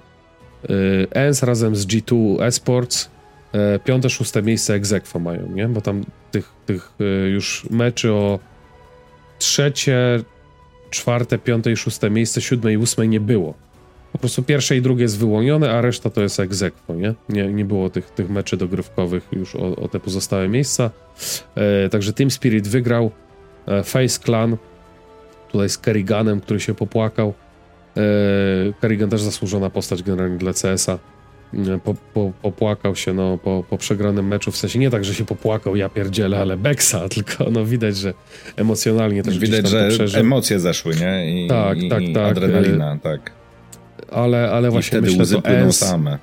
[1.12, 3.10] ENS razem z G2 Esports
[3.53, 5.68] E, piąte, szóste miejsce egzekwo mają, nie?
[5.68, 8.39] Bo tam tych, tych e, już meczy o
[9.39, 10.24] trzecie,
[10.89, 13.53] czwarte, piąte i szóste miejsce, siódme i ósme nie było.
[14.12, 17.14] Po prostu pierwsze i drugie jest wyłonione, a reszta to jest egzekwo, nie?
[17.30, 20.91] Nie, nie było tych, tych meczy dogrywkowych już o, o te pozostałe miejsca.
[21.55, 23.12] E, także Team Spirit wygrał.
[23.68, 24.57] E, Face Clan
[25.51, 27.34] tutaj z Kerriganem, który się popłakał.
[27.97, 28.01] E,
[28.82, 30.99] Kerrigan też zasłużona postać generalnie dla CS-a
[31.84, 35.26] po, po, popłakał się no, po, po przegranym meczu, w sensie nie tak, że się
[35.26, 38.14] popłakał, ja pierdzielę, ale Beksa, tylko no widać, że
[38.55, 41.45] emocjonalnie też Widać, że emocje zeszły, nie?
[41.45, 42.32] I, tak, i, tak, tak.
[42.32, 43.38] Adrenalina, tak.
[44.11, 46.17] Ale, ale właśnie I wtedy myślę, łzy to ENS, same.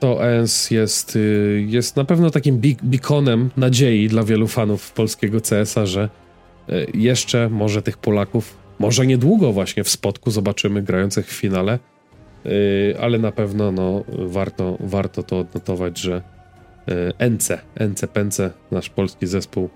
[0.00, 5.86] To ENS jest, y, jest na pewno takim beaconem nadziei dla wielu fanów polskiego CS-a,
[5.86, 6.08] że
[6.68, 11.78] y, jeszcze może tych Polaków, może niedługo właśnie w spotku zobaczymy grających w finale,
[12.46, 16.22] Y, ale na pewno no, warto, warto to odnotować, że
[17.30, 19.70] NC, NC Pence, nasz polski zespół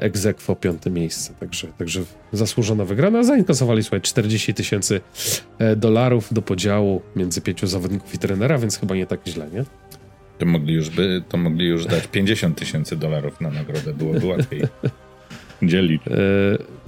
[0.00, 2.00] egzekwo piąte miejsce, także, także
[2.32, 3.22] zasłużona wygrana.
[3.22, 5.00] Zainkasowali słuchaj 40 tysięcy
[5.76, 9.64] dolarów do podziału między pięciu zawodników i trenera, więc chyba nie tak źle, nie?
[10.38, 14.62] To mogli już, by, to mogli już dać 50 tysięcy dolarów na nagrodę, byłoby łatwiej.
[15.62, 16.02] dzielić.
[16.08, 16.10] E,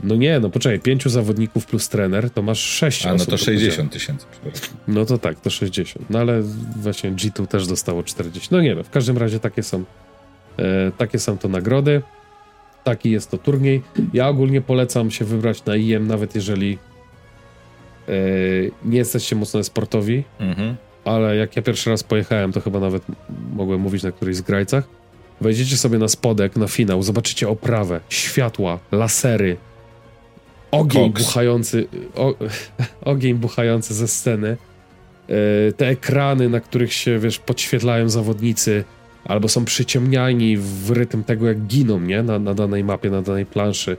[0.03, 3.93] no nie, no poczekaj, pięciu zawodników plus trener, to masz sześć A, no to 60
[3.93, 4.27] tysięcy,
[4.89, 6.11] No to tak, to 60.
[6.11, 6.43] No ale
[6.77, 8.49] właśnie G2 też dostało 40.
[8.53, 9.85] No nie wiem, w każdym razie takie są,
[10.59, 12.03] e, takie są to nagrody.
[12.89, 13.83] Taki jest to turniej.
[14.13, 16.79] Ja ogólnie polecam się wybrać na IM, nawet jeżeli
[18.09, 18.13] e,
[18.85, 20.77] nie jesteście mocno sportowi, mhm.
[21.05, 23.03] ale jak ja pierwszy raz pojechałem, to chyba nawet
[23.53, 24.99] mogłem mówić na którejś z grajcach
[25.41, 29.57] Wejdziecie sobie na spodek, na finał, zobaczycie oprawę, światła, lasery,
[30.71, 32.35] ogień buchający, o,
[33.13, 34.57] ogień buchający ze sceny,
[35.29, 35.37] yy,
[35.77, 38.85] te ekrany, na których się, wiesz, podświetlają zawodnicy,
[39.29, 42.23] albo są przyciemniani w rytm tego, jak giną, nie?
[42.23, 43.97] Na, na danej mapie, na danej planszy.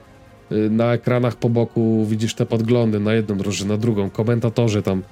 [0.50, 5.02] Yy, na ekranach po boku widzisz te podglądy na jedną drużynę, na drugą, komentatorzy tam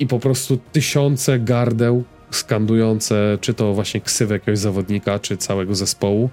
[0.00, 6.30] i po prostu tysiące gardeł skandujące czy to właśnie ksywę jakiegoś zawodnika, czy całego zespołu,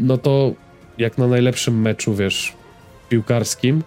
[0.00, 0.52] no to
[0.98, 2.52] jak na najlepszym meczu, wiesz,
[3.08, 3.82] piłkarskim,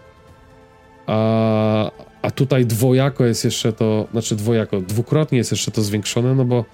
[1.07, 1.91] a,
[2.21, 6.65] a tutaj dwojako jest jeszcze to, znaczy dwojako, dwukrotnie jest jeszcze to zwiększone, no bo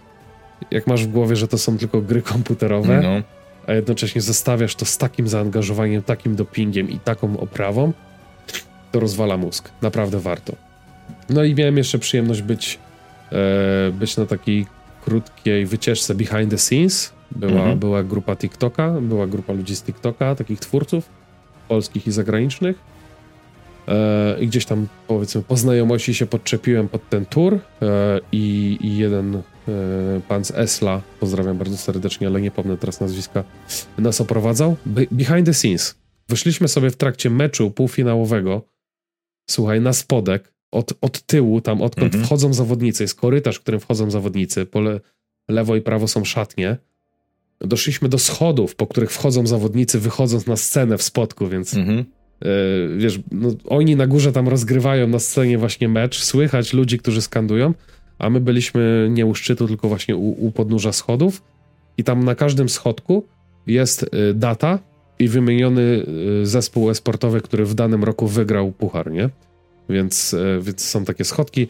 [0.72, 3.22] jak masz w głowie, że to są tylko gry komputerowe, no.
[3.68, 7.93] a jednocześnie zestawiasz to z takim zaangażowaniem, takim dopingiem i taką oprawą,
[8.91, 9.70] to rozwala mózg.
[9.82, 10.53] Naprawdę warto.
[11.30, 12.80] No i miałem jeszcze przyjemność być
[13.32, 14.66] e, być na takiej
[15.05, 17.14] krótkiej wycieczce behind the scenes.
[17.32, 17.80] Była, mhm.
[17.80, 21.10] była grupa TikToka, była grupa ludzi z TikToka, takich twórców
[21.68, 22.80] polskich i zagranicznych.
[23.88, 27.60] E, I gdzieś tam, powiedzmy, po znajomości się podczepiłem pod ten tour e,
[28.32, 29.41] i, i, jeden
[30.28, 33.43] pan z Esla, pozdrawiam bardzo serdecznie, ale nie pomnę teraz nazwiska,
[33.97, 34.76] nas oprowadzał.
[34.86, 35.95] Be behind the scenes.
[36.30, 38.61] Wyszliśmy sobie w trakcie meczu półfinałowego,
[39.49, 42.24] słuchaj, na spodek, od, od tyłu, tam odkąd mhm.
[42.24, 44.99] wchodzą zawodnicy, jest korytarz, w którym wchodzą zawodnicy, po le,
[45.49, 46.78] lewo i prawo są szatnie.
[47.59, 51.99] Doszliśmy do schodów, po których wchodzą zawodnicy, wychodząc na scenę w spotku, więc mhm.
[51.99, 52.05] y,
[52.97, 57.74] wiesz, no, oni na górze tam rozgrywają na scenie właśnie mecz, słychać ludzi, którzy skandują,
[58.20, 61.41] a my byliśmy nie u szczytu, tylko właśnie u, u podnóża schodów
[61.97, 63.26] i tam na każdym schodku
[63.67, 64.80] jest y, data
[65.20, 65.82] i wymieniony
[66.41, 69.30] y, zespół esportowy, który w danym roku wygrał puchar, nie?
[69.89, 71.67] Więc, e, więc są takie schodki.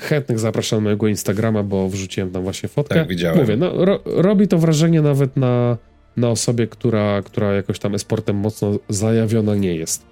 [0.00, 2.94] Chętnych zapraszam na mojego Instagrama, bo wrzuciłem tam właśnie fotkę.
[2.94, 3.38] Tak, widziałem.
[3.38, 5.76] Mówię, no, ro, robi to wrażenie nawet na,
[6.16, 10.06] na osobie, która, która jakoś tam esportem mocno zajawiona nie jest.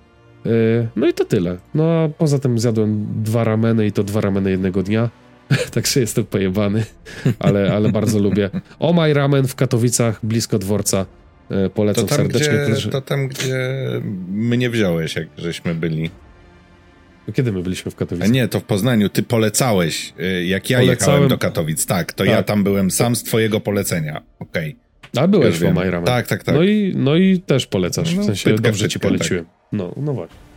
[0.44, 1.56] Yy, no i to tyle.
[1.74, 5.10] No a poza tym zjadłem dwa rameny i to dwa rameny jednego dnia.
[5.74, 6.84] Także jestem pojebany,
[7.38, 8.50] ale, ale bardzo lubię.
[8.78, 11.06] O My Ramen w Katowicach, blisko dworca.
[11.50, 12.74] Yy, polecam to tam, serdecznie.
[12.74, 13.78] Gdzie, to tam, gdzie
[14.28, 16.10] mnie wziąłeś, jak żeśmy byli.
[17.34, 18.30] Kiedy my byliśmy w Katowicach?
[18.30, 19.08] Nie, to w Poznaniu.
[19.08, 21.12] Ty polecałeś, y, jak ja Polecałem...
[21.12, 21.86] jechałem do Katowic.
[21.86, 22.32] Tak, to tak.
[22.32, 24.22] ja tam byłem sam z twojego polecenia.
[24.38, 24.76] Okej.
[25.12, 25.22] Okay.
[25.24, 26.06] A byłeś w Omajramie.
[26.06, 26.54] Tak, tak, tak.
[26.54, 29.44] No i, no i też polecasz, no, w sensie pytka, dobrze pytka, ci poleciłem.
[29.44, 29.54] Tak.
[29.72, 30.47] No, no właśnie.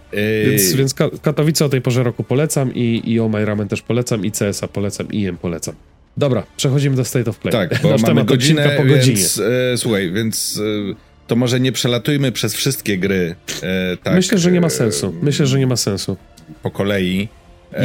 [0.45, 4.31] Więc, więc Katowice o tej porze roku polecam i, i Omaj Ramen też polecam i
[4.31, 5.75] CS-a polecam i IM polecam.
[6.17, 7.51] Dobra, przechodzimy do State of Play.
[7.51, 9.15] Tak, bo Nasz mamy godzinę, po godzinie.
[9.17, 9.39] więc
[9.73, 10.59] e, słuchaj, więc
[10.91, 10.95] e,
[11.27, 15.13] to może nie przelatujmy przez wszystkie gry e, tak Myślę, że nie ma e, sensu.
[15.21, 16.17] Myślę, że nie ma sensu.
[16.63, 17.27] po kolei.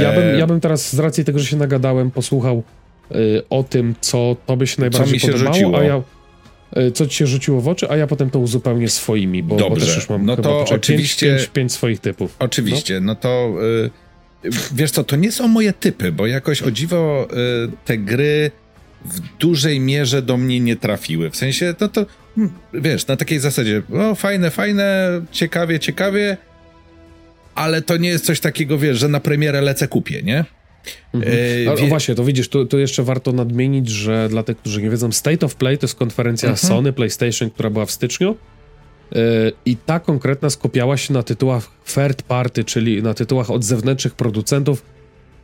[0.03, 2.63] Ja bym, E, ja bym teraz z racji tego, że się nagadałem, posłuchał
[3.15, 5.79] y, o tym, co tobie się najbardziej mi się podobało, rzuciło.
[5.79, 6.03] a ja
[6.95, 9.87] co ci się rzuciło w oczy, a ja potem to uzupełnię swoimi, bo, bo Dobrze.
[9.87, 12.37] też już mam No to poczekaj, oczywiście- pięć, pięć, pięć swoich typów.
[12.39, 13.55] Oczywiście, no, to
[14.45, 17.29] y, wiesz co, to nie są moje typy, bo jakoś o dziwo
[17.65, 18.51] y, te gry
[19.05, 21.31] w dużej mierze do mnie nie trafiły.
[21.31, 26.37] W sensie, no to hmm, wiesz, na takiej zasadzie, o fajne, fajne, ciekawie, ciekawie,
[27.55, 30.45] ale to nie jest coś takiego, wiesz, że na premierę lecę kupię, nie?
[31.15, 31.33] Mhm.
[31.67, 34.57] E, A, wie- o właśnie, to widzisz, tu, tu jeszcze warto nadmienić, że dla tych,
[34.57, 36.69] którzy nie wiedzą, State of Play to jest konferencja Mhm.
[36.69, 38.37] Sony, PlayStation, która była w styczniu
[39.13, 39.19] yy,
[39.67, 44.83] i ta konkretna skupiała się na tytułach third party, czyli na tytułach od zewnętrznych producentów,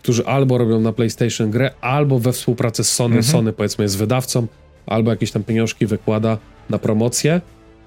[0.02, 3.32] którzy albo robią na PlayStation grę, albo we współpracy z Sony, Mhm.
[3.32, 4.46] Sony powiedzmy jest wydawcą,
[4.86, 6.38] albo jakieś tam pieniążki wykłada
[6.70, 7.40] na promocję,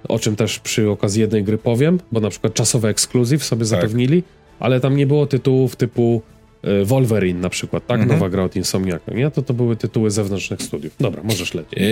[0.08, 3.68] o czym też przy okazji jednej gry powiem, bo na przykład czasowy ekskluzyw sobie Tak.
[3.68, 4.24] zapewnili,
[4.60, 6.22] ale tam nie było tytułów typu
[6.86, 7.99] Wolverine na przykład, tak?
[7.99, 8.20] Mhm.
[8.20, 9.32] Nowa gra od Insomniaka, nie?
[9.32, 10.93] To to były tytuły zewnętrznych studiów.
[10.99, 11.80] Dobra, możesz lecieć.
[11.80, 11.86] Yy,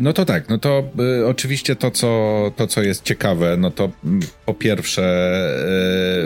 [0.00, 0.84] No to tak, no to
[1.22, 5.02] y, oczywiście to co, to, co jest ciekawe, no to mm, po pierwsze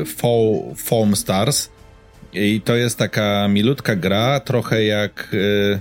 [0.02, 1.68] y, Fo- Foam Stars
[2.32, 5.80] i to jest taka milutka gra, trochę jak y,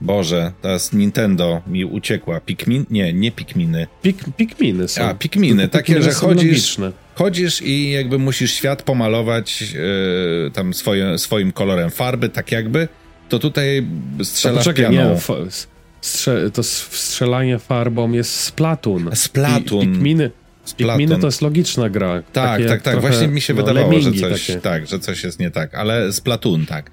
[0.00, 2.40] Boże, teraz Nintendo mi uciekła.
[2.40, 2.84] Pikmin?
[2.90, 3.86] Nie, nie Pikminy.
[4.02, 5.02] Pik, Pikminy są.
[5.04, 6.44] A, Pikminy, takie, Pikminy że chodzisz,
[6.78, 6.92] logiczne.
[7.14, 9.62] Chodzisz i jakby musisz świat pomalować
[10.46, 12.88] y, tam swoje, swoim kolorem farby, tak jakby,
[13.28, 13.86] to tutaj
[14.18, 15.14] To strzelasz poczekaj, pianą.
[15.14, 15.20] nie,
[16.00, 19.10] strze, to strzelanie farbą jest Splatoon.
[19.16, 19.82] Splatoon.
[19.82, 20.30] I, Pikminy,
[20.64, 20.98] Splatoon.
[20.98, 22.22] Pikminy to jest logiczna gra.
[22.22, 22.94] Tak, Takie tak, tak.
[22.94, 24.60] trochę, Właśnie mi się no, wydawało, że coś, takie.
[24.60, 26.90] tak, że coś jest nie tak, ale Splatoon tak.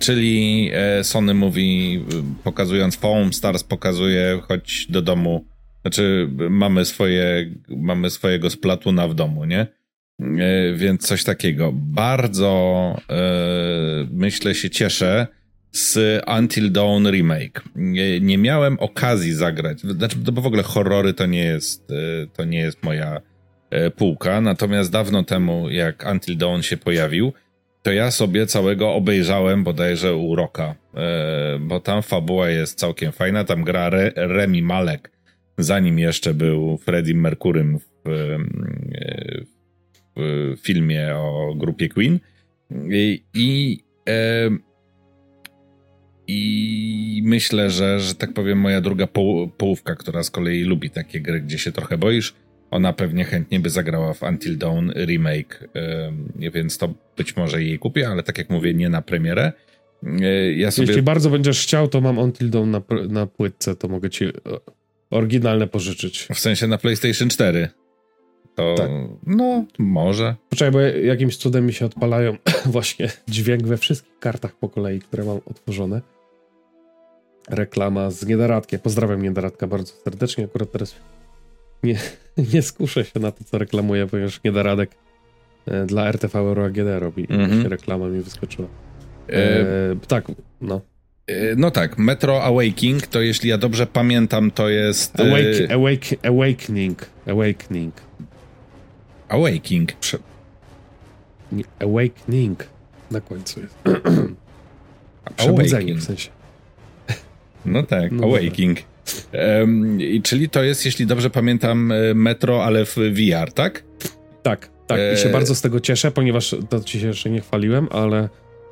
[0.00, 2.00] Czyli e, Sony mówi,
[2.40, 5.44] y, pokazując Foam Stars pokazuje, chodź do domu,
[5.86, 9.66] znaczy mamy swoje, mamy swojego Splatoona w domu, nie?
[10.20, 11.72] E, więc coś takiego.
[11.74, 13.16] Bardzo e,
[14.10, 15.26] myślę się cieszę
[15.72, 17.62] z Until Dawn Remake.
[18.20, 22.58] Nie, miałem okazji zagrać, znaczy, bo w ogóle horrory to nie jest, e, to nie
[22.58, 23.20] jest moja
[23.96, 27.32] półka, natomiast dawno temu, jak Until Dawn się pojawił,
[27.82, 30.74] to ja sobie całego obejrzałem bodajże u Roka,
[31.60, 35.10] bo tam fabuła jest całkiem fajna, tam gra Re, Remi Malek,
[35.58, 38.38] zanim jeszcze był Freddie Mercurym w, e,
[40.16, 42.20] w filmie o grupie Queen
[42.90, 43.78] i, i
[44.08, 44.50] e,
[46.28, 51.20] i myślę, że, że tak powiem, moja druga poł- połówka, która z kolei lubi takie
[51.20, 52.34] gry, gdzie się trochę boisz,
[52.70, 55.68] ona pewnie chętnie by zagrała w Until Dawn remake,
[56.08, 59.52] ym, więc to być może jej kupię, ale tak jak mówię, nie na premierę.
[60.02, 60.88] Yy, Ja sobie...
[60.88, 64.30] Jeśli bardzo będziesz chciał, to mam Until Dawn na, na płytce, to mogę ci e,
[65.16, 66.28] oryginalne pożyczyć.
[66.34, 67.68] W sensie na PlayStation 4.
[68.54, 68.90] To, Tak.
[69.26, 70.34] no, może.
[70.50, 72.36] Poczekaj, bo jakimś cudem mi się odpalają
[72.66, 76.00] właśnie dźwięk we wszystkich kartach po kolei, które mam otworzone.
[77.50, 78.80] Reklama z Niedaradkiem.
[78.80, 80.44] Pozdrawiam Niedaradka bardzo serdecznie.
[80.44, 80.94] Akurat teraz
[81.82, 81.96] nie,
[82.52, 84.90] nie skuszę się na to, co reklamuję, ponieważ Niedaradek
[85.66, 87.26] e, dla RTV Euro AGD robi.
[87.30, 87.50] Mhm.
[87.50, 88.68] właśnie reklama mi wyskoczyła.
[89.28, 90.24] E, E, tak,
[90.60, 90.80] no.
[91.26, 95.20] E, no tak, Metro Awakening, to jeśli ja dobrze pamiętam, to jest...
[95.20, 97.06] e, Awake, awake, awakening.
[97.26, 97.94] Awakening.
[99.28, 99.92] Awakening.
[101.52, 102.64] Nie, awakening.
[103.10, 103.74] Na końcu jest.
[105.36, 106.30] Przebudzenie w sensie.
[107.64, 108.78] No tak, No Awakening.
[109.98, 113.84] I czyli to jest, jeśli dobrze pamiętam, e, Metro, ale w VR, tak?
[114.42, 114.98] Tak, tak.
[115.14, 115.32] I się Eee.
[115.32, 118.28] bardzo z tego cieszę, ponieważ to ci się jeszcze nie chwaliłem, ale e,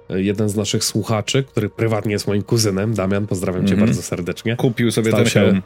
[0.08, 3.88] jeden z naszych słuchaczy, który prywatnie jest moim kuzynem, Damian, pozdrawiam cię Mhm.
[3.88, 5.62] bardzo serdecznie, Kupił sobie Stał ten się- hełm.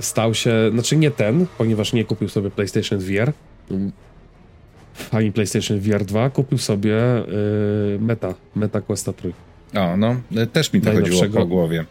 [0.00, 3.32] stał się, znaczy nie ten, ponieważ nie kupił sobie PlayStation VR,
[5.12, 6.94] ani PlayStation VR 2, kupił sobie
[7.94, 9.32] y, Meta, Meta Questa 3.
[9.74, 11.84] O, no, e, też mi to chodziło po głowie.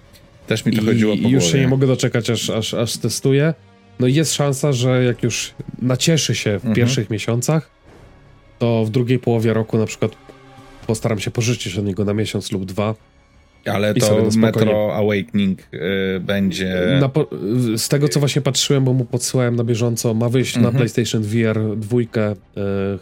[0.47, 1.41] Też mi to I, chodziło po już głowie.
[1.51, 3.53] się nie mogę doczekać, aż, aż, aż testuję.
[3.99, 6.75] No i jest szansa, że jak już nacieszy się w Mhm.
[6.75, 7.69] pierwszych miesiącach,
[8.59, 10.11] to w drugiej połowie roku na przykład
[10.87, 12.95] postaram się pożyczyć od niego na miesiąc lub dwa.
[13.65, 16.99] Ale to Metro Awakening y, będzie...
[17.13, 17.27] Po,
[17.75, 20.75] z tego co właśnie patrzyłem, bo mu podsyłałem na bieżąco, ma wyjść na Mhm.
[20.75, 22.35] PlayStation VR dwójkę, e,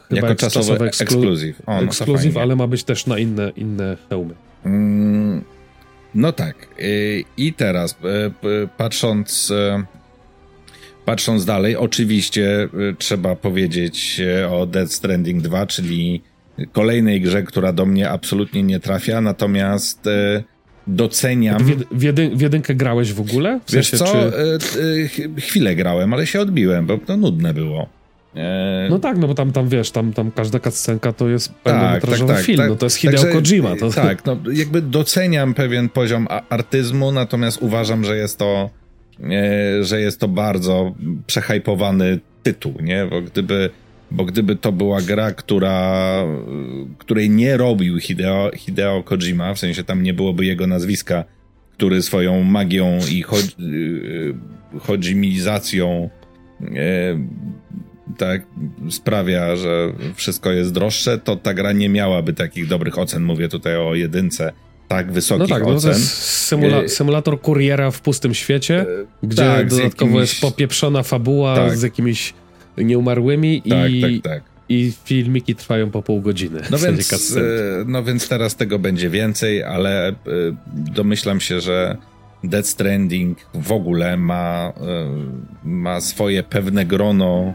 [0.10, 1.62] chyba jako jak czasowy eksklu- ekskluzyw.
[1.66, 4.34] O, no ekskluzyw, ale ma być też na inne, inne hełmy.
[4.66, 5.44] Mm,
[6.16, 6.56] No tak.
[6.80, 9.84] y, I teraz y, y, patrząc y,
[11.06, 16.22] patrząc dalej, oczywiście y, trzeba powiedzieć y, o Dead Stranding 2, czyli
[16.72, 20.44] kolejnej grze, która do mnie absolutnie nie trafia, natomiast y,
[20.88, 21.64] doceniam.
[21.64, 23.60] W, w, jedy, w jedynkę grałeś w ogóle?
[23.66, 25.20] W Wiesz sensie, co, czy...
[25.38, 27.90] E, chwilę grałem, ale się odbiłem, bo to nudne było.
[28.36, 32.28] E, no tak, no bo tam, tam wiesz, tam, tam każda cutscenka to jest pełnometrażowy
[32.28, 33.76] tak, tak, film, tak, no to jest Hideo także, Kojima.
[33.76, 33.90] To...
[33.90, 38.70] Tak, no jakby doceniam pewien poziom artyzmu, natomiast uważam, że jest to
[39.24, 40.96] e, że jest to bardzo
[41.28, 43.06] przehajpowany tytuł, nie?
[43.06, 43.70] Bo gdyby,
[44.16, 46.24] bo gdyby to była gra, która,
[46.98, 51.24] której nie robił Hideo, Hideo Kojima, w sensie tam nie byłoby jego nazwiska,
[51.74, 53.24] który swoją magią i
[54.80, 56.10] chodzimizacją
[56.62, 56.70] e,
[58.18, 58.42] tak
[58.90, 63.24] sprawia, że wszystko jest droższe, to ta gra nie miałaby takich dobrych ocen.
[63.24, 64.52] Mówię tutaj o jedynce
[64.88, 65.76] tak wysokich no tak, ocen.
[65.76, 68.86] No to jest symula e, symulator kuriera w pustym świecie, e,
[69.24, 71.78] gdzie tak, dodatkowo jest popieprzona fabuła tak.
[71.78, 72.34] z jakimiś
[72.78, 74.44] nieumarłymi tak, i, tak, tak.
[74.70, 76.62] i filmiki trwają po pół godziny.
[76.72, 77.42] No więc, e,
[77.86, 80.16] no więc teraz tego będzie więcej, ale
[80.76, 81.98] domyślam się, że
[82.44, 84.74] Death Stranding w ogóle ma,
[85.64, 87.54] ma swoje pewne grono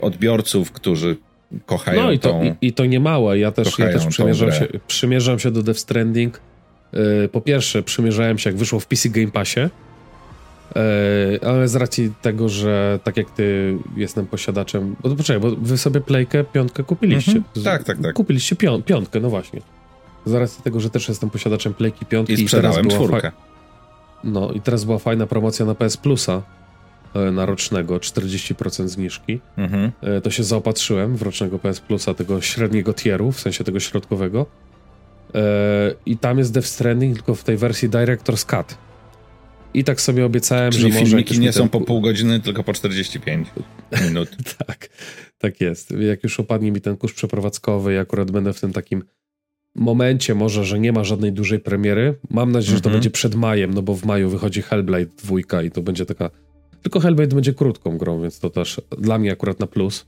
[0.00, 1.16] odbiorców, którzy
[1.66, 3.38] kochają No i to, tą, i, i, to nie małe.
[3.38, 6.40] Ja też, ja też przymierzam, się, przymierzam się do Death Stranding.
[7.32, 9.60] Po pierwsze, przymierzałem się jak wyszło w PC Game Passie,
[11.46, 14.96] ale z racji tego, że tak jak ty jestem posiadaczem...
[15.02, 17.32] Bo poczekaj, bo wy sobie Playkę, piątkę kupiliście.
[17.32, 17.64] Mhm.
[17.64, 18.14] Tak, tak, tak.
[18.14, 19.60] Kupiliście pią piątkę, no właśnie.
[20.24, 22.32] Z racji tego, że też jestem posiadaczem Playki piątki.
[22.32, 23.32] I sprzedałem i czwórkę.
[24.24, 26.42] No i teraz była fajna promocja na PS Plusa
[27.14, 29.40] E, na rocznego, 40% zniżki.
[29.56, 29.92] Mhm.
[30.02, 34.46] E, to się zaopatrzyłem w rocznego PS Plusa, tego średniego tieru, w sensie tego środkowego.
[35.34, 35.40] E,
[36.06, 38.78] I tam jest Death Stranding, tylko w tej wersji Director's Cut.
[39.74, 41.06] I tak sobie obiecałem, Czyli że może...
[41.06, 43.48] filmiki nie są po pół godziny, tylko po 45
[44.04, 44.28] minut.
[44.66, 44.88] tak,
[45.38, 45.90] tak jest.
[45.90, 49.02] Jak już opadnie mi ten kurz przeprowadzkowy i akurat będę w tym takim
[49.74, 52.18] momencie może, że nie ma żadnej dużej premiery.
[52.30, 52.94] Mam nadzieję, że to mhm.
[52.94, 56.30] będzie przed majem, no bo w maju wychodzi Hellblade 2 i to będzie taka
[56.82, 60.06] tylko Hellblade będzie krótką grą, więc to też dla mnie akurat na plus.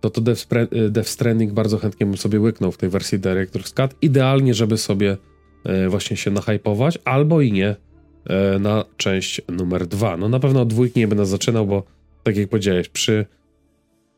[0.00, 3.74] To to Death, y, Death Stranding bardzo chętnie bym sobie łyknął w tej wersji Director's
[3.74, 4.02] Cut.
[4.02, 5.16] Idealnie, żeby sobie
[5.64, 7.76] e, właśnie się nahypować, albo i nie
[8.60, 10.16] na część numer dwa.
[10.16, 11.82] No na pewno od dwójki nie będę zaczynał, bo
[12.22, 13.26] tak jak powiedziałeś, przy,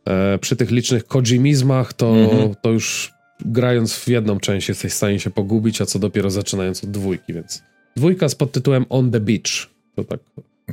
[0.04, 2.54] e, przy tych licznych kojimizmach to, mm-hmm.
[2.62, 3.12] to już
[3.44, 7.32] grając w jedną część jesteś w stanie się pogubić, a co dopiero zaczynając od dwójki,
[7.32, 7.62] więc
[7.96, 9.70] dwójka z podtytułem On the Beach.
[9.96, 10.20] To tak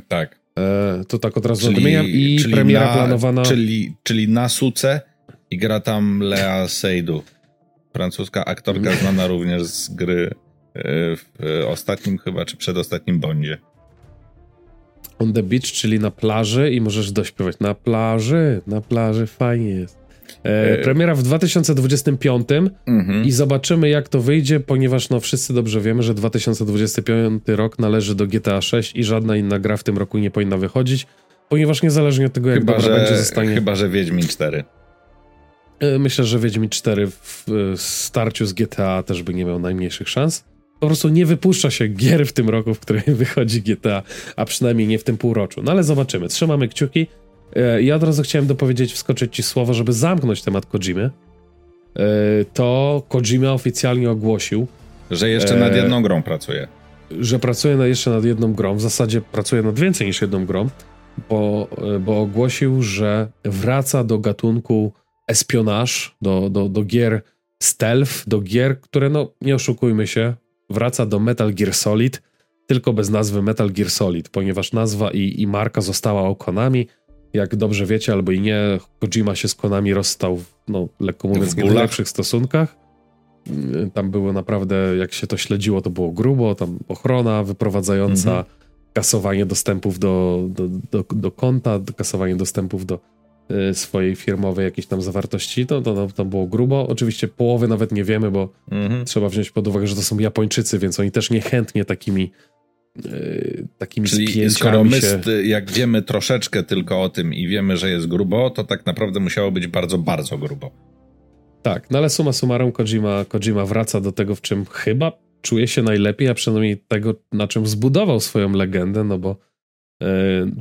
[0.08, 0.38] tak.
[0.58, 3.42] E, to tak od razu czyli, odmieniam i czyli premiera na, planowana...
[3.42, 5.00] Czyli, czyli na suce
[5.50, 7.30] i gra tam Lea Seydoux.
[7.92, 8.98] Francuska aktorka mhm.
[9.00, 11.24] znana również z gry e, w
[11.68, 13.58] ostatnim chyba, czy przedostatnim Bondzie.
[15.18, 17.58] On the beach, czyli na plaży i możesz dośpiewać.
[17.60, 20.02] Na plaży, na plaży, fajnie jest.
[20.44, 22.48] E, e, premiera w 2025
[22.86, 23.24] mhm.
[23.24, 28.26] i zobaczymy jak to wyjdzie, ponieważ no wszyscy dobrze wiemy, że 2025 rok należy do
[28.26, 31.06] GTA 6 i żadna inna gra w tym roku nie powinna wychodzić,
[31.48, 33.54] ponieważ niezależnie od tego jak chyba, dobra że, będzie zostanie...
[33.54, 34.64] Chyba, że Wiedźmin 4.
[35.80, 40.44] E, myślę, że Wiedźmin 4 w starciu z GTA też by nie miał najmniejszych szans.
[40.82, 44.02] Po prostu nie wypuszcza się gier w tym roku, w którym wychodzi GTA,
[44.36, 45.62] a przynajmniej nie w tym półroczu.
[45.62, 46.28] No ale zobaczymy.
[46.28, 47.06] Trzymamy kciuki.
[47.56, 51.10] E, ja od razu chciałem dopowiedzieć, wskoczyć ci słowo, żeby zamknąć temat Kojimy.
[51.96, 52.00] E,
[52.54, 54.66] to Kojima oficjalnie ogłosił,
[55.10, 56.68] że jeszcze nad e, jedną grą pracuje.
[57.20, 58.76] Że pracuje na, jeszcze nad jedną grą.
[58.76, 60.68] W zasadzie pracuje nad więcej niż jedną grą,
[61.28, 61.68] bo,
[62.00, 64.92] bo ogłosił, że wraca do gatunku
[65.28, 67.22] espionaż, do, do, do gier
[67.62, 70.34] stealth, do gier, które, no nie oszukujmy się,
[70.72, 72.22] wraca do Metal Gear Solid,
[72.66, 76.86] tylko bez nazwy Metal Gear Solid, ponieważ nazwa i, i marka została o Konami
[77.32, 81.56] jak dobrze wiecie, albo i nie, Kojima się z Konami rozstał, no, lekko mówiąc, w
[81.56, 82.76] nie najlepszych stosunkach.
[83.46, 88.46] Mm, tam było naprawdę, jak się to śledziło, to było grubo, tam ochrona wyprowadzająca, mhm.
[88.92, 92.98] kasowanie dostępów do, do, do, do konta, kasowanie dostępów do
[93.72, 96.88] swojej firmowej jakiejś tam zawartości, to, to, to było grubo.
[96.88, 99.04] Oczywiście połowy nawet nie wiemy, bo mhm.
[99.04, 102.30] trzeba wziąć pod uwagę, że to są Japończycy, więc oni też niechętnie takimi
[103.04, 105.20] Yy, takimi Czyli skoro my, się...
[105.44, 109.50] jak wiemy troszeczkę tylko o tym i wiemy, że jest grubo, to tak naprawdę musiało
[109.52, 110.70] być bardzo, bardzo grubo.
[111.62, 115.82] Tak, no ale suma summarum Kojima, Kojima wraca do tego, w czym chyba czuje się
[115.82, 119.36] najlepiej, a przynajmniej tego, na czym zbudował swoją legendę, no bo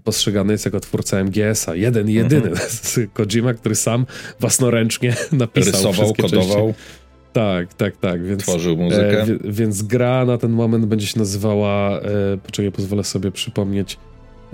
[0.04, 1.76] postrzegany jest jako twórca MGS-a.
[1.76, 2.50] Jeden jedyny.
[2.56, 3.08] -hmm.
[3.14, 4.06] Kojima, który sam
[4.40, 6.68] własnoręcznie napisał Rysował, kodował.
[6.68, 7.02] Części.
[7.34, 8.26] Tak, tak, tak.
[8.26, 9.22] Więc, Tworzył muzykę.
[9.22, 13.98] E, więc gra na ten moment będzie się nazywała, e, poczekaj, pozwolę sobie przypomnieć,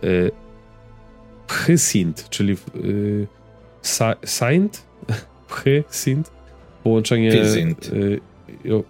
[0.03, 0.07] e,
[1.47, 2.57] Pchysint, czyli e,
[4.25, 4.87] Saint?
[5.49, 6.31] Pchysint?
[6.83, 7.31] Połączenie...
[7.31, 7.91] Physint.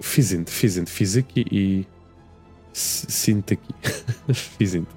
[0.03, 1.85] Fizint, Fizint, fizyki i
[2.73, 3.73] Sintyki.
[4.33, 4.96] Fizint.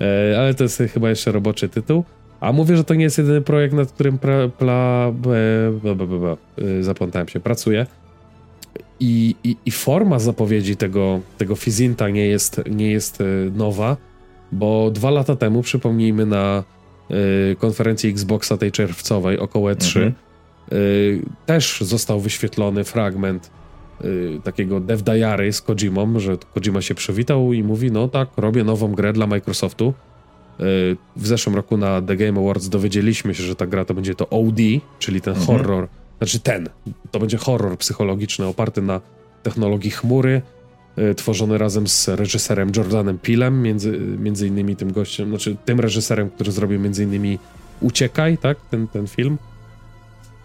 [0.00, 2.04] E, ale to jest chyba jeszcze roboczy tytuł.
[2.40, 6.36] A mówię, że to nie jest jedyny projekt, nad którym pra, pla, be, be, be,
[6.82, 7.86] zapamiętałem się, pracuję.
[9.00, 13.24] I, i, I, forma zapowiedzi tego, tego Fizinta nie jest, nie jest e,
[13.56, 13.96] nowa,
[14.52, 16.64] bo dwa lata temu, przypomnijmy, na
[17.52, 20.14] y, konferencji Xboxa tej czerwcowej, około E3, mhm.
[20.72, 23.50] y, też został wyświetlony fragment
[24.04, 28.64] y, takiego dev diary z Kojimą, że Kojima się przywitał i mówi, no tak, robię
[28.64, 29.94] nową grę dla Microsoftu.
[31.16, 34.28] w zeszłym roku na The Game Awards dowiedzieliśmy się, że ta gra to będzie to
[34.28, 34.58] OD,
[34.98, 35.46] czyli ten mhm.
[35.46, 35.88] horror
[36.18, 36.68] znaczy ten.
[37.10, 39.00] To będzie horror psychologiczny oparty na
[39.42, 40.42] technologii chmury,
[40.98, 46.30] y, tworzony razem z reżyserem Jordanem Pilem, między, między innymi tym gościem, znaczy tym reżyserem,
[46.30, 47.38] który zrobił między innymi
[47.80, 48.58] Uciekaj, tak?
[48.70, 49.38] Ten, ten film.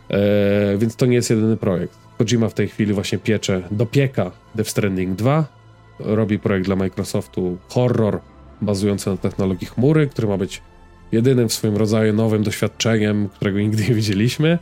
[0.10, 1.96] E, więc to nie jest jedyny projekt.
[2.20, 5.46] Kojima w tej chwili właśnie piecze, dopieka Death Stranding 2,
[6.00, 8.20] robi projekt dla Microsoftu horror
[8.62, 10.62] bazujący na technologii chmury, który ma być
[11.12, 14.60] jedynym w swoim rodzaju nowym doświadczeniem, którego nigdy nie widzieliśmy.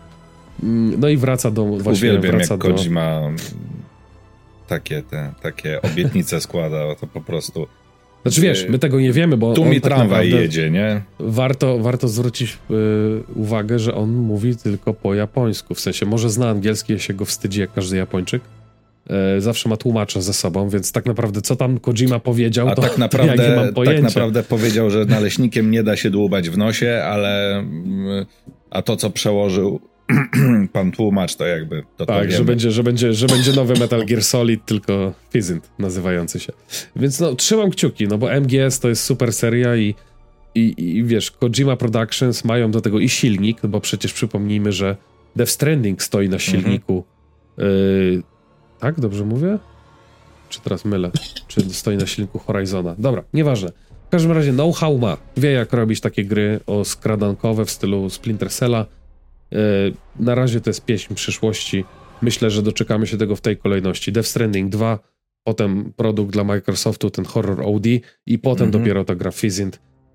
[0.64, 2.74] Mm, no i wraca do właśnie Uwielbiam, wraca jak do...
[2.74, 3.22] Kojima
[4.68, 7.68] takie, te, takie obietnice składa, to po prostu...
[8.30, 11.02] Znaczy wiesz, my tego nie wiemy, bo Tu mi tak tramwaj jedzie, nie?
[11.20, 12.74] Warto, warto zwrócić y,
[13.36, 15.76] uwagę, że on mówi tylko po japońsku.
[15.76, 18.42] W sensie, może zna angielski, ja się go wstydzi jak każdy Japończyk.
[19.38, 22.82] Y, zawsze ma tłumacza ze sobą, więc tak naprawdę co tam Kojima powiedział, A to,
[22.82, 24.02] tak naprawdę, ja nie mam pojęcia.
[24.02, 28.26] Tak naprawdę powiedział, że naleśnikiem nie da się dłubać w nosie, ale mm,
[28.70, 29.80] a to, co przełożył
[30.74, 31.84] pan tłumacz to jakby.
[31.98, 35.70] To tak, to że, będzie, że, będzie, że będzie nowy Metal Gear Solid, tylko Fizzint
[35.80, 36.54] nazywający się.
[36.96, 39.96] Więc no, trzymam kciuki, no bo MGS to jest super seria i,
[40.56, 44.98] i, i wiesz, Kojima Productions mają do tego i silnik, bo przecież przypomnijmy, że
[45.36, 47.04] Death Stranding stoi na silniku.
[47.58, 47.74] Mhm.
[48.14, 48.24] Yy,
[48.80, 49.58] tak, dobrze mówię?
[50.50, 51.12] Czy teraz mylę?
[51.48, 52.96] Czy stoi na silniku Horizona?
[52.98, 53.72] Dobra, nieważne.
[54.08, 55.18] W każdym razie know-how ma.
[55.38, 58.86] Wie jak robić takie gry o skradankowe w stylu Splinter Cella
[60.20, 61.86] na razie to jest pieśń przyszłości.
[62.22, 64.12] Myślę, że doczekamy się tego w tej kolejności.
[64.12, 65.00] Death Stranding 2,
[65.44, 67.86] potem produkt dla Microsoftu, ten horror OD
[68.26, 68.72] i potem -hmm.
[68.72, 69.32] dopiero ta gra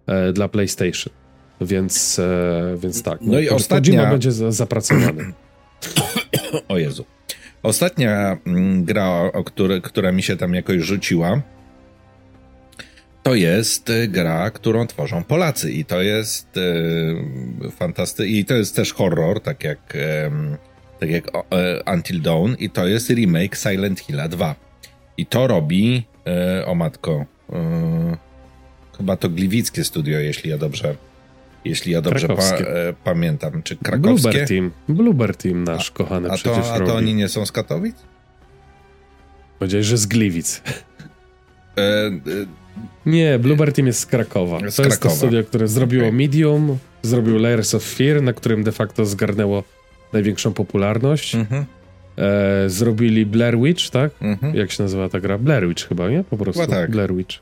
[0.06, 1.12] e, dla PlayStation.
[1.60, 3.20] Więc, e, więc tak.
[3.20, 4.10] No, no i ostatnia...
[4.10, 5.32] będzie za, zapracowany.
[6.68, 7.04] o Jezu.
[7.62, 11.42] Ostatnia mm, gra, o które, która mi się tam jakoś rzuciła,
[13.22, 18.76] to jest y, gra, którą tworzą Polacy i to jest e, fantastyczny i to jest
[18.76, 20.30] też horror, tak jak, e,
[21.00, 24.54] tak jak e, Until Dawn i to jest remake Silent Hill 2.
[25.16, 28.16] I to robi, e, o matko, e,
[28.98, 30.96] chyba to gliwickie studio, jeśli ja dobrze
[31.64, 34.30] jeśli ja dobrze pa, e, pamiętam, czy krakowskie?
[34.30, 37.46] Bluebird Team, Bluebird Team nasz a, kochany a przecież to, A to oni nie są
[37.46, 37.96] z Katowic?
[39.58, 40.62] Powiedziałeś, że z Gliwic.
[41.78, 42.10] E,
[43.06, 44.58] nie, Bluebird Team jest z Krakowa.
[44.58, 44.88] Z to Krakowa.
[44.88, 46.18] jest to studio, które zrobiło okay.
[46.18, 49.64] Medium, zrobił Layers of Fear, na którym de facto zgarnęło
[50.12, 51.36] największą popularność.
[51.36, 51.64] Mm-hmm.
[52.18, 54.12] E, zrobili Blair Witch, tak?
[54.20, 54.54] Mm-hmm.
[54.54, 55.38] Jak się nazywa ta gra?
[55.38, 56.24] Blair Witch chyba, nie?
[56.24, 56.66] Po prostu.
[56.66, 56.90] tak.
[56.90, 57.38] Blair Witch.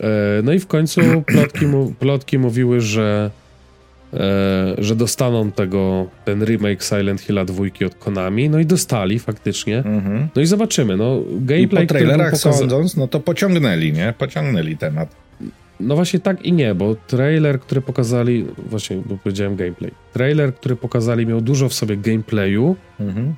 [0.00, 3.30] E, no i w końcu plotki, mu, plotki mówiły, że
[4.78, 9.78] że dostaną tego, ten remake Silent Hilla 2 od Konami, no i dostali faktycznie.
[9.78, 10.28] Mhm.
[10.36, 12.52] No i zobaczymy, no gameplay, I po trailerach pokaza...
[12.52, 14.14] sądząc, no to pociągnęli, nie?
[14.18, 15.16] Pociągnęli temat.
[15.80, 19.90] No właśnie tak i nie, bo trailer, który pokazali, właśnie, bo powiedziałem gameplay.
[20.12, 23.34] Trailer, który pokazali miał dużo w sobie gameplayu, mhm.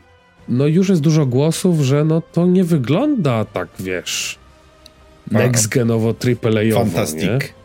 [0.49, 4.39] no już jest dużo głosów, że no to nie wygląda tak, wiesz,
[5.31, 7.58] next genowo, triple Fantastic.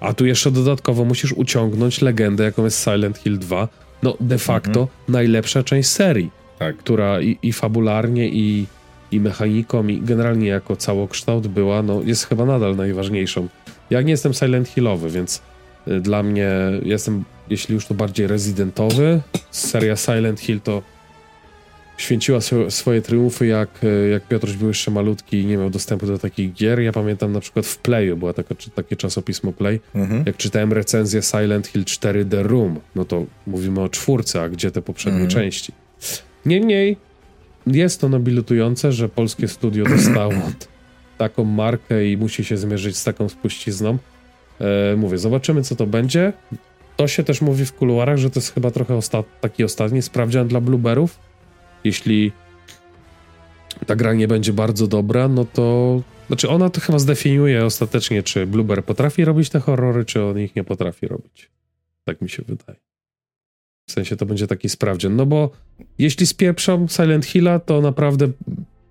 [0.00, 3.68] A tu jeszcze dodatkowo musisz uciągnąć legendę, jaką jest Silent Hill 2.
[4.02, 4.88] No, de facto mhm.
[5.08, 6.76] najlepsza część serii, tak.
[6.76, 8.66] która i, i fabularnie, i,
[9.10, 13.48] i mechaniką, i generalnie jako całokształt była, no, jest chyba nadal najważniejszą.
[13.90, 15.42] Ja nie jestem Silent Hillowy, więc
[15.88, 16.50] y, dla mnie
[16.82, 19.20] jestem, jeśli już to bardziej rezydentowy.
[19.50, 20.82] Seria Silent Hill to
[22.00, 26.18] święciła swoje triumfy, jak, e, jak Piotruś był jeszcze malutki i nie miał dostępu do
[26.18, 26.80] takich gier.
[26.80, 30.22] Ja pamiętam na przykład w Playu, była taka, takie czasopismo Play, mhm.
[30.26, 34.70] jak czytałem recenzję Silent Hill 4 The Room, no to mówimy o czwórce, a gdzie
[34.70, 35.30] te poprzednie mhm.
[35.30, 35.72] części.
[36.46, 36.96] Niemniej
[37.66, 40.32] jest to nobilitujące, że polskie studio dostało
[41.18, 43.98] taką markę i musi się zmierzyć z taką spuścizną.
[44.60, 46.32] E, mówię, zobaczymy co to będzie.
[46.96, 50.48] To się też mówi w kuluarach, że to jest chyba trochę osta taki ostatni sprawdzian
[50.48, 51.29] dla Blueberów
[51.84, 52.32] jeśli
[53.86, 56.02] ta gra nie będzie bardzo dobra, no to.
[56.26, 60.56] Znaczy, ona to chyba zdefiniuje ostatecznie, czy Blueber potrafi robić te horrory, czy on ich
[60.56, 61.50] nie potrafi robić.
[62.04, 62.78] Tak mi się wydaje.
[63.88, 65.16] W sensie to będzie taki sprawdzian.
[65.16, 65.50] No bo
[65.98, 68.28] jeśli spieprzą Silent Hilla, to naprawdę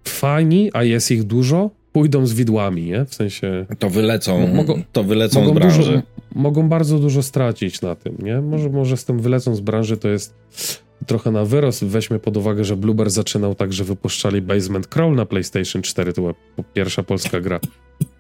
[0.04, 3.06] fajni, a jest ich dużo, pójdą z widłami, nie?
[3.06, 3.66] W sensie...
[3.80, 5.78] To wylecą, mogą, to wylecą mogą z branży.
[5.78, 6.02] Dużo,
[6.36, 8.42] mogą bardzo dużo stracić na tym, nie?
[8.42, 10.34] Może, może z tym wylecą z branży to jest
[11.06, 11.86] trochę na wyrost.
[11.86, 16.22] Weźmy pod uwagę, że Bluebird zaczynał tak, że wypuszczali Basement Crawl na PlayStation 4, to
[16.22, 16.34] była
[16.74, 17.60] pierwsza polska gra.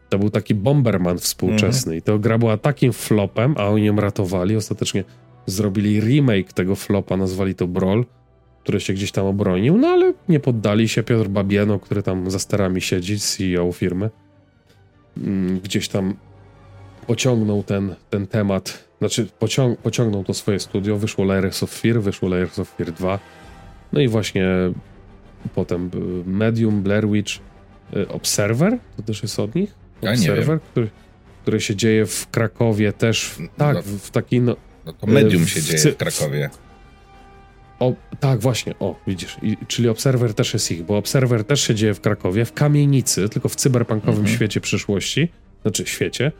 [0.09, 4.55] To był taki Bomberman współczesny i to gra była takim flopem, a oni ją ratowali.
[4.55, 5.03] Ostatecznie
[5.45, 8.01] zrobili remake tego flopa, nazwali to Brawl,
[8.63, 11.03] który się gdzieś tam obronił, no ale nie poddali się.
[11.03, 14.09] Piotr Babieno, który tam za sterami siedzi, CEO firmy,
[15.17, 16.13] mm, gdzieś tam
[17.07, 22.29] pociągnął ten, ten temat, znaczy pociąg pociągnął to swoje studio, wyszło Layers of Fear, wyszło
[22.29, 23.19] Layers of Fear 2,
[23.93, 24.47] no i właśnie
[25.55, 25.91] potem
[26.25, 27.33] Medium, Blair Witch,
[27.95, 29.75] y, Observer, to też jest od nich?
[30.01, 30.89] Observer, który,
[31.41, 34.55] który się dzieje w Krakowie też, tak, no, w, w takiej no,
[34.85, 36.49] no to Medium w, się dzieje w Krakowie.
[37.79, 41.75] O, tak, właśnie, o, widzisz, I, czyli Observer też jest ich, bo Observer też się
[41.75, 44.35] dzieje w Krakowie, w kamienicy, tylko w cyberpunkowym mhm.
[44.35, 45.31] świecie przyszłości,
[45.61, 46.31] znaczy świecie,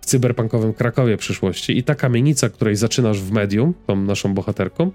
[0.00, 4.90] w cyberpunkowym Krakowie przyszłości i ta kamienica, której zaczynasz w Medium, tą naszą bohaterką,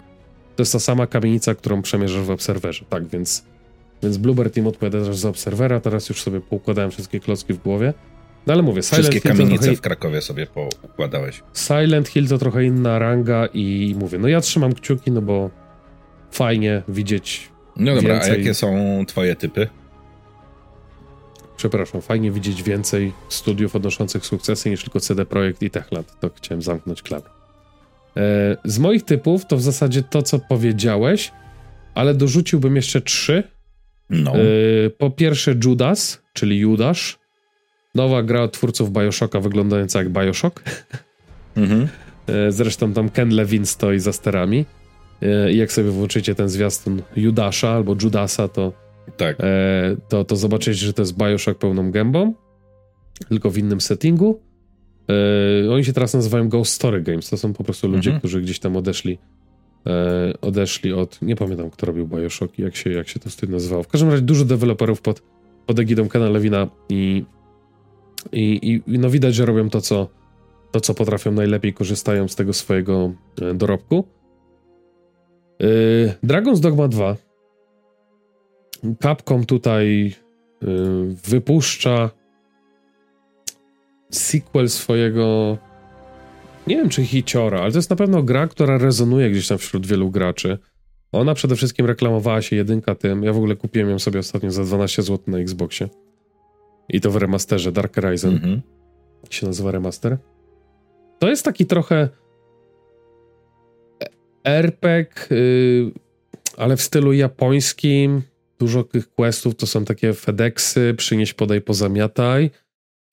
[0.56, 3.46] to jest ta sama kamienica, którą przemierzasz w Obserwerze, tak, więc,
[4.04, 7.94] więc Bluebird Team odpowiada też za Obserwera, teraz już sobie poukładałem wszystkie klocki w głowie,
[8.48, 9.78] no ale mówię, Silent Wszystkie Hill kamienice trochę...
[9.78, 11.44] w Krakowie sobie poukładałeś.
[11.54, 15.50] Silent Hill to trochę inna ranga i mówię, no ja trzymam kciuki, no bo
[16.32, 18.32] fajnie widzieć No dobra, więcej...
[18.32, 19.68] a jakie są twoje typy?
[21.58, 26.20] Przepraszam, fajnie widzieć więcej studiów odnoszących sukcesy niż tylko CD Projekt i Techland.
[26.20, 27.30] To chciałem zamknąć klap.
[28.18, 31.32] E, z moich typów to w zasadzie to, co powiedziałeś,
[31.96, 33.44] ale dorzuciłbym jeszcze trzy.
[34.10, 34.32] No.
[34.32, 37.20] E, po pierwsze Judas, czyli Judasz.
[37.96, 40.64] Nowa gra od twórców Bioshocka wyglądająca jak Bioshock.
[41.58, 41.88] Mhm.
[42.28, 44.66] E, zresztą tam Ken Levin stoi za sterami.
[45.52, 48.74] I jak sobie włączycie ten zwiastun Judasza albo Judasa, to,
[49.18, 49.38] tak.
[49.40, 52.34] E, to, to zobaczycie, że to jest Bioshock pełną gębą,
[53.30, 54.42] tylko w innym settingu.
[55.72, 57.30] Oni się teraz nazywają Ghost Story Games.
[57.30, 58.20] To są po prostu ludzie, mhm.
[58.20, 59.18] którzy gdzieś tam odeszli
[60.42, 63.84] odeszli od, nie pamiętam kto robił Bioshock i jak się, jak się to studio nazywało.
[63.84, 65.22] W każdym razie dużo deweloperów pod,
[65.66, 67.26] pod egidą Kena Lewina i
[68.32, 70.10] i, i no widać, że robią to co,
[70.72, 74.08] to, co potrafią najlepiej, korzystają z tego swojego e, dorobku.
[76.24, 77.16] Dragon's Dogma 2.
[79.02, 80.16] Capcom tutaj
[80.62, 82.10] yy, wypuszcza
[84.12, 85.58] sequel swojego
[86.68, 89.88] nie wiem czy hiciora, ale to jest na pewno gra, która rezonuje gdzieś tam wśród
[89.88, 90.58] wielu graczy.
[91.12, 93.24] Ona przede wszystkim reklamowała się jedynka tym.
[93.24, 95.90] Ja w ogóle kupiłem ją sobie ostatnio za 12 zł na Xboxie.
[96.90, 98.34] I to w remasterze Dark Horizon.
[98.34, 98.62] Mhm.
[99.30, 100.18] się nazywa remaster.
[101.20, 102.10] To jest taki trochę
[104.44, 105.92] RPG, yy,
[106.58, 108.22] ale w stylu japońskim.
[108.60, 112.52] Dużo tych questów to są takie FedExy, przynieś, podaj, pozamiataj.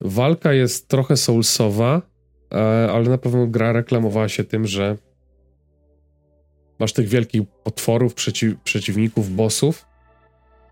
[0.00, 2.02] Walka jest trochę soulsowa,
[2.52, 2.56] e,
[2.92, 4.96] ale na pewno gra reklamowała się tym, że
[6.78, 9.92] masz tych wielkich potworów, przeciw, przeciwników, bossów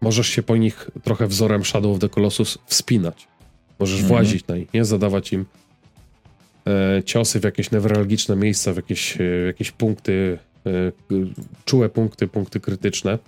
[0.01, 3.29] możesz się po nich trochę wzorem Shadow of the Colossus wspinać.
[3.79, 4.09] Możesz mhm.
[4.09, 4.85] włazić na nich, nie?
[4.85, 5.45] Zadawać im
[6.67, 10.93] e, ciosy w jakieś newralgiczne miejsca, w jakieś, e, jakieś punkty, e,
[11.65, 13.19] czułe punkty, punkty krytyczne.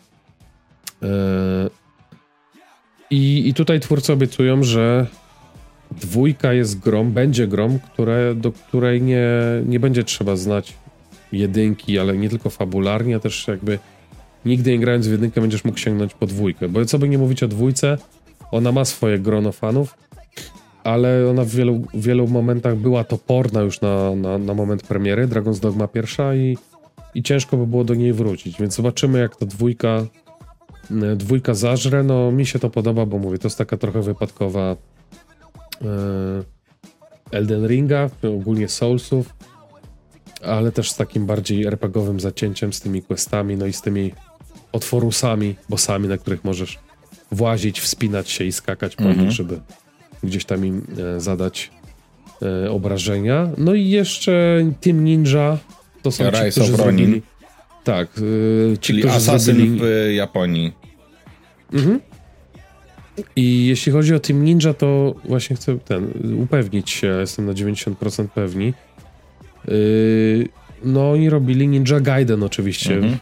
[3.11, 5.07] I, I tutaj twórcy obiecują, że
[6.01, 9.29] dwójka jest grom, będzie grom, które, do której nie,
[9.67, 10.75] nie będzie trzeba znać
[11.33, 13.79] jedynki, ale nie tylko fabularnie, a też jakby
[14.45, 16.69] nigdy nie grając w jedynkę będziesz mógł sięgnąć po dwójkę.
[16.69, 17.99] Bo co by nie mówić o dwójce,
[18.53, 19.95] ona ma swoje grono fanów,
[20.85, 25.61] ale ona w wielu, wielu momentach była toporna już na, na, na moment premiery, Dragon's
[25.61, 26.57] Dogma pierwsza i,
[27.15, 30.07] i ciężko by było do niej wrócić, więc zobaczymy jak ta dwójka
[31.17, 34.77] dwójka zażre, no mi się to podoba, bo mówię, to jest taka trochę wypadkowa
[35.83, 35.87] e,
[37.31, 39.35] Elden Ringa, ogólnie Soulsów,
[40.45, 44.13] ale też z takim bardziej RPGowym zacięciem, z tymi questami, no i z tymi
[44.73, 46.79] otworusami, bossami, na których możesz
[47.33, 49.31] włazić, wspinać się i skakać po nich, mhm.
[49.31, 49.61] żeby
[50.23, 50.87] gdzieś tam im
[51.17, 51.71] e, zadać
[52.43, 53.51] e, obrażenia.
[53.59, 55.59] No i jeszcze Team Ninja
[56.03, 57.23] to są Rise ci, którzy zrobili...
[57.85, 58.09] Tak.
[58.09, 59.81] E, ci, Czyli Assassin zrobili...
[59.81, 60.73] w Japonii.
[61.73, 62.01] Mhm.
[63.37, 68.29] I jeśli chodzi o Team Ninja, to właśnie chcę ten upewnić się, jestem na 90%
[68.29, 68.75] pewni.
[69.69, 70.49] Yy,
[70.85, 72.95] no oni robili Ninja Gaiden oczywiście.
[72.95, 73.19] Mhm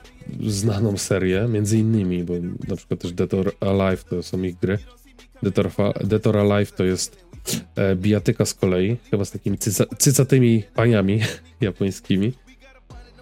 [0.46, 2.34] znaną serię, między innymi, bo
[2.68, 4.78] na przykład też Dead or Alive to są ich gry.
[5.42, 5.70] Dead or,
[6.04, 7.24] Dead or Alive to jest
[7.76, 11.20] e, bijatyka z kolei, chyba z takimi cyca, cycatymi paniami
[11.60, 12.32] japońskimi,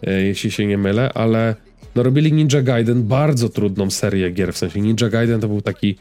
[0.03, 1.55] jeśli się nie mylę, ale
[1.95, 5.97] no robili Ninja Gaiden, bardzo trudną serię gier, w sensie Ninja Gaiden to był taki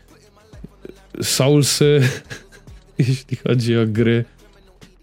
[1.22, 2.02] Soulsy,
[3.00, 4.26] jeśli chodzi o gry,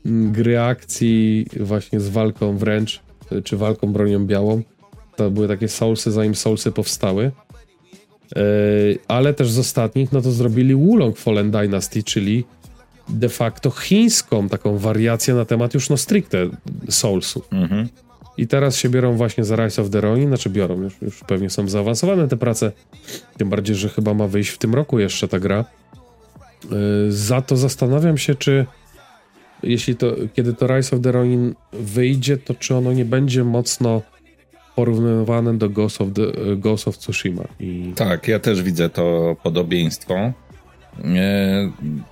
[0.04, 3.00] gry akcji właśnie z walką wręcz,
[3.44, 4.62] czy walką bronią białą.
[5.16, 7.30] To były takie Soulsy, zanim Soulsy powstały.
[8.36, 12.44] Yy, ale też z ostatnich, no to zrobili Wulong Fallen Dynasty, czyli
[13.08, 16.48] de facto chińską taką wariację na temat już no stricte
[16.90, 17.48] Soulsów.
[17.52, 17.88] Mhm.
[18.36, 21.50] I teraz się biorą właśnie za Rise of the Ronin, znaczy biorą, już, już pewnie
[21.50, 22.72] są zaawansowane te prace,
[23.36, 25.64] tym bardziej, że chyba ma wyjść w tym roku jeszcze ta gra.
[26.70, 28.66] Yy, za to zastanawiam się, czy
[29.62, 34.02] jeśli to, kiedy to Rise of the Ronin wyjdzie, to czy ono nie będzie mocno
[34.76, 37.44] porównywane do Ghost of, the, Ghost of Tsushima.
[37.60, 37.92] I...
[37.96, 40.14] Tak, ja też widzę to podobieństwo.
[40.14, 40.32] E,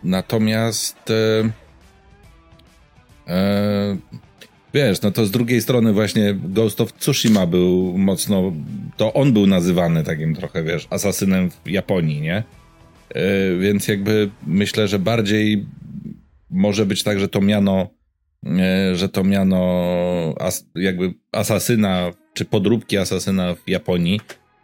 [0.05, 1.51] natomiast e,
[3.33, 3.97] e,
[4.75, 8.53] wiesz, no to z drugiej strony właśnie Ghost of Tsushima był mocno,
[8.97, 12.43] to on był nazywany takim trochę, wiesz, asasynem w Japonii, nie?
[13.15, 15.67] E, więc jakby myślę, że bardziej
[16.51, 17.89] może być tak, że to miano,
[18.47, 19.63] e, że to miano
[20.41, 24.21] as, jakby asasyna, czy podróbki asasyna w Japonii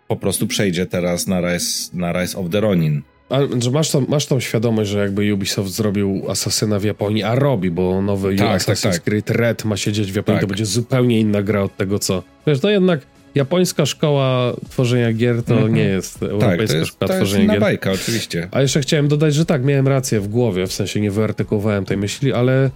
[0.08, 3.02] po prostu przejdzie teraz na Rise, na Rise of the Ronin.
[3.30, 7.34] A, że masz, tą, masz tą świadomość, że jakby Ubisoft zrobił Asasyna w Japonii, a
[7.34, 9.02] robi, bo nowy tak, Assassin's tak, tak.
[9.02, 10.48] Creed Red ma siedzieć w Japonii, tak.
[10.48, 12.22] to będzie zupełnie inna gra od tego, co...
[12.46, 13.00] Wiesz, to jednak
[13.34, 15.72] japońska szkoła tworzenia gier to mm -hmm.
[15.72, 17.60] nie jest europejska tak, to jest, szkoła to tworzenia jest gier.
[17.60, 18.48] bajka, oczywiście.
[18.50, 21.96] A jeszcze chciałem dodać, że tak, miałem rację w głowie, w sensie nie wyartykułowałem tej
[21.96, 22.70] myśli, ale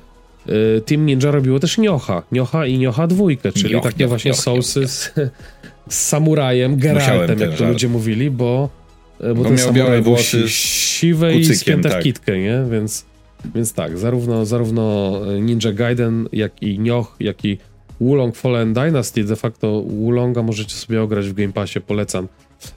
[0.49, 2.23] y, Team Ninja robiło też Niocha.
[2.33, 5.15] Niocha i Niocha dwójkę, czyli nioch, takie nioch, właśnie nioch, sousy z,
[5.89, 8.69] z samurajem, Geraltem, jak to ludzie mówili, bo,
[9.21, 10.17] bo, bo ten samuraj był
[10.47, 12.01] siwy i spięte tak.
[12.01, 12.65] w kitkę, nie?
[12.71, 13.05] Więc,
[13.55, 17.59] więc tak, zarówno, zarówno Ninja Gaiden, jak i Nioch, jak i
[18.01, 22.29] Wulong Fallen Dynasty, de facto Wulonga możecie sobie ograć w Game Passie, polecam.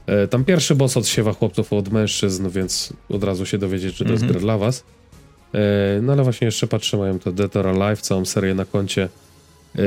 [0.07, 4.11] E, tam pierwszy boss odsiewa chłopców od mężczyzn, więc od razu się dowiedzieć, czy to
[4.11, 4.31] jest mhm.
[4.31, 4.83] gra dla was.
[5.53, 9.09] E, no ale właśnie jeszcze patrzę, mają to Dead or Alive, całą serię na koncie.
[9.75, 9.81] E,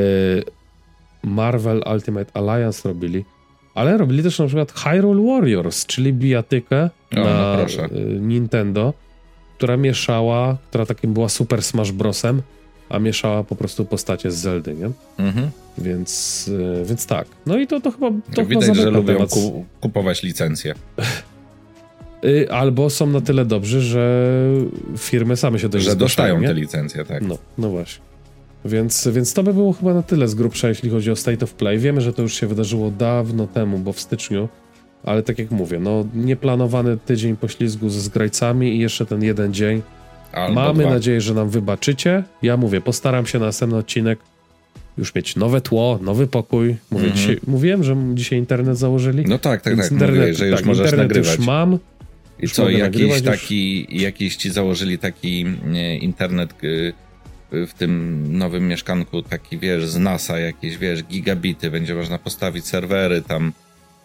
[1.22, 3.24] Marvel Ultimate Alliance robili,
[3.78, 8.94] ale robili też na przykład Hyrule Warriors, czyli bijatykę o, no na no Nintendo,
[9.56, 12.42] która mieszała, która takim była Super Smash Brosem,
[12.88, 14.90] a mieszała po prostu postacie z Zeldy, nie?
[15.18, 15.50] Mhm.
[15.78, 16.50] Więc,
[16.80, 17.26] e, więc tak.
[17.46, 20.74] No i to, to chyba to Widać, chyba że lubią ku, kupować licencje.
[22.24, 24.34] Y, albo są na tyle dobrzy, że
[24.96, 27.22] firmy same się do Że dostają te licencje, tak.
[27.22, 28.07] No, no właśnie.
[28.64, 31.54] Więc, więc to by było chyba na tyle z grubsza, jeśli chodzi o State of
[31.54, 31.78] Play.
[31.78, 34.48] Wiemy, że to już się wydarzyło dawno temu, bo w styczniu,
[35.04, 39.82] ale tak jak mówię, no nieplanowany tydzień poślizgu ze zgrajcami i jeszcze ten jeden dzień
[40.32, 40.92] Albo Mamy dwa.
[40.92, 42.24] nadzieję, że nam wybaczycie.
[42.42, 44.18] Ja mówię, postaram się na następny odcinek
[44.98, 46.76] już mieć nowe tło, nowy pokój.
[46.90, 47.18] Mówię, mm -hmm.
[47.18, 49.24] dzisiaj, mówiłem, że dzisiaj internet założyli.
[49.28, 49.90] No tak, tak, tak.
[49.90, 51.36] Internet, mówię, że już tak, możesz nagrywać.
[51.36, 51.78] już mam.
[52.40, 54.02] I co, jakiś taki, już...
[54.02, 56.92] jakiś ci założyli taki nie, internet y,
[57.50, 63.22] w tym nowym mieszkanku, taki wiesz, z NASA, jakieś wiesz, gigabity, będzie można postawić serwery
[63.22, 63.52] tam.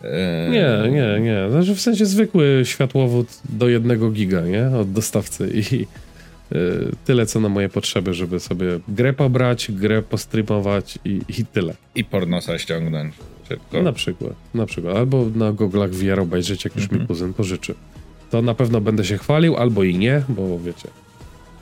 [0.04, 1.52] E, nie, nie, nie.
[1.52, 4.68] Znaczy w sensie zwykły światłowód do jednego giga, nie?
[4.68, 5.88] Od dostawcy i
[6.56, 11.76] Y, tyle co na moje potrzeby, żeby sobie grę pobrać, grę postreamować i, i tyle.
[11.96, 13.14] I pornosa ściągnąć
[13.50, 13.82] szybko.
[13.82, 14.98] Na przykład, na przykład.
[14.98, 17.08] Albo na goglach VR obejrzeć, jak już mi mhm.
[17.08, 17.76] kuzyn pożyczy.
[18.32, 20.90] To na pewno będę się chwalił, albo i nie, bo wiecie,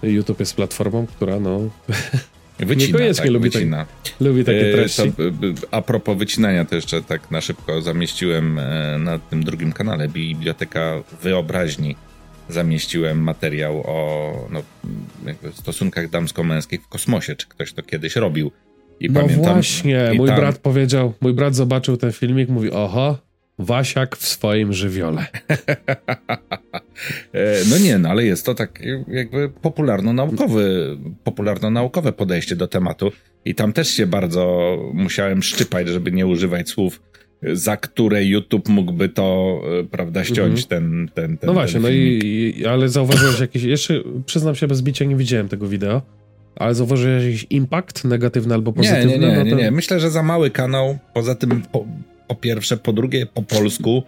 [0.03, 1.59] YouTube jest platformą, która no...
[2.59, 3.85] Wycina, Niekoniecznie tak, lubi, wycina.
[4.03, 5.11] Tak, lubi takie e, treści.
[5.11, 5.23] To,
[5.71, 11.03] a propos wycinania, to jeszcze tak na szybko zamieściłem e, na tym drugim kanale Biblioteka
[11.21, 11.95] Wyobraźni
[12.49, 14.61] zamieściłem materiał o no,
[15.53, 18.51] stosunkach damsko-męskich w kosmosie, czy ktoś to kiedyś robił.
[18.99, 20.37] I no pamiętam, właśnie, mój tam...
[20.37, 23.17] brat powiedział, mój brat zobaczył ten filmik, mówi, oho,
[23.65, 25.25] Wasiak w swoim żywiole.
[27.33, 33.11] E, no nie, no ale jest to tak jakby popularno-naukowy, popularno-naukowe podejście do tematu
[33.45, 37.01] i tam też się bardzo musiałem szczypać, żeby nie używać słów
[37.53, 40.67] za które YouTube mógłby to, e, prawda, ściąć mhm.
[40.67, 41.47] ten, ten, ten.
[41.47, 43.93] No właśnie, ten no i, ale zauważyłeś jakiś, jeszcze
[44.25, 46.01] przyznam się bez bicia, nie widziałem tego wideo,
[46.55, 49.17] ale zauważyłeś jakiś impact negatywny albo pozytywny?
[49.17, 49.71] Nie, nie, nie, nie, nie.
[49.71, 51.85] Myślę, że za mały kanał, poza tym po,
[52.31, 54.03] po pierwsze, po drugie po polsku,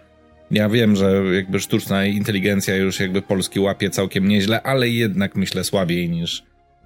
[0.50, 5.64] ja wiem, że jakby sztuczna inteligencja już jakby polski łapie całkiem nieźle, ale jednak myślę
[5.64, 6.42] słabiej niż,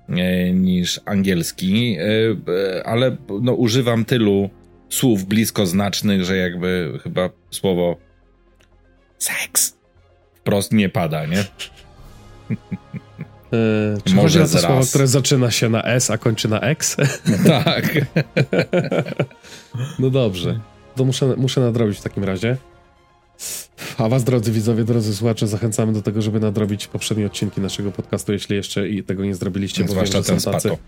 [0.09, 4.51] e, niż angielski, e, ale no, używam tylu
[4.89, 7.97] słów bliskoznacznych, że jakby chyba słowo
[9.19, 9.77] seks
[10.35, 11.45] wprost nie pada, nie?
[13.53, 16.97] Yy, czy Może chodzi to słowo, które zaczyna się na S, a kończy na X?
[17.47, 17.93] Tak.
[19.99, 20.61] no dobrze.
[20.99, 22.57] To muszę, muszę nadrobić w takim razie.
[23.99, 28.33] A was, drodzy widzowie, drodzy słuchacze, zachęcamy do tego, żeby nadrobić poprzednie odcinki naszego podcastu,
[28.33, 30.69] jeśli jeszcze i tego nie zrobiliście, bo Zwłaszcza wiem, ten są tacy.
[30.69, 30.83] spato.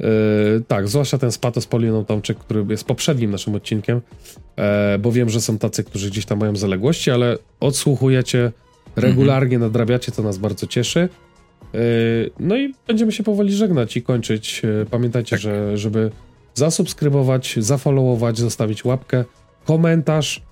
[0.00, 0.06] Yy,
[0.68, 4.00] tak, zwłaszcza ten spato z Poliną Tomczyk, który jest poprzednim naszym odcinkiem,
[4.56, 8.52] e, bo wiem, że są tacy, którzy gdzieś tam mają zaległości, ale odsłuchujecie,
[8.96, 11.08] regularnie nadrabiacie, to nas bardzo cieszy.
[11.72, 11.80] Yy,
[12.40, 14.62] no i będziemy się powoli żegnać i kończyć.
[14.62, 15.40] Yy, Pamiętajcie, Tak.
[15.40, 16.10] że żeby
[16.54, 19.24] zasubskrybować, zafollowować, zostawić łapkę,
[19.64, 20.42] komentarz,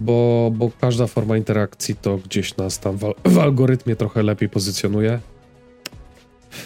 [0.00, 5.20] bo, bo każda forma interakcji to gdzieś nas tam w, w algorytmie trochę lepiej pozycjonuje.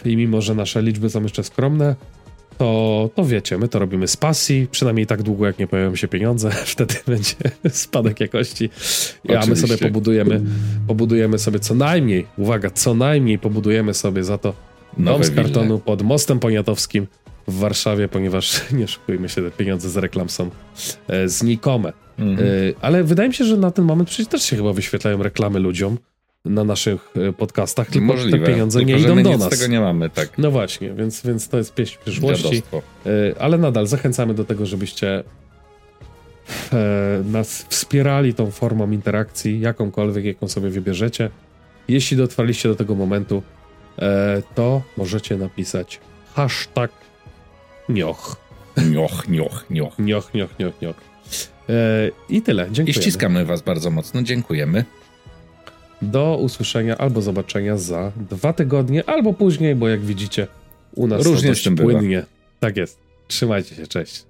[0.04, 1.96] I mimo, że nasze liczby są jeszcze skromne,
[2.58, 6.08] to, to wiecie, my to robimy z pasji, przynajmniej tak długo, jak nie pojawią się
[6.08, 7.34] pieniądze, wtedy będzie
[7.70, 8.70] spadek jakości.
[9.28, 9.66] A my Oczywiście.
[9.66, 10.40] sobie pobudujemy,
[10.86, 14.54] pobudujemy sobie co najmniej, uwaga, co najmniej pobudujemy sobie za to
[14.96, 17.06] dom Nowe z kartonu pod Mostem Poniatowskim
[17.48, 20.50] w Warszawie, ponieważ nie szukujmy się, te pieniądze z reklam są
[21.08, 21.92] e, znikome.
[22.18, 22.48] Mhm.
[22.48, 22.50] E,
[22.80, 25.98] ale wydaje mi się, że na ten moment przecież też się chyba wyświetlają reklamy ludziom
[26.44, 28.38] na naszych e, podcastach, tylko Możliwe.
[28.38, 29.50] te pieniądze Tylko, nie idą my do nic nas.
[29.50, 30.38] tego nie mamy, tak.
[30.38, 32.62] No właśnie, więc, więc to jest pieśń przyszłości.
[33.06, 33.10] E,
[33.40, 35.24] ale nadal zachęcamy do tego, żebyście
[36.72, 41.30] e, nas wspierali tą formą interakcji, jakąkolwiek, jaką sobie wybierzecie.
[41.88, 43.42] Jeśli dotrwaliście do tego momentu,
[43.98, 46.00] e, to możecie napisać
[46.34, 46.90] hashtag
[47.92, 48.36] nioch.
[48.90, 49.98] Nioch, nioch, nioch.
[49.98, 50.96] Nioch, nioch, nioch, nioch.
[51.68, 52.68] E, I tyle.
[52.68, 52.94] I Dziękuję.
[52.94, 54.22] ściskamy was bardzo mocno.
[54.22, 54.84] Dziękujemy.
[56.02, 60.46] Do usłyszenia albo zobaczenia za dwa tygodnie, albo później, bo jak widzicie,
[60.94, 61.82] u nas Różnie z bywa.
[61.82, 62.24] płynnie.
[62.60, 62.98] Tak jest.
[63.28, 64.24] Trzymajcie się, cześć.